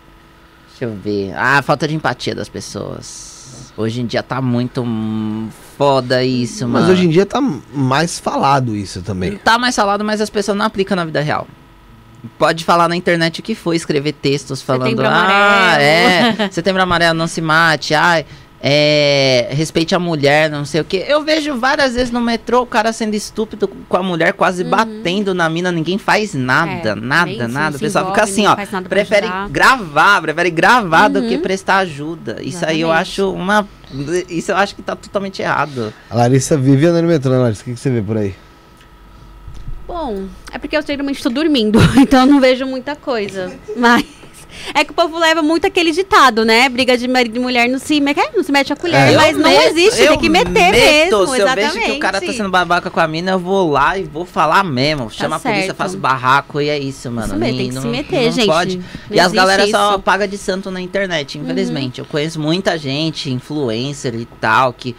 [0.79, 1.33] Deixa eu ver.
[1.37, 3.73] Ah, falta de empatia das pessoas.
[3.77, 4.85] Hoje em dia tá muito
[5.79, 6.93] foda isso, Mas mano.
[6.93, 7.41] hoje em dia tá
[7.73, 9.37] mais falado isso também.
[9.37, 11.47] Tá mais falado, mas as pessoas não aplicam na vida real.
[12.39, 14.85] Pode falar na internet o que for, escrever textos falando.
[14.85, 15.11] Setembro Ah,
[15.73, 15.83] amarelo."
[16.43, 16.49] é.
[16.51, 17.95] Setembro amarelo, não se mate.
[17.95, 18.27] Ai,
[18.61, 19.49] é.
[19.53, 20.97] Respeite a mulher, não sei o que.
[20.99, 25.35] Eu vejo várias vezes no metrô o cara sendo estúpido com a mulher, quase batendo
[25.35, 27.77] na mina, ninguém faz nada, É, nada, nada.
[27.77, 28.57] O pessoal envolve, fica assim, ó.
[28.83, 31.43] Prefere gravar, prefere gravar do que Uhum.
[31.43, 32.39] prestar ajuda.
[32.43, 33.11] Isso aí eu Exatamente.
[33.11, 33.69] acho uma.
[34.29, 35.93] Isso eu acho que tá totalmente errado.
[36.11, 37.63] A Larissa vive andando no metrô, né, Larissa?
[37.63, 38.35] O que, que você vê por aí?
[39.87, 43.53] Bom, é porque eu geralmente estou dormindo, então eu não vejo muita coisa.
[43.77, 44.05] Mas
[44.75, 46.69] é que o povo leva muito aquele ditado, né?
[46.69, 49.17] Briga de marido e mulher não se, mete- não se mete a colher, É.
[49.17, 50.73] mas Eu não meto- existe, eu tem que meter meto.
[50.73, 51.73] mesmo, Se eu exatamente.
[51.75, 54.25] vejo que o cara tá sendo babaca com a mina, eu vou lá e vou
[54.25, 55.11] falar mesmo.
[55.11, 57.27] Chama a polícia, faço barraco e é isso, mano.
[57.29, 58.47] Isso mesmo, tem que se meter, não gente.
[58.47, 58.77] Pode.
[58.79, 59.95] Não e as galera só isso.
[59.97, 60.01] Uhum.
[60.01, 61.99] paga de santo na internet, infelizmente.
[61.99, 64.95] Eu conheço muita gente, influencer e tal, que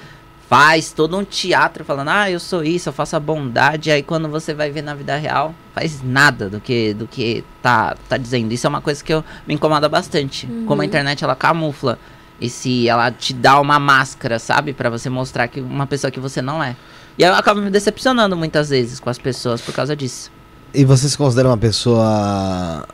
[0.49, 3.91] faz todo um teatro falando, ah, eu sou isso, eu faço a bondade.
[3.91, 7.95] Aí quando você vai ver na vida real, faz nada do que do que tá,
[8.07, 8.51] tá dizendo.
[8.53, 10.47] Isso é uma coisa que eu, me incomoda bastante.
[10.65, 10.83] Como a Uhum.
[10.83, 11.99] internet, ela camufla.
[12.39, 14.71] E se ela te dá uma máscara, sabe?
[14.71, 16.75] Pra você mostrar que uma pessoa que você não é.
[17.17, 20.31] E eu acabo me decepcionando muitas vezes com as pessoas por causa disso.
[20.73, 22.87] E você se considera uma pessoa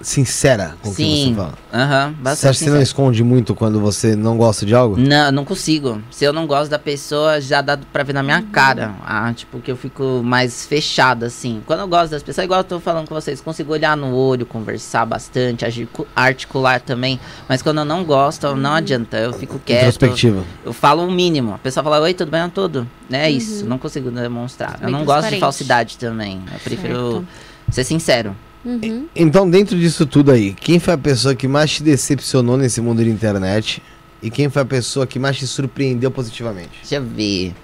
[0.00, 1.54] sincera com o que você fala?
[1.72, 2.50] Aham, Você bastante.
[2.50, 2.82] acha que você não sincero.
[2.82, 4.96] esconde muito quando você não gosta de algo?
[4.98, 6.02] Não, não consigo.
[6.10, 8.94] Se eu não gosto da pessoa, já dá pra ver na minha cara.
[9.04, 11.62] Ah, tipo, que eu fico mais fechada, assim.
[11.66, 14.44] Quando eu gosto das pessoas, igual eu tô falando com vocês, consigo olhar no olho,
[14.44, 17.20] conversar bastante, articu- articular também.
[17.48, 19.16] Mas quando eu não gosto, não adianta.
[19.18, 19.80] Eu fico quieto.
[19.82, 20.42] Introspectiva.
[20.64, 21.54] Eu falo o mínimo.
[21.54, 22.40] A pessoa fala, oi, tudo bem?
[22.42, 22.88] Eu tudo.
[23.10, 23.64] É isso.
[23.66, 24.78] Não consigo demonstrar.
[24.82, 26.40] eu não gosto de falsidade também.
[26.52, 27.26] Eu prefiro Certo.
[27.70, 28.34] ser sincero.
[28.64, 29.06] Uhum.
[29.16, 33.02] Então, dentro disso tudo aí, quem foi a pessoa que mais te decepcionou nesse mundo
[33.02, 33.82] de internet?
[34.22, 36.70] E quem foi a pessoa que mais te surpreendeu positivamente?
[36.82, 37.54] Deixa eu ver.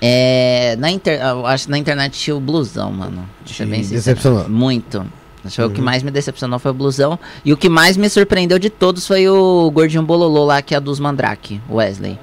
[0.00, 0.74] É.
[0.78, 1.20] Na inter...
[1.20, 3.28] Eu acho que na internet tinha o blusão, mano.
[3.44, 4.48] Deixa eu bem decepcionou?
[4.48, 5.06] Muito.
[5.44, 7.18] Acho que O que mais me decepcionou foi o blusão.
[7.44, 10.80] E o que mais me surpreendeu de todos foi o gordinho bololô lá, que é
[10.80, 12.18] dos Mandrake, Wesley.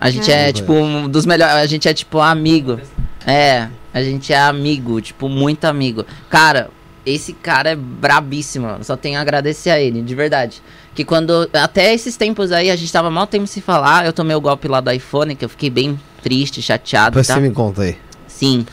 [0.00, 0.36] A gente Ah.
[0.36, 1.54] é, Não tipo, um dos melhores.
[1.54, 2.78] A gente é, tipo, amigo.
[3.26, 6.04] É, a gente é amigo, tipo, muito amigo.
[6.28, 6.68] Cara,
[7.06, 8.84] esse cara é brabíssimo, mano.
[8.84, 10.62] Só tenho a agradecer a ele, de verdade.
[10.94, 11.48] Que quando.
[11.52, 14.06] Até esses tempos aí, a gente tava mal tempo se falar.
[14.06, 17.10] Eu tomei o golpe lá do iPhone, que eu fiquei bem triste, chateado.
[17.10, 17.34] Depois tá?
[17.34, 17.96] você me conta aí.
[18.26, 18.66] Sim.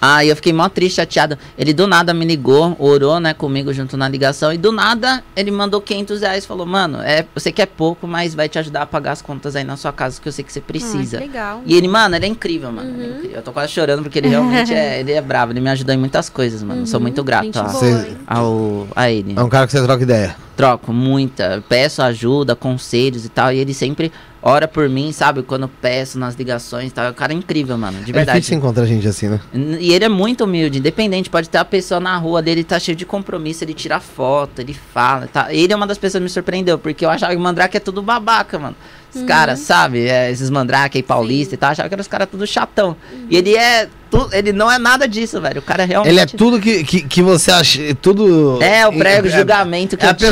[0.00, 1.36] Aí eu fiquei mó triste, chateado.
[1.58, 4.52] Ele do nada me ligou, orou, né, comigo junto na ligação.
[4.52, 6.46] E do nada ele mandou 500 reais.
[6.46, 9.22] Falou, mano, é, eu sei que é pouco, mas vai te ajudar a pagar as
[9.22, 11.18] contas aí na sua casa, que eu sei que você Ah, precisa.
[11.18, 11.62] que legal.
[11.66, 12.88] E ele, mano, ele é incrível, mano.
[12.90, 13.10] é Uhum.
[13.16, 13.36] incrível.
[13.38, 15.52] Eu tô quase chorando porque ele realmente é, ele é bravo.
[15.52, 16.82] Ele me ajudou em muitas coisas, mano.
[16.82, 19.34] Eu Sou Uhum, muito grato a, boa, ao, a ele.
[19.36, 20.36] É um cara que você troca ideia.
[20.56, 23.52] Troco muita, peço ajuda, conselhos e tal.
[23.52, 24.12] E ele sempre
[24.48, 25.42] ora por mim, sabe?
[25.42, 27.10] Quando eu peço nas ligações e tal.
[27.10, 27.98] O cara é incrível, mano.
[28.02, 28.38] De É verdade.
[28.38, 29.40] difícil encontrar gente assim, né?
[29.80, 31.28] E ele é muito humilde, independente.
[31.30, 34.74] Pode ter a pessoa na rua dele, tá cheio de compromisso, ele tira foto, ele
[34.94, 35.26] fala.
[35.26, 35.52] Tá.
[35.52, 38.02] Ele é uma das pessoas que me surpreendeu, porque eu achava que mandrake é tudo
[38.02, 38.76] babaca, mano.
[39.14, 40.06] Os caras, sabe?
[40.06, 42.94] É, esses mandrake aí paulista e tal, achava que eram os caras tudo chatão.
[43.30, 43.88] E ele é.
[44.10, 45.60] tu- ele não é nada disso, velho.
[45.60, 46.12] O cara é realmente.
[46.12, 47.80] Ele é tudo que, que, que você acha.
[47.82, 48.62] é Tudo.
[48.62, 50.28] É, o prego é- julgamento que É a eu tinha.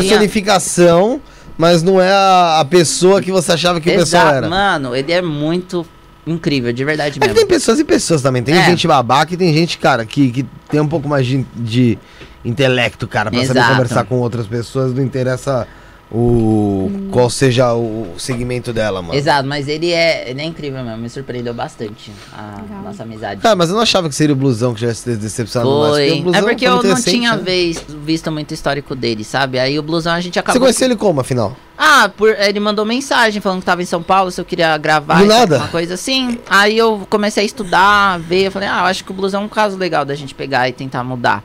[1.59, 4.49] Mas não é a, a pessoa que você achava que o pessoal era.
[4.49, 5.87] mano, ele é muito
[6.27, 7.35] incrível, de verdade É que mesmo.
[7.35, 8.43] tem pessoas e pessoas também.
[8.43, 8.65] Tem É.
[8.65, 11.99] gente babaca e tem gente, cara, que, que tem um pouco mais de, de
[12.45, 13.73] intelecto, cara, pra saber Exato.
[13.73, 14.93] conversar com outras pessoas.
[14.93, 15.67] Não interessa
[16.11, 19.15] o qual seja o segmento dela, mano.
[19.15, 22.83] Exato, mas ele é, ele é incrível mesmo, me surpreendeu bastante a Legal.
[22.85, 23.41] nossa amizade.
[23.43, 25.95] Ah, mas eu não achava que seria o blusão que tivesse se decepcionado mais.
[25.95, 26.11] Foi.
[26.13, 27.43] o Blusão É porque foi eu não recente, tinha né?
[27.43, 29.59] vez, visto muito histórico dele, sabe?
[29.59, 30.61] Aí o blusão a gente Você acabou.
[30.63, 31.57] conheceu ele como, afinal?
[31.77, 35.23] Ah, por, ele mandou mensagem falando que tava em São Paulo, se eu queria gravar.
[35.23, 35.57] Do tal, nada?
[35.59, 36.39] Uma coisa assim.
[36.49, 39.45] Aí eu comecei a estudar, ver, eu falei, ah, eu acho que o blusão é
[39.45, 41.45] um caso legal da gente pegar e tentar mudar.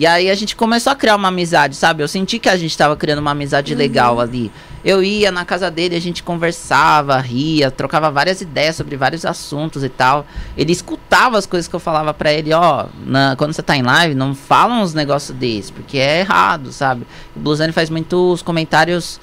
[0.00, 2.02] E aí a gente começou a criar uma amizade, sabe?
[2.02, 4.50] Eu senti que a gente tava criando uma amizade legal ali.
[4.82, 9.84] Eu ia na casa dele, a gente conversava, ria, trocava várias ideias sobre vários assuntos
[9.84, 10.24] e tal.
[10.56, 13.82] Ele escutava as coisas que eu falava pra ele, ó, na- quando você tá em
[13.82, 17.06] live, não fala uns negócios desses, porque é errado, sabe?
[17.36, 19.20] O Blusani faz muitos comentários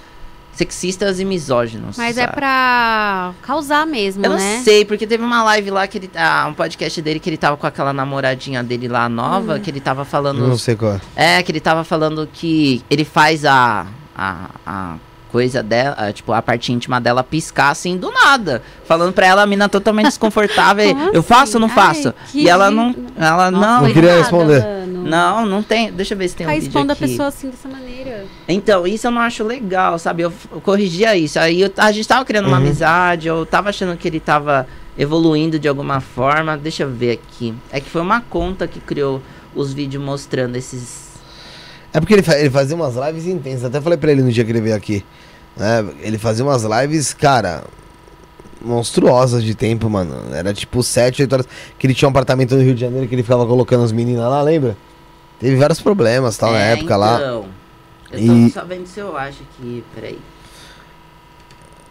[0.57, 1.97] sexistas e misóginos.
[1.97, 2.33] Mas é sabe?
[2.33, 4.61] pra causar mesmo, Eu não né?
[4.63, 6.09] sei, porque teve uma live lá que ele.
[6.15, 9.79] Ah, um podcast dele que ele tava com aquela namoradinha dele lá nova, que ele
[9.79, 10.39] tava falando.
[10.47, 11.37] Não sei qual é.
[11.37, 13.85] É, que ele tava falando que ele faz a.
[14.17, 14.95] a, a
[15.31, 18.63] coisa dela, a, tipo, a parte íntima dela piscar assim do nada.
[18.85, 20.87] Falando pra ela, a mina totalmente desconfortável.
[20.95, 21.75] Como eu faço ou não assim?
[21.75, 22.07] faço?
[22.07, 22.95] Ai, que e ela não.
[23.17, 23.81] Ela Nossa, não.
[23.83, 24.61] Não queria responder.
[24.63, 25.03] mano.
[25.03, 25.91] Não, não tem.
[25.91, 27.86] Deixa eu ver se tem um Tá vídeo expondo a pessoa assim dessa maneira.
[28.47, 30.23] Então, isso eu não acho legal, sabe?
[30.23, 31.37] Eu, eu corrigia isso.
[31.39, 32.63] Aí eu- a gente tava criando uma Uhum.
[32.65, 34.67] amizade, eu tava achando que ele tava
[34.97, 36.57] evoluindo de alguma forma.
[36.57, 37.53] Deixa eu ver aqui.
[37.71, 39.21] É que foi uma conta que criou
[39.55, 41.07] os vídeos mostrando esses.
[41.93, 43.65] É porque ele, ele fazia umas lives intensas.
[43.65, 45.03] Até falei pra ele no dia que ele veio aqui.
[45.55, 45.83] né?
[46.01, 47.63] Ele fazia umas lives, cara,
[48.61, 50.33] monstruosas de tempo, mano.
[50.33, 51.47] Era tipo 7, 8 horas.
[51.77, 54.29] Que ele tinha um apartamento no Rio de Janeiro que ele ficava colocando as meninas
[54.29, 54.75] lá, lembra?
[55.39, 57.43] Teve vários problemas tal na É, época lá.
[58.11, 59.83] Eu E- só vendo se eu acho aqui.
[59.93, 60.19] Peraí.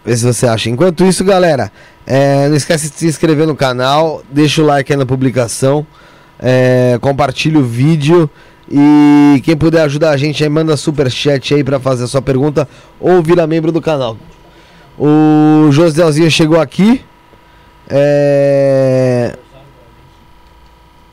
[0.04, 0.70] Vê se você acha.
[0.70, 1.70] Enquanto isso, galera,
[2.06, 5.84] é, não esquece de se inscrever no canal, deixa o like aí na publicação,
[6.38, 8.30] é, compartilha o vídeo
[8.70, 12.22] e quem puder ajudar a gente aí, manda super chat aí pra fazer a sua
[12.22, 12.68] pergunta
[13.00, 14.16] ou vira membro do canal.
[14.98, 17.04] O Joselzinho chegou aqui.
[17.88, 19.36] É...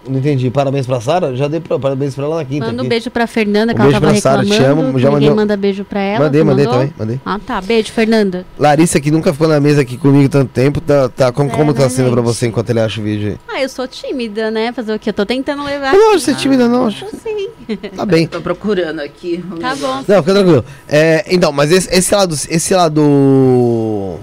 [0.07, 0.49] Não entendi.
[0.49, 1.35] Parabéns pra Sara?
[1.35, 2.65] Já dei pra- parabéns pra ela na quinta.
[2.65, 2.89] Manda um aqui.
[2.89, 4.81] beijo pra Fernanda, que Um ela beijo tava Sara, te reclamando.
[4.89, 6.25] amo, já ninguém mandei- manda beijo pra ela.
[6.25, 6.79] Mandei, mandei mandou?
[6.81, 6.93] também.
[6.99, 7.19] Mandei.
[7.25, 7.61] Ah, tá.
[7.61, 8.45] Beijo, Fernanda.
[8.59, 11.73] Larissa, que nunca ficou na mesa aqui comigo tanto tempo, tá, tá, como, É, como
[11.73, 13.37] tá né, sendo pra você enquanto ele acha o vídeo aí?
[13.47, 14.73] Ah, eu sou tímida, né?
[14.73, 15.09] Fazer o quê?
[15.09, 15.93] Eu tô tentando levar.
[15.93, 16.87] Eu não acho ser tímida, não.
[16.87, 17.47] Acho Sim.
[17.95, 18.27] tá bem.
[18.27, 19.43] Tô procurando aqui.
[19.61, 19.87] Tá negócio.
[19.87, 20.03] bom.
[20.07, 20.65] Não, fica tranquilo.
[20.87, 22.35] É, então, mas esse, esse lado.
[22.49, 24.19] Esse lado.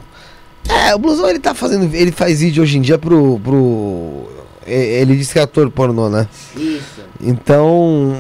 [0.69, 1.89] É, o Blusão ele tá fazendo.
[1.95, 3.41] Ele faz vídeo hoje em dia pro.
[3.43, 4.29] pro
[4.73, 6.29] ele diz que é ator pornô, né?
[6.57, 7.03] Isso.
[7.21, 8.15] Então.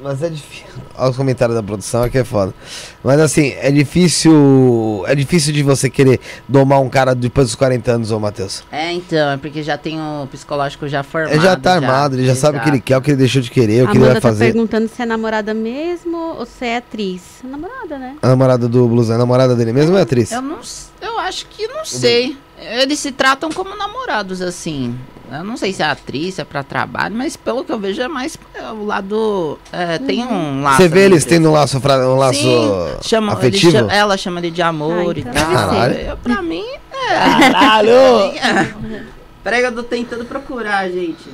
[0.00, 0.66] Mas é difícil.
[0.96, 2.54] Olha os comentários da produção, aqui é foda.
[3.02, 5.04] Mas assim, é difícil.
[5.06, 8.64] É difícil de você querer domar um cara depois dos 40 anos, ô Matheus.
[8.70, 11.34] É, então, é porque já tem o psicológico já formado.
[11.34, 12.86] Ele já tá armado, ele já sabe o que ele Exato.
[12.86, 14.46] quer, o que ele deixou de querer, o que ele vai tá fazer.
[14.46, 17.22] perguntando se é namorada mesmo ou se é atriz.
[17.44, 18.16] É namorada, né?
[18.22, 20.32] A namorada do Blusão, a namorada dele mesmo é atriz?
[20.32, 20.58] Eu não
[21.00, 22.36] eu acho que não sei.
[22.60, 24.98] Eles se tratam como namorados, assim.
[25.30, 28.00] Eu não sei se é atriz, se é pra trabalho, mas pelo que eu vejo
[28.00, 28.38] é mais
[28.74, 29.58] o lado.
[29.70, 30.78] é, tem um laço.
[30.78, 32.70] Você vê eles tendo um laço, fra- um laço Sim,
[33.02, 33.72] chama, afetivo?
[33.72, 35.44] chama- ela chama ele de amor Ah, e então tal.
[35.44, 35.66] deve ser.
[35.66, 35.94] Caralho.
[35.98, 37.08] Eu, pra mim, é.
[37.52, 37.92] Caralho!
[39.44, 41.28] Peraí, que eu tô tentando procurar, gente.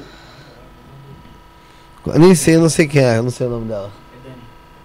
[2.07, 3.91] Eu nem sei, eu não sei quem é, eu não sei o nome dela.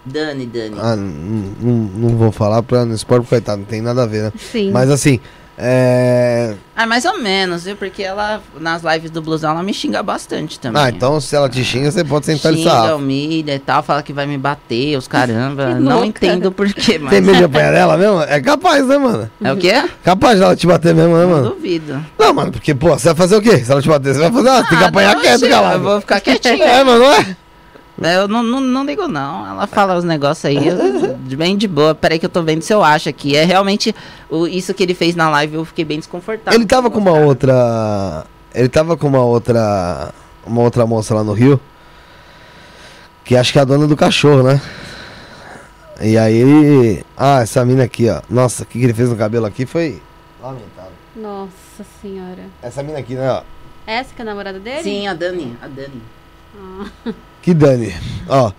[0.06, 0.76] Dani, Dani.
[0.80, 4.06] Ah, n- n- não vou falar pra não expor, porque, coitado, não tem nada a
[4.06, 4.34] ver, né?
[4.40, 4.72] Sim.
[4.72, 5.20] Mas assim,
[5.60, 6.56] é.
[6.76, 7.76] Ah, mais ou menos, viu?
[7.76, 10.82] Porque ela, nas lives do Blusão, ela me xinga bastante também.
[10.82, 12.96] Ah, então se ela te xinga, você pode sentar Xinga, sarrafo.
[12.96, 15.76] humilha e tal, fala que vai me bater, os caramba.
[15.80, 17.10] Não entendo por quê, mas.
[17.12, 18.22] Tem medo de apanhar dela mesmo?
[18.22, 19.30] É capaz, né, mano?
[19.44, 19.84] É o quê?
[20.04, 21.50] Capaz dela te bater mesmo, né, Não mano?
[21.50, 22.06] duvido.
[22.18, 23.58] Não, mano, porque, pô, você vai fazer o quê?
[23.58, 25.76] Se ela te bater, você vai fazer, ah, tem que Ah, apanhar não, quieto, galera.
[25.76, 26.64] Eu vou ficar quietinho.
[26.64, 27.36] É, mano, não é?
[28.02, 29.46] É, Eu não, não, não ligo, não.
[29.48, 31.94] Ela fala os negócios aí, eu- bem de boa.
[31.96, 33.36] Peraí que eu tô vendo se eu acho aqui.
[33.36, 33.94] É realmente
[34.30, 36.58] o, isso que ele fez na live, eu fiquei bem desconfortável.
[36.58, 38.26] Ele tava com uma outra.
[38.54, 40.14] Ele tava com uma outra.
[40.46, 41.60] Uma outra moça lá no Rio.
[43.24, 44.62] Que acho que é a dona do cachorro, né?
[46.02, 47.06] E aí ele.
[47.18, 48.22] Ah, essa mina aqui, ó.
[48.30, 50.02] Nossa, o que, que ele fez no cabelo aqui foi.
[50.42, 50.92] Lamentável.
[51.16, 52.44] Nossa senhora.
[52.62, 53.42] Essa mina aqui, né, ó.
[53.86, 54.84] Essa que é a namorada dele?
[54.84, 55.58] Sim, a Dani.
[55.62, 56.02] A Dani.
[56.58, 57.14] Ah.
[57.42, 57.94] Que Dani.
[58.28, 58.52] Ó.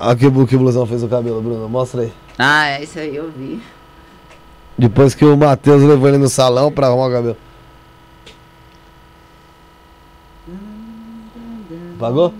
[0.00, 1.68] Olha que, o que o blusão fez no cabelo, Bruno.
[1.68, 2.12] Mostra aí.
[2.38, 3.60] Ah, é isso aí, eu vi.
[4.76, 7.36] Depois que o Matheus levou ele no salão pra arrumar o cabelo.
[11.98, 12.32] Pagou?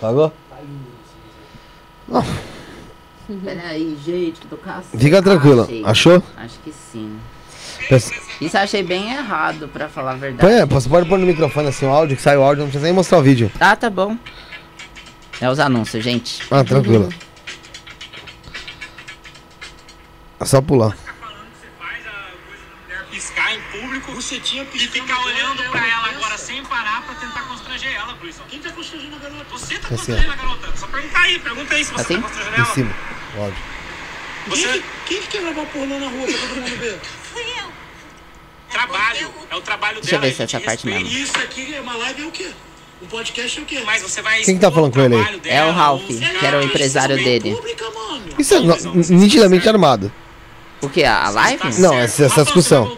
[0.00, 0.32] Pagou?
[3.42, 4.98] Peraí, gente, que tô caçando.
[4.98, 5.62] Fica tranquilo.
[5.62, 5.84] Achei.
[5.84, 6.22] Achou?
[6.36, 7.18] Acho que sim.
[8.40, 10.66] Isso eu achei bem errado, pra falar a verdade.
[10.66, 12.84] Põe, você pode pôr no microfone assim o áudio, que sai o áudio, não precisa
[12.84, 13.50] nem mostrar o vídeo.
[13.60, 14.16] Ah, tá bom.
[15.40, 16.42] É os anúncios, gente.
[16.50, 17.08] Ah, tranquilo.
[20.40, 20.96] É só pular.
[21.20, 22.10] falando que você faz a
[22.46, 26.62] coisa da mulher piscar em público você tinha e ficar olhando pra ela agora sem
[26.64, 28.42] parar pra tentar constranger ela, Bruison.
[28.48, 29.44] Quem tá constrangendo a garota?
[29.50, 29.96] Você tá Assim, ó.
[29.96, 30.76] constrangendo a garota.
[30.76, 32.16] Só pergunta aí, pergunta aí se você Assim?
[32.16, 32.74] tá constrangendo Em ela.
[32.74, 32.94] cima.
[33.36, 33.58] O áudio.
[34.48, 37.00] Você Quem que quer gravar pornô na rua pra todo mundo ver?
[38.78, 40.30] Trabalho, é o trabalho Deixa eu dela.
[40.30, 41.08] ver se a gente essa parte mesmo.
[41.08, 42.48] Isso aqui é uma live é o quê?
[43.02, 43.82] Um podcast é o quê?
[43.84, 45.22] Mas você vai Quem que tá falando com ele aí?
[45.22, 47.54] trabalho É o Ralph, que era o empresário dele.
[47.54, 47.84] Pública.
[48.38, 50.12] Isso é no- nitidamente armado.
[50.80, 51.04] O que?
[51.04, 51.68] A live?
[51.68, 52.96] está Não, essa- essa discussão.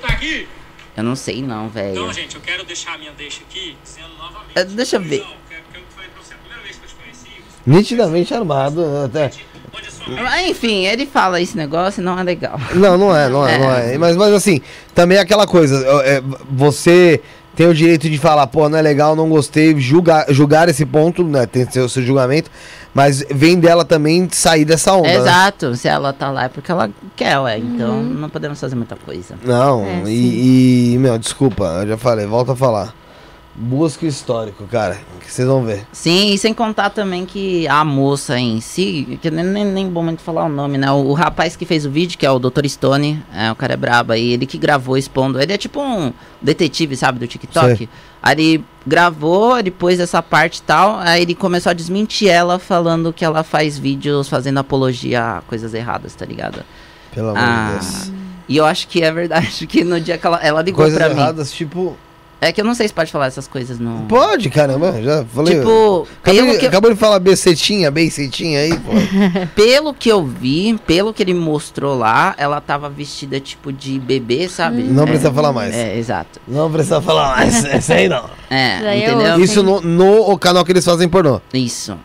[0.96, 1.90] Eu não sei não, velho.
[1.92, 4.52] Então, gente, eu quero deixar a minha deixa aqui, dizendo novamente.
[4.54, 5.20] É, deixa eu ver.
[5.20, 7.70] Não, quero que eu falei pra você, a primeira vez que eu te conheci, você
[7.70, 8.82] Nitidamente armado.
[9.04, 9.30] Até.
[9.76, 12.58] Onde a sua mente Mas, enfim, ele fala esse negócio e não é legal.
[12.74, 13.58] Não, não é, não é, É.
[13.58, 13.98] não é.
[13.98, 14.60] Mas, mas assim,
[14.94, 15.84] também é aquela coisa.
[16.04, 17.20] é, você
[17.54, 21.24] tem o direito de falar, pô, não é legal, não gostei, julgar, julgar esse ponto,
[21.24, 21.46] né?
[21.46, 22.50] Tem seu, seu julgamento.
[22.94, 25.06] Mas vem dela também sair dessa onda.
[25.08, 25.16] né?
[25.16, 27.58] Exato, se ela tá lá é porque ela quer, ué.
[27.58, 29.34] Então não podemos fazer muita coisa.
[29.44, 32.94] Não, É, e, e, meu, desculpa, eu já falei, volta a falar.
[33.58, 35.86] Busca o histórico, cara, que vocês vão ver.
[35.90, 40.02] Sim, e sem contar também que a moça em si, que nem, nem, nem bom
[40.02, 40.90] muito falar o nome, né?
[40.92, 42.66] O, o rapaz que fez o vídeo, que é o Dr.
[42.68, 45.40] Stone, é, o cara é brabo aí, ele que gravou expondo.
[45.40, 46.12] Ele é tipo um
[46.42, 47.76] detetive, sabe, do TikTok.
[47.78, 47.88] Sei.
[48.22, 52.58] Aí ele gravou, ele pôs essa parte e tal, aí ele começou a desmentir ela,
[52.58, 56.62] falando que ela faz vídeos fazendo apologia a coisas erradas, tá ligado?
[57.14, 58.12] Pelo amor Ah, de Deus.
[58.50, 61.08] E eu acho que é verdade que no dia que ela, ela ligou Coisas pra
[61.08, 61.18] mim.
[61.20, 61.96] erradas, tipo.
[62.40, 64.04] É que eu não sei se pode falar essas coisas no.
[64.08, 65.58] Pode, caramba, já falei.
[65.58, 68.92] Tipo, de, que, acabou de falar becetinha, becetinha aí, pô.
[69.56, 74.48] pelo que eu vi, pelo que ele mostrou lá, ela tava vestida tipo de bebê,
[74.48, 74.82] sabe?
[74.82, 75.74] Não é, precisa falar mais.
[75.74, 76.38] É, exato.
[76.46, 77.64] Não precisa falar mais.
[77.64, 78.28] Essa aí não.
[78.50, 79.40] É, é entendeu?
[79.40, 81.40] Isso no, no canal que eles fazem pornô.
[81.54, 81.96] Isso.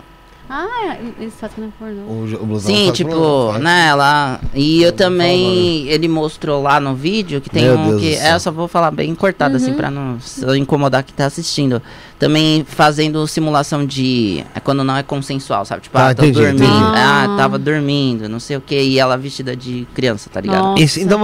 [0.54, 2.02] Ah, eles fazem pornô.
[2.02, 4.38] O, o blusão Sim, tipo, pornô, né, lá.
[4.54, 5.88] E eu Não fala também.
[5.88, 8.16] Ele mostrou lá no vídeo que tem Meu um Deus que.
[8.16, 11.26] É, eu só vou falar bem cortado, assim, pra não se eu incomodar quem tá
[11.26, 11.82] assistindo.
[12.20, 14.44] Também fazendo simulação de.
[14.54, 15.84] É quando não é consensual, sabe?
[15.84, 16.64] Tipo, Ah, ah, tô entendi, dormindo.
[16.66, 16.92] entendi.
[16.96, 18.76] Ah, tava dormindo, não sei o que.
[18.80, 20.64] E ela vestida de criança, tá ligado?
[20.66, 21.20] Nossa, Isso, então,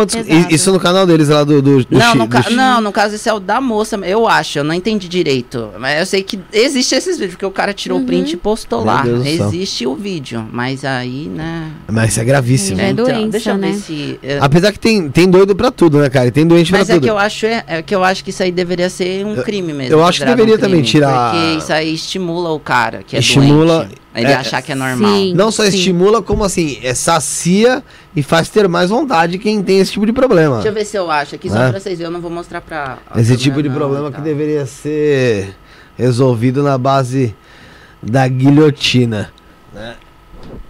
[0.50, 1.62] isso no canal deles lá do.
[1.62, 3.96] do, do Não, Chi- no do Chi- não, no caso esse é o da moça,
[3.98, 5.70] eu acho, eu não entendi direito.
[5.78, 8.80] Mas eu sei que existe esses vídeos, porque o cara tirou o print e postou
[8.84, 9.02] Meu lá.
[9.04, 9.48] Deus do céu.
[9.48, 11.72] Existe o vídeo, mas aí, né.
[11.88, 12.80] Mas isso é gravíssimo.
[12.82, 13.74] É então, doença, deixa eu ver né?
[13.74, 14.20] se.
[14.24, 16.28] é, Apesar que tem, tem doido pra tudo, né, cara?
[16.28, 17.04] E tem doente mas pra é tudo.
[17.04, 19.74] que eu acho é, é que eu acho que isso aí deveria ser um crime
[19.74, 19.94] mesmo.
[19.94, 23.16] eu acho que deveria um também crime, tirar- Porque isso aí estimula o cara que
[23.16, 23.96] é Estimula- doente.
[24.16, 25.12] Ele é- achar que é normal.
[25.14, 25.34] Sim.
[25.36, 25.70] Não só Sim.
[25.78, 27.84] estimula, como assim, é sacia
[28.16, 30.56] e faz ter mais vontade quem tem esse tipo de problema.
[30.56, 31.70] Deixa eu ver se eu acho aqui, só É.
[31.70, 32.98] pra vocês verem, eu não vou mostrar pra.
[33.16, 34.18] Esse tipo de não, problema tá.
[34.18, 35.56] que deveria ser
[35.96, 37.36] resolvido na base
[38.02, 39.32] da guilhotina,
[39.74, 39.96] né?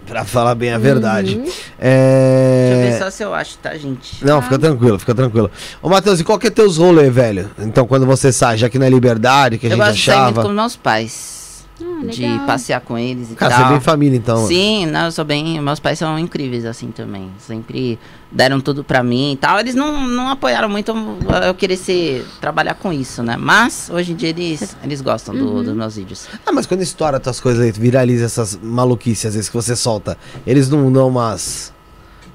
[0.06, 1.36] Pra falar bem a verdade.
[1.36, 1.44] Uhum.
[1.78, 2.70] É...
[2.72, 4.24] Deixa eu ver só se eu acho, tá, gente?
[4.24, 5.50] Não, fica tranquilo, fica tranquilo.
[5.82, 7.50] Ô, Matheus, e qual que é teus rolês, velho?
[7.58, 10.16] Então, quando você sai, já que na liberdade, que a eu gente gosto de sair
[10.16, 10.48] muito achava.
[10.48, 11.38] com meus pais.
[11.80, 13.60] Ah, de passear com eles e Cara, tal.
[13.60, 14.46] você é bem família, então.
[14.48, 15.60] Sim, não, eu sou bem.
[15.60, 17.30] Meus pais são incríveis assim também.
[17.38, 17.98] Sempre
[18.30, 19.58] deram tudo pra mim e tal.
[19.58, 23.36] Eles não, não apoiaram muito eu- eu querer ser, trabalhar com isso, né?
[23.38, 25.62] Mas hoje em dia eles, eles gostam do- Uhum.
[25.64, 26.26] dos meus vídeos.
[26.46, 29.74] Ah, mas quando estoura tuas coisas aí, tu viraliza essas maluquices, às vezes, que você
[29.74, 31.72] solta, eles não dão umas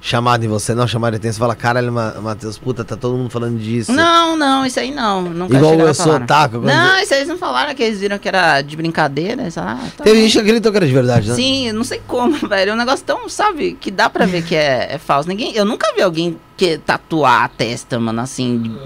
[0.04, 0.86] chamadas em você, não?
[0.86, 3.90] Chamada de atenção, fala, caralho, Ma- Matheus, puta, tá todo mundo falando disso.
[3.90, 5.22] Não, não, isso aí não.
[5.22, 6.58] Nunca Igual eu sou otaku.
[6.58, 9.50] Não, isso aí eles não falaram que eles viram que era de brincadeira.
[9.50, 11.34] Falaram, ah, tá Teve gente que acreditou que era de verdade, né?
[11.34, 12.72] Sim, não sei como, velho.
[12.72, 15.26] É um negócio tão, sabe, que dá pra ver que é, é falso.
[15.26, 18.76] Ninguém, eu nunca vi alguém que tatuar a testa, mano, assim.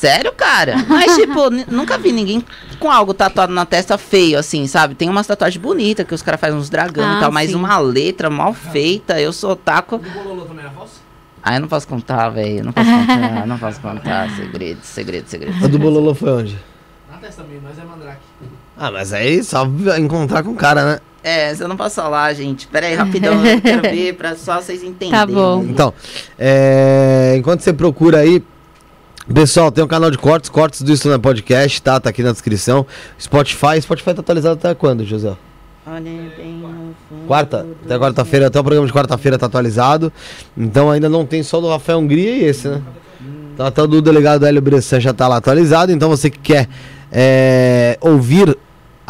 [0.00, 0.76] Sério, cara?
[0.88, 2.42] Mas, tipo, nunca vi ninguém
[2.78, 4.94] com algo tatuado na testa feio, assim, sabe?
[4.94, 7.56] Tem umas tatuagens bonitas que os caras fazem uns dragão Ah, e tal, mas sim.
[7.56, 9.98] uma letra mal feita, eu sou taco.
[9.98, 11.02] Bololô também era falso?
[11.42, 12.64] Ah, eu não posso contar, velho.
[12.64, 14.30] Não posso contar, não posso contar.
[14.36, 15.64] Segredo, segredo, segredo.
[15.64, 16.58] A do Bololô foi onde?
[17.10, 18.20] Na testa também, mas é mandrake.
[18.78, 19.66] Ah, mas aí só
[19.98, 20.98] encontrar com o cara, né?
[21.22, 22.66] É, você não posso falar, gente.
[22.68, 23.34] Pera aí, rapidão.
[23.44, 25.10] eu quero ver pra só vocês entenderem.
[25.10, 25.62] Tá bom.
[25.62, 25.92] Então,
[26.38, 28.42] é, enquanto você procura aí,
[29.32, 32.00] pessoal, tem um canal de cortes, cortes do é Podcast, tá?
[32.00, 32.86] Tá aqui na descrição.
[33.20, 35.36] Spotify, Spotify tá atualizado até quando, José?
[35.86, 36.62] Bem
[37.08, 40.12] fundo Quarta, até quarta-feira, até o programa de quarta-feira tá atualizado.
[40.56, 42.82] Então ainda não tem só do Rafael Hungria e esse, né?
[43.54, 45.90] Então até o do delegado Hélio Bressan já tá lá atualizado.
[45.90, 46.68] Então você que quer
[47.10, 48.56] é, ouvir,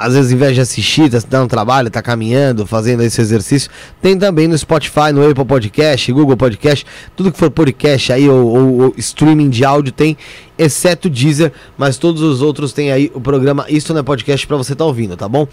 [0.00, 3.70] às vezes, ao invés de assistir, tá dando trabalho, tá caminhando, fazendo esse exercício,
[4.00, 6.86] tem também no Spotify, no Apple Podcast, Google Podcast,
[7.16, 10.16] tudo que for podcast aí, ou, ou- ou streaming de áudio tem,
[10.58, 14.46] exceto o Deezer, mas todos os outros tem aí o programa Isso Não é Podcast
[14.46, 15.46] pra você tá ouvindo, tá bom?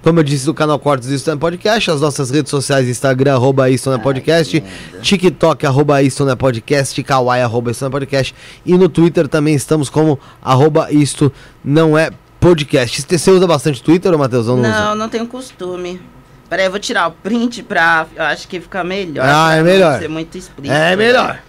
[0.00, 3.34] Como eu disse, do canal Cortes Isso Não é Podcast, as nossas redes sociais, Instagram,
[3.34, 4.62] arroba Isso Não é Podcast,
[5.02, 8.34] TikTok, arroba Isso Não é Podcast, Kawaii, arroba Isso Não é Podcast,
[8.64, 11.32] e no Twitter também estamos como arroba Isto
[11.64, 12.27] Não é Podcast.
[12.40, 14.46] Você usa bastante Twitter, ou Matheus?
[14.46, 14.94] Não, Não, usa?
[14.94, 16.00] não tenho costume.
[16.48, 18.06] Pera aí, eu vou tirar o print pra.
[18.16, 19.26] Eu acho que fica melhor.
[19.28, 19.98] Ah, é melhor.
[20.00, 20.74] ser muito explícito.
[20.74, 21.40] É melhor.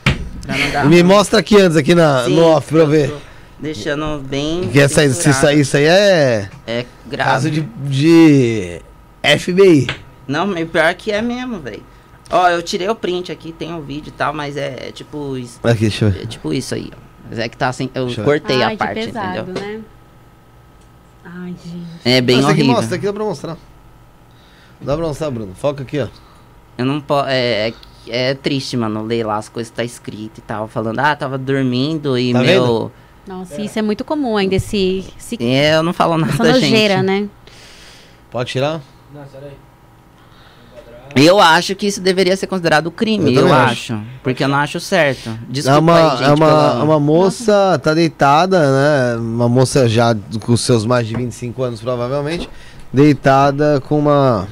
[0.47, 1.03] Não dar Me ruim.
[1.03, 3.13] mostra aqui antes, aqui na, Sim, no off, pra eu ver.
[3.59, 4.69] Deixando bem.
[4.71, 7.29] Que essa, se aí, isso aí é É grave.
[7.29, 8.81] caso de, de
[9.23, 9.87] FBI.
[10.27, 11.83] Não, pior que é mesmo, velho.
[12.31, 15.35] Ó, eu tirei o print aqui, tem o vídeo e tal, mas é, é tipo
[15.37, 15.59] isso.
[15.63, 16.23] Aqui, deixa eu ver.
[16.23, 16.97] É tipo isso aí, ó.
[17.29, 17.89] Mas é que tá assim.
[17.93, 19.61] Eu Deixa cortei Ai, a parte, pesado, entendeu?
[19.63, 19.79] né?
[21.23, 21.85] Ai, gente.
[22.05, 22.73] É bem aqui horrível.
[22.73, 23.57] mostra, aqui dá pra mostrar.
[24.81, 25.53] Dá pra mostrar, Bruno.
[25.55, 26.07] Foca aqui, ó.
[26.77, 27.27] Eu não posso.
[27.29, 27.73] É, é,
[28.07, 30.67] é triste, mano, ler lá as coisas que tá escrito e tal.
[30.67, 32.91] Falando, ah, tava dormindo e Tá meu.
[33.27, 36.95] Nossa, isso é muito comum ainda, esse, esse É, eu não falo nada, essa nojeira,
[36.95, 37.05] gente.
[37.05, 37.29] né?
[38.31, 38.81] Pode tirar?
[39.13, 39.51] Não, peraí.
[41.15, 43.99] Eu acho que isso deveria ser considerado crime, Eu eu, também acho.
[44.23, 45.29] Porque eu não acho certo.
[45.49, 49.15] Desculpa é uma, aí, gente, é uma, pela- é uma moça, tá deitada, né?
[49.19, 52.49] Uma moça já com seus mais de 25 anos, provavelmente.
[52.93, 54.47] Deitada com uma.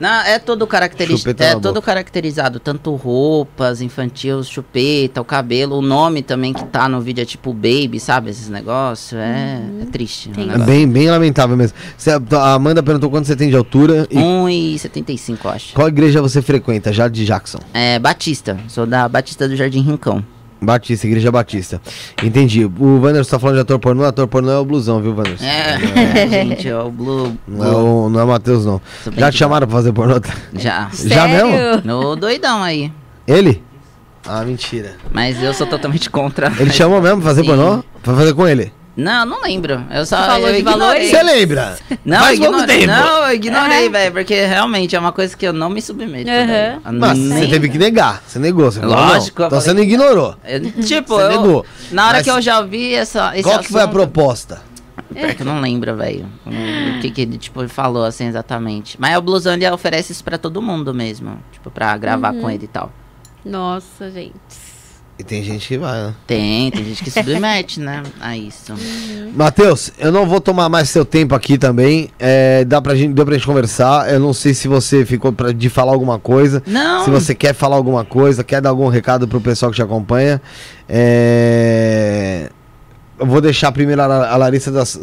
[0.00, 1.42] Não, é todo caracterizado.
[1.42, 1.82] É todo boca.
[1.82, 2.58] caracterizado.
[2.58, 7.52] Tanto roupas, infantil, chupeta, o cabelo, o nome também que tá no vídeo é tipo
[7.52, 8.30] baby, sabe?
[8.30, 9.12] Esses negócios.
[9.20, 10.30] É, é triste.
[10.30, 10.54] Entendi.
[10.54, 11.76] É bem, bem lamentável mesmo.
[11.98, 15.74] Você- a Amanda perguntou quanto você tem de altura e 1,75, eu acho.
[15.74, 17.58] qual igreja você frequenta, já de Jackson?
[17.74, 18.58] É Batista.
[18.68, 20.24] Sou da Batista do Jardim Rincão.
[20.60, 21.80] Batista, Igreja Batista.
[22.22, 22.64] Entendi.
[22.64, 25.44] O Wanderson tá falando de ator pornô, ator pornô é o blusão, viu, Wanderson?
[25.44, 27.36] É, gente, é o Blue.
[27.48, 28.80] Não é o, não é o Matheus, não.
[29.02, 30.20] Sou Já te chamaram pra fazer pornô?
[30.54, 30.88] Já.
[30.94, 31.50] Já mesmo?
[31.50, 31.82] Sério?
[31.84, 32.92] No doidão aí.
[33.26, 33.62] Ele?
[34.26, 34.96] Ah, mentira.
[35.12, 36.52] Mas eu sou totalmente contra.
[36.58, 37.46] Ele chamou mesmo pra fazer Sim.
[37.46, 37.82] pornô?
[38.02, 38.72] Pra fazer com ele?
[39.00, 39.84] Não, não lembro.
[39.90, 40.16] Eu só.
[40.18, 40.78] Você falou eu de ignorei.
[40.80, 41.10] valores?
[41.10, 41.78] Você lembra?
[42.04, 42.86] Não, Faz eu pouco ignorei.
[42.86, 42.92] tempo.
[42.92, 43.88] Não, eu ignorei, É.
[43.88, 46.24] velho, porque realmente é uma coisa que eu não me submeto.
[46.26, 46.80] Velho.
[46.92, 48.22] Mas Nem- você teve que negar.
[48.26, 48.70] Você negou.
[48.70, 49.44] Você falou, Lógico, não.
[49.44, 50.36] eu Então você falei- não ignorou.
[50.44, 51.66] Eu- tipo, Você eu, negou.
[51.92, 54.62] na hora Mas que eu já ouvi essa, esse Qual que foi a assunto- proposta?
[55.14, 56.26] É que eu não lembro, velho.
[56.46, 58.96] O que que ele, tipo, falou, assim, exatamente.
[59.00, 61.38] Mas o Blusão, ele oferece isso pra todo mundo mesmo.
[61.50, 62.42] Tipo, pra gravar Uhum.
[62.42, 62.92] com ele e tal.
[63.44, 64.32] Nossa, gente.
[65.20, 66.14] E tem gente que vai, né?
[66.26, 68.72] Tem, tem gente que submete, né, a isso.
[69.34, 72.08] Matheus, eu não vou tomar mais seu tempo aqui também.
[72.18, 74.10] É, dá pra gente, deu pra gente conversar.
[74.10, 76.62] Eu não sei se você ficou pra, de falar alguma coisa.
[76.66, 79.82] Não, Se você quer falar alguma coisa, quer dar algum recado pro pessoal que te
[79.82, 80.40] acompanha.
[80.88, 82.50] É...
[83.20, 84.98] Eu vou deixar primeiro a, a Larissa das,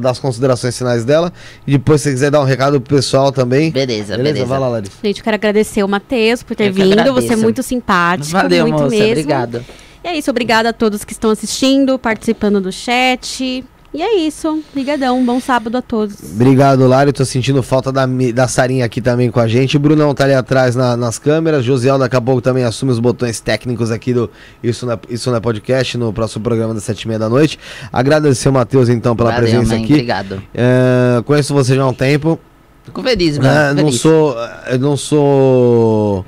[0.00, 1.32] das considerações finais dela.
[1.66, 3.70] E depois, se você quiser dar um recado pro pessoal também.
[3.70, 4.32] beleza, Beleza?
[4.34, 4.46] beleza.
[4.46, 4.94] Vai lá, Larissa.
[5.04, 7.12] Gente, eu quero agradecer o Matheus por ter Eu vindo.
[7.14, 8.32] Você é muito simpático.
[8.32, 9.10] Valeu, muito moça, mesmo.
[9.12, 9.64] obrigado.
[10.02, 13.64] E é isso, obrigada a todos que estão assistindo, participando do chat.
[13.92, 14.62] E é isso.
[14.70, 15.24] Obrigadão.
[15.24, 16.16] Bom sábado a todos.
[16.34, 17.10] Obrigado, Lari.
[17.10, 18.04] Tô sentindo falta da,
[18.34, 19.78] da Sarinha aqui também com a gente.
[19.78, 21.64] O Brunão tá ali atrás na- nas câmeras.
[21.64, 24.30] Josiel daqui a pouco também assume os botões técnicos aqui do
[24.62, 27.30] Isso não é, Isso não é Podcast, no próximo programa das sete e meia da
[27.30, 27.58] noite.
[27.90, 29.92] Agradecer o Matheus, então, pela Valeu, presença mãe, aqui.
[29.94, 30.42] Obrigado.
[30.54, 32.38] É, conheço você já há um tempo.
[32.84, 33.50] Fico feliz, mano.
[33.70, 34.00] fico não feliz.
[34.02, 34.36] sou.
[34.70, 36.24] Eu não sou.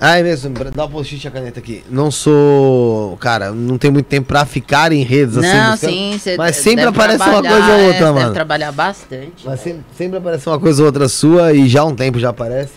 [0.00, 1.82] Ai mesmo, dá um post-it a caneta aqui.
[1.88, 3.16] Não sou.
[3.16, 5.48] Cara, não tenho muito tempo pra ficar em redes assim.
[5.48, 8.18] Não, buscando- sim, você Mas sempre aparece uma coisa ou é, outra, você mano.
[8.20, 9.46] Deve trabalhar bastante.
[9.46, 12.28] Mas sempre, sempre aparece uma coisa ou outra sua e já há um tempo já
[12.28, 12.72] aparece.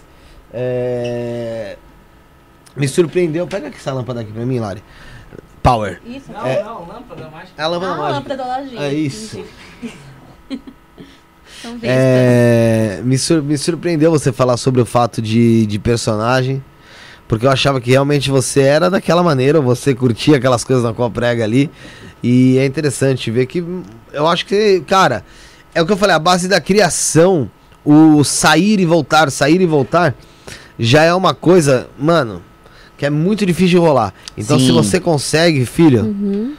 [0.53, 1.75] É,
[2.75, 3.45] Me surpreendeu.
[3.47, 4.81] Pega aqui essa lâmpada aqui pra mim, Lari.
[5.61, 5.99] Power.
[6.05, 6.31] Isso.
[6.31, 6.63] Não, É.
[6.63, 7.51] não, lâmpada mágica.
[7.57, 8.15] É a lâmpada Ah, a mágica.
[8.19, 8.81] lâmpada da lojinha.
[8.81, 9.43] É isso.
[10.49, 11.81] Vistas.
[11.83, 16.63] É, me, sur- me surpreendeu você falar sobre o fato de, de personagem.
[17.29, 21.11] Porque eu achava que realmente você era daquela maneira, você curtia aquelas coisas na qual
[21.11, 21.69] prega ali.
[22.23, 23.63] E é interessante ver que.
[24.11, 25.23] Eu acho que, cara,
[25.73, 27.49] é o que eu falei, a base da criação,
[27.85, 30.15] o sair e voltar, sair e voltar,
[30.79, 32.41] já é uma coisa, mano,
[32.97, 34.11] que é muito difícil de rolar.
[34.35, 34.73] Então se Sim.
[34.73, 36.55] você consegue, filho, Uhum.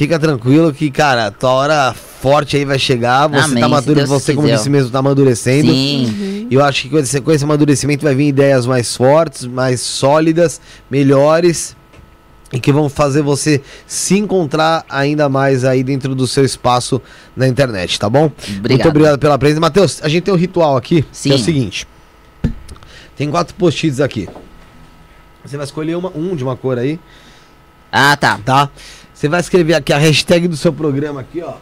[0.00, 3.26] Fica tranquilo que, cara, tua hora forte aí vai chegar.
[3.26, 5.70] Você Amém, tá maduro, você, como disse mesmo, tá amadurecendo.
[5.70, 6.46] Sim.
[6.48, 10.58] E eu acho que com esse, amadurecimento vai vir ideias mais fortes, mais sólidas,
[10.90, 11.76] melhores.
[12.50, 16.98] E que vão fazer você se encontrar ainda mais aí dentro do seu espaço
[17.36, 18.22] na internet, tá bom?
[18.22, 18.88] Muito Obrigado.
[18.88, 19.60] obrigado pela presença.
[19.60, 21.44] Matheus, a gente tem um ritual aqui, que é o Sim.
[21.44, 21.86] seguinte.
[23.18, 24.26] Tem quatro post-its aqui.
[25.44, 26.98] Você vai escolher uma, um de uma cor aí,
[27.92, 28.40] Ah, tá.
[28.42, 28.70] tá?
[29.20, 31.56] Você vai escrever aqui a hashtag do seu programa aqui, ó.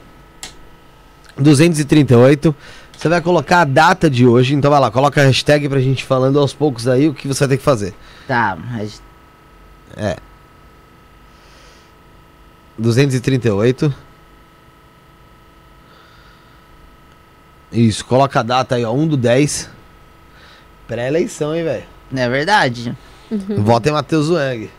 [1.37, 2.55] 238.
[2.97, 6.05] Você vai colocar a data de hoje, então vai lá, coloca a hashtag pra gente
[6.05, 7.95] falando aos poucos aí o que você vai ter que fazer.
[8.29, 9.03] Tá, mas
[12.79, 13.93] 238.
[17.73, 19.69] Isso, coloca a data aí, ó, 1 do 10.
[20.87, 21.85] Pré-eleição, hein, velho?
[22.09, 22.97] não é verdade.
[23.59, 24.71] Vota em Matheus Wang.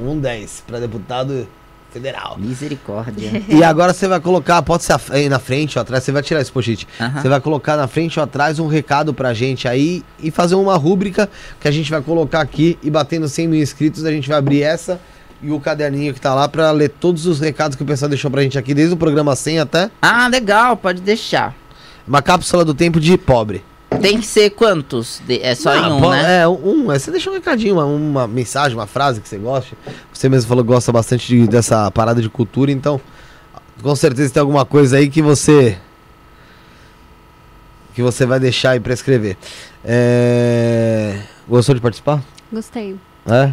[0.00, 1.48] 1 10 pra deputado
[1.94, 2.36] federal.
[2.38, 3.42] Misericórdia.
[3.48, 4.98] E agora você vai colocar, pode ser
[5.30, 6.86] na frente ou atrás, você vai tirar esse post-it.
[7.22, 10.76] Você vai colocar na frente ou atrás um recado pra gente aí e fazer uma
[10.76, 11.30] rúbrica
[11.60, 14.62] que a gente vai colocar aqui e batendo 100 mil inscritos, a gente vai abrir
[14.62, 15.00] essa
[15.40, 18.30] e o caderninho que tá lá pra ler todos os recados que o pessoal deixou
[18.30, 21.54] pra gente aqui, desde o programa 100 até Ah, legal, pode deixar.
[22.08, 23.62] uma cápsula do tempo de pobre.
[24.00, 25.20] Tem que ser quantos?
[25.26, 26.40] De- É só Ah, em um, po- né?
[26.42, 26.92] É, um.
[26.92, 29.74] é, Você deixa um recadinho, uma, uma mensagem, uma frase que você goste.
[30.12, 33.00] Você mesmo falou que gosta bastante de- dessa parada de cultura, então
[33.82, 35.78] com certeza tem alguma coisa aí que você.
[37.94, 39.36] que você vai deixar aí pra escrever.
[39.84, 42.22] É, Gostou de participar?
[42.52, 42.96] Gostei.
[43.26, 43.52] É?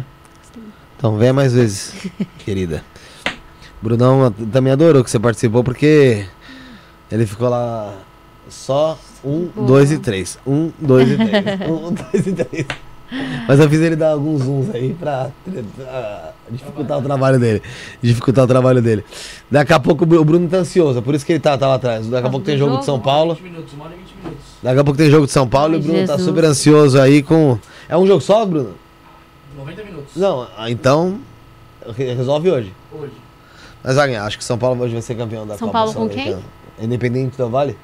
[0.96, 1.94] Então venha mais vezes,
[2.44, 2.82] querida.
[3.80, 6.26] Brunão também adorou que você participou porque
[7.10, 7.94] ele ficou lá
[8.48, 9.66] só um, Boa.
[9.66, 10.38] dois e três.
[10.46, 11.60] Um, dois e três.
[11.70, 12.66] um, dois e três.
[13.46, 17.62] Mas eu fiz ele dar alguns zooms aí pra, pra dificultar o trabalho dele.
[18.00, 19.04] Dificultar o trabalho dele.
[19.50, 21.58] Daqui a pouco o Bru- o Bruno tá ansioso, é por isso que ele tá,
[21.58, 22.06] tá lá atrás.
[22.06, 23.34] Daqui a pouco tem jogo de São Paulo.
[23.34, 24.44] 20 minutos, uma hora 20 minutos.
[24.62, 27.22] Daqui a pouco tem jogo de São Paulo e o Bruno tá super ansioso aí
[27.22, 27.58] com.
[27.88, 28.70] É um jogo só, Bruno?
[29.58, 30.16] 90 minutos.
[30.16, 31.18] Não, ah, então.
[31.94, 32.72] re- Resolve hoje.
[32.90, 33.12] Hoje.
[33.84, 35.92] Mas vai ganhar, acho que São Paulo hoje vai ser campeão da São Copa Paulo
[35.92, 36.42] com Sul-Americana.
[36.80, 37.76] Independente do Vale?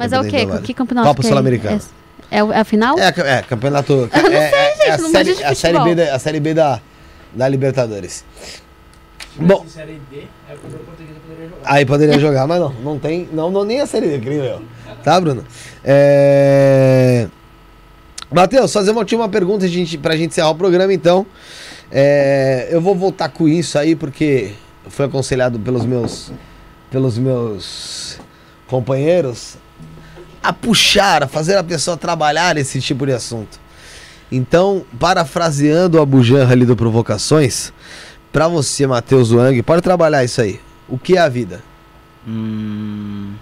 [0.00, 0.46] Mas é o quê?
[0.62, 1.08] Que campeonato?
[1.08, 1.28] Copa é?
[1.28, 1.80] Sul-Americana.
[2.30, 2.98] É, é, é a final?
[2.98, 4.08] É, é campeonato.
[4.10, 6.14] Eu não é, sei, é, gente, é a não série, é a série B, da,
[6.14, 6.80] a série B da,
[7.34, 8.24] da Libertadores.
[9.18, 9.62] Se Bom.
[9.68, 11.60] série D, aí poderia jogar.
[11.64, 13.28] Aí poderia jogar, mas não, não tem.
[13.30, 14.62] Não, não nem a série creio eu.
[15.04, 15.44] Tá, Bruno?
[15.84, 17.28] É.
[18.32, 21.26] Matheus, fazer uma última pergunta gente, pra gente encerrar o programa, então.
[21.92, 24.52] É, eu vou voltar com isso aí, porque
[24.88, 26.32] foi aconselhado pelos meus.
[26.90, 28.18] pelos meus
[28.66, 29.58] companheiros
[30.42, 33.58] a puxar, a fazer a pessoa trabalhar esse tipo de assunto.
[34.32, 37.72] Então, parafraseando o Abujanra ali do Provocações,
[38.32, 40.60] pra você, Matheus Wang, pode trabalhar isso aí.
[40.88, 41.62] O que é a vida?
[42.26, 43.32] Hum,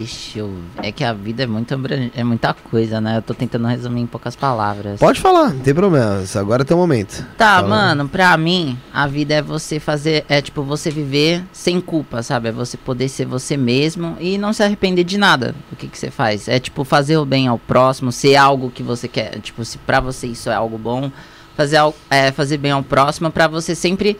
[0.00, 0.50] deixa eu.
[0.82, 1.74] É que a vida é muito
[2.14, 3.18] é muita coisa, né?
[3.18, 4.98] Eu tô tentando resumir em poucas palavras.
[4.98, 6.24] Pode falar, não tem problema.
[6.34, 7.24] Agora é teu momento.
[7.36, 7.68] Tá, Fala.
[7.68, 10.24] mano, pra mim, a vida é você fazer.
[10.26, 12.48] É tipo, você viver sem culpa, sabe?
[12.48, 15.98] É você poder ser você mesmo e não se arrepender de nada do que, que
[15.98, 16.48] você faz.
[16.48, 19.38] É tipo, fazer o bem ao próximo, ser algo que você quer.
[19.40, 21.10] Tipo, se pra você isso é algo bom,
[21.54, 21.78] fazer,
[22.08, 24.18] é, fazer bem ao próximo, pra você sempre.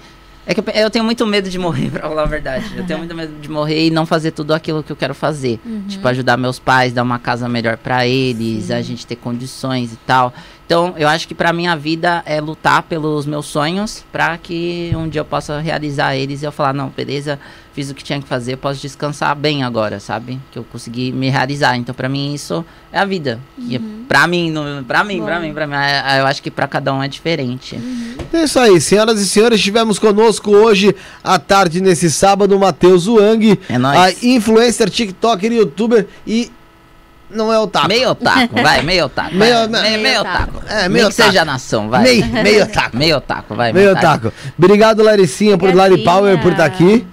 [0.50, 2.76] É que eu, tenho muito medo de morrer, pra falar a verdade.
[2.76, 5.60] Eu tenho muito medo de morrer e não fazer tudo aquilo que eu quero fazer.
[5.86, 9.96] Tipo, ajudar meus pais, dar uma casa melhor pra eles, a gente ter condições e
[9.98, 10.34] tal.
[10.70, 14.92] Então, eu acho que pra mim a vida é lutar pelos meus sonhos pra que
[14.94, 17.40] um dia eu possa realizar eles e eu falar, não, beleza,
[17.74, 20.38] fiz o que tinha que fazer, eu posso descansar bem agora, sabe?
[20.52, 21.76] Que eu consegui me realizar.
[21.76, 23.40] Então, pra mim isso é a vida.
[23.58, 24.54] E é pra mim,
[24.86, 25.40] pra mim, pra Bom.
[25.40, 27.76] mim, pra mim, é- eu acho que pra cada um é diferente.
[28.32, 30.94] É isso aí, senhoras e senhores, estivemos conosco hoje
[31.24, 36.48] à tarde, nesse sábado, Matheus Wang, É a influencer, tiktoker, youtuber e
[37.32, 37.88] não é o taco.
[37.88, 39.34] Meio otaku, vai, meio otaku.
[39.34, 40.62] Meio- vai, meio, meio otaku.
[40.68, 41.46] É, Nem meio que seja otaku.
[41.46, 42.02] nação, vai.
[42.02, 42.96] Meio, meio taco.
[42.96, 43.72] Meio otaku, vai.
[43.72, 44.30] Meio otaku.
[44.30, 44.32] taco.
[44.58, 45.98] Obrigado, Laricinha, por Lari.
[46.04, 47.06] Power, por estar aqui.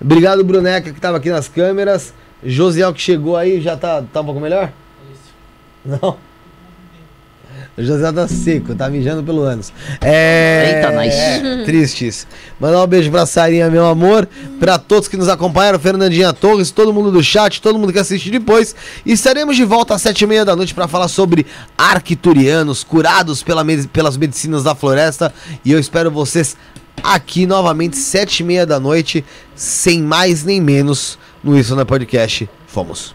[0.00, 2.12] Obrigado, Bruneca, que estava aqui nas câmeras.
[2.44, 4.70] Josiel, que chegou aí, já tá, tá um pouco melhor?
[5.84, 6.16] Não?
[7.78, 9.72] José tá seco, tá mijando pelo ânus.
[10.00, 10.76] É.
[10.76, 11.12] Eita, nós.
[11.12, 12.26] é, Tristes.
[12.58, 14.26] Mandar um beijo pra Sarinha, meu amor.
[14.58, 18.30] Pra todos que nos acompanharam, Fernandinha Torres, todo mundo do chat, todo mundo que assiste
[18.30, 18.74] depois.
[19.04, 21.44] E estaremos de volta às sete e meia da noite pra falar sobre
[21.76, 25.32] arquiturianos curados pela me- pelas medicinas da floresta.
[25.64, 26.56] E eu espero vocês
[27.02, 29.22] aqui novamente, sete e meia da noite,
[29.54, 32.48] sem mais nem menos, no Isso na Podcast.
[32.66, 33.14] Fomos.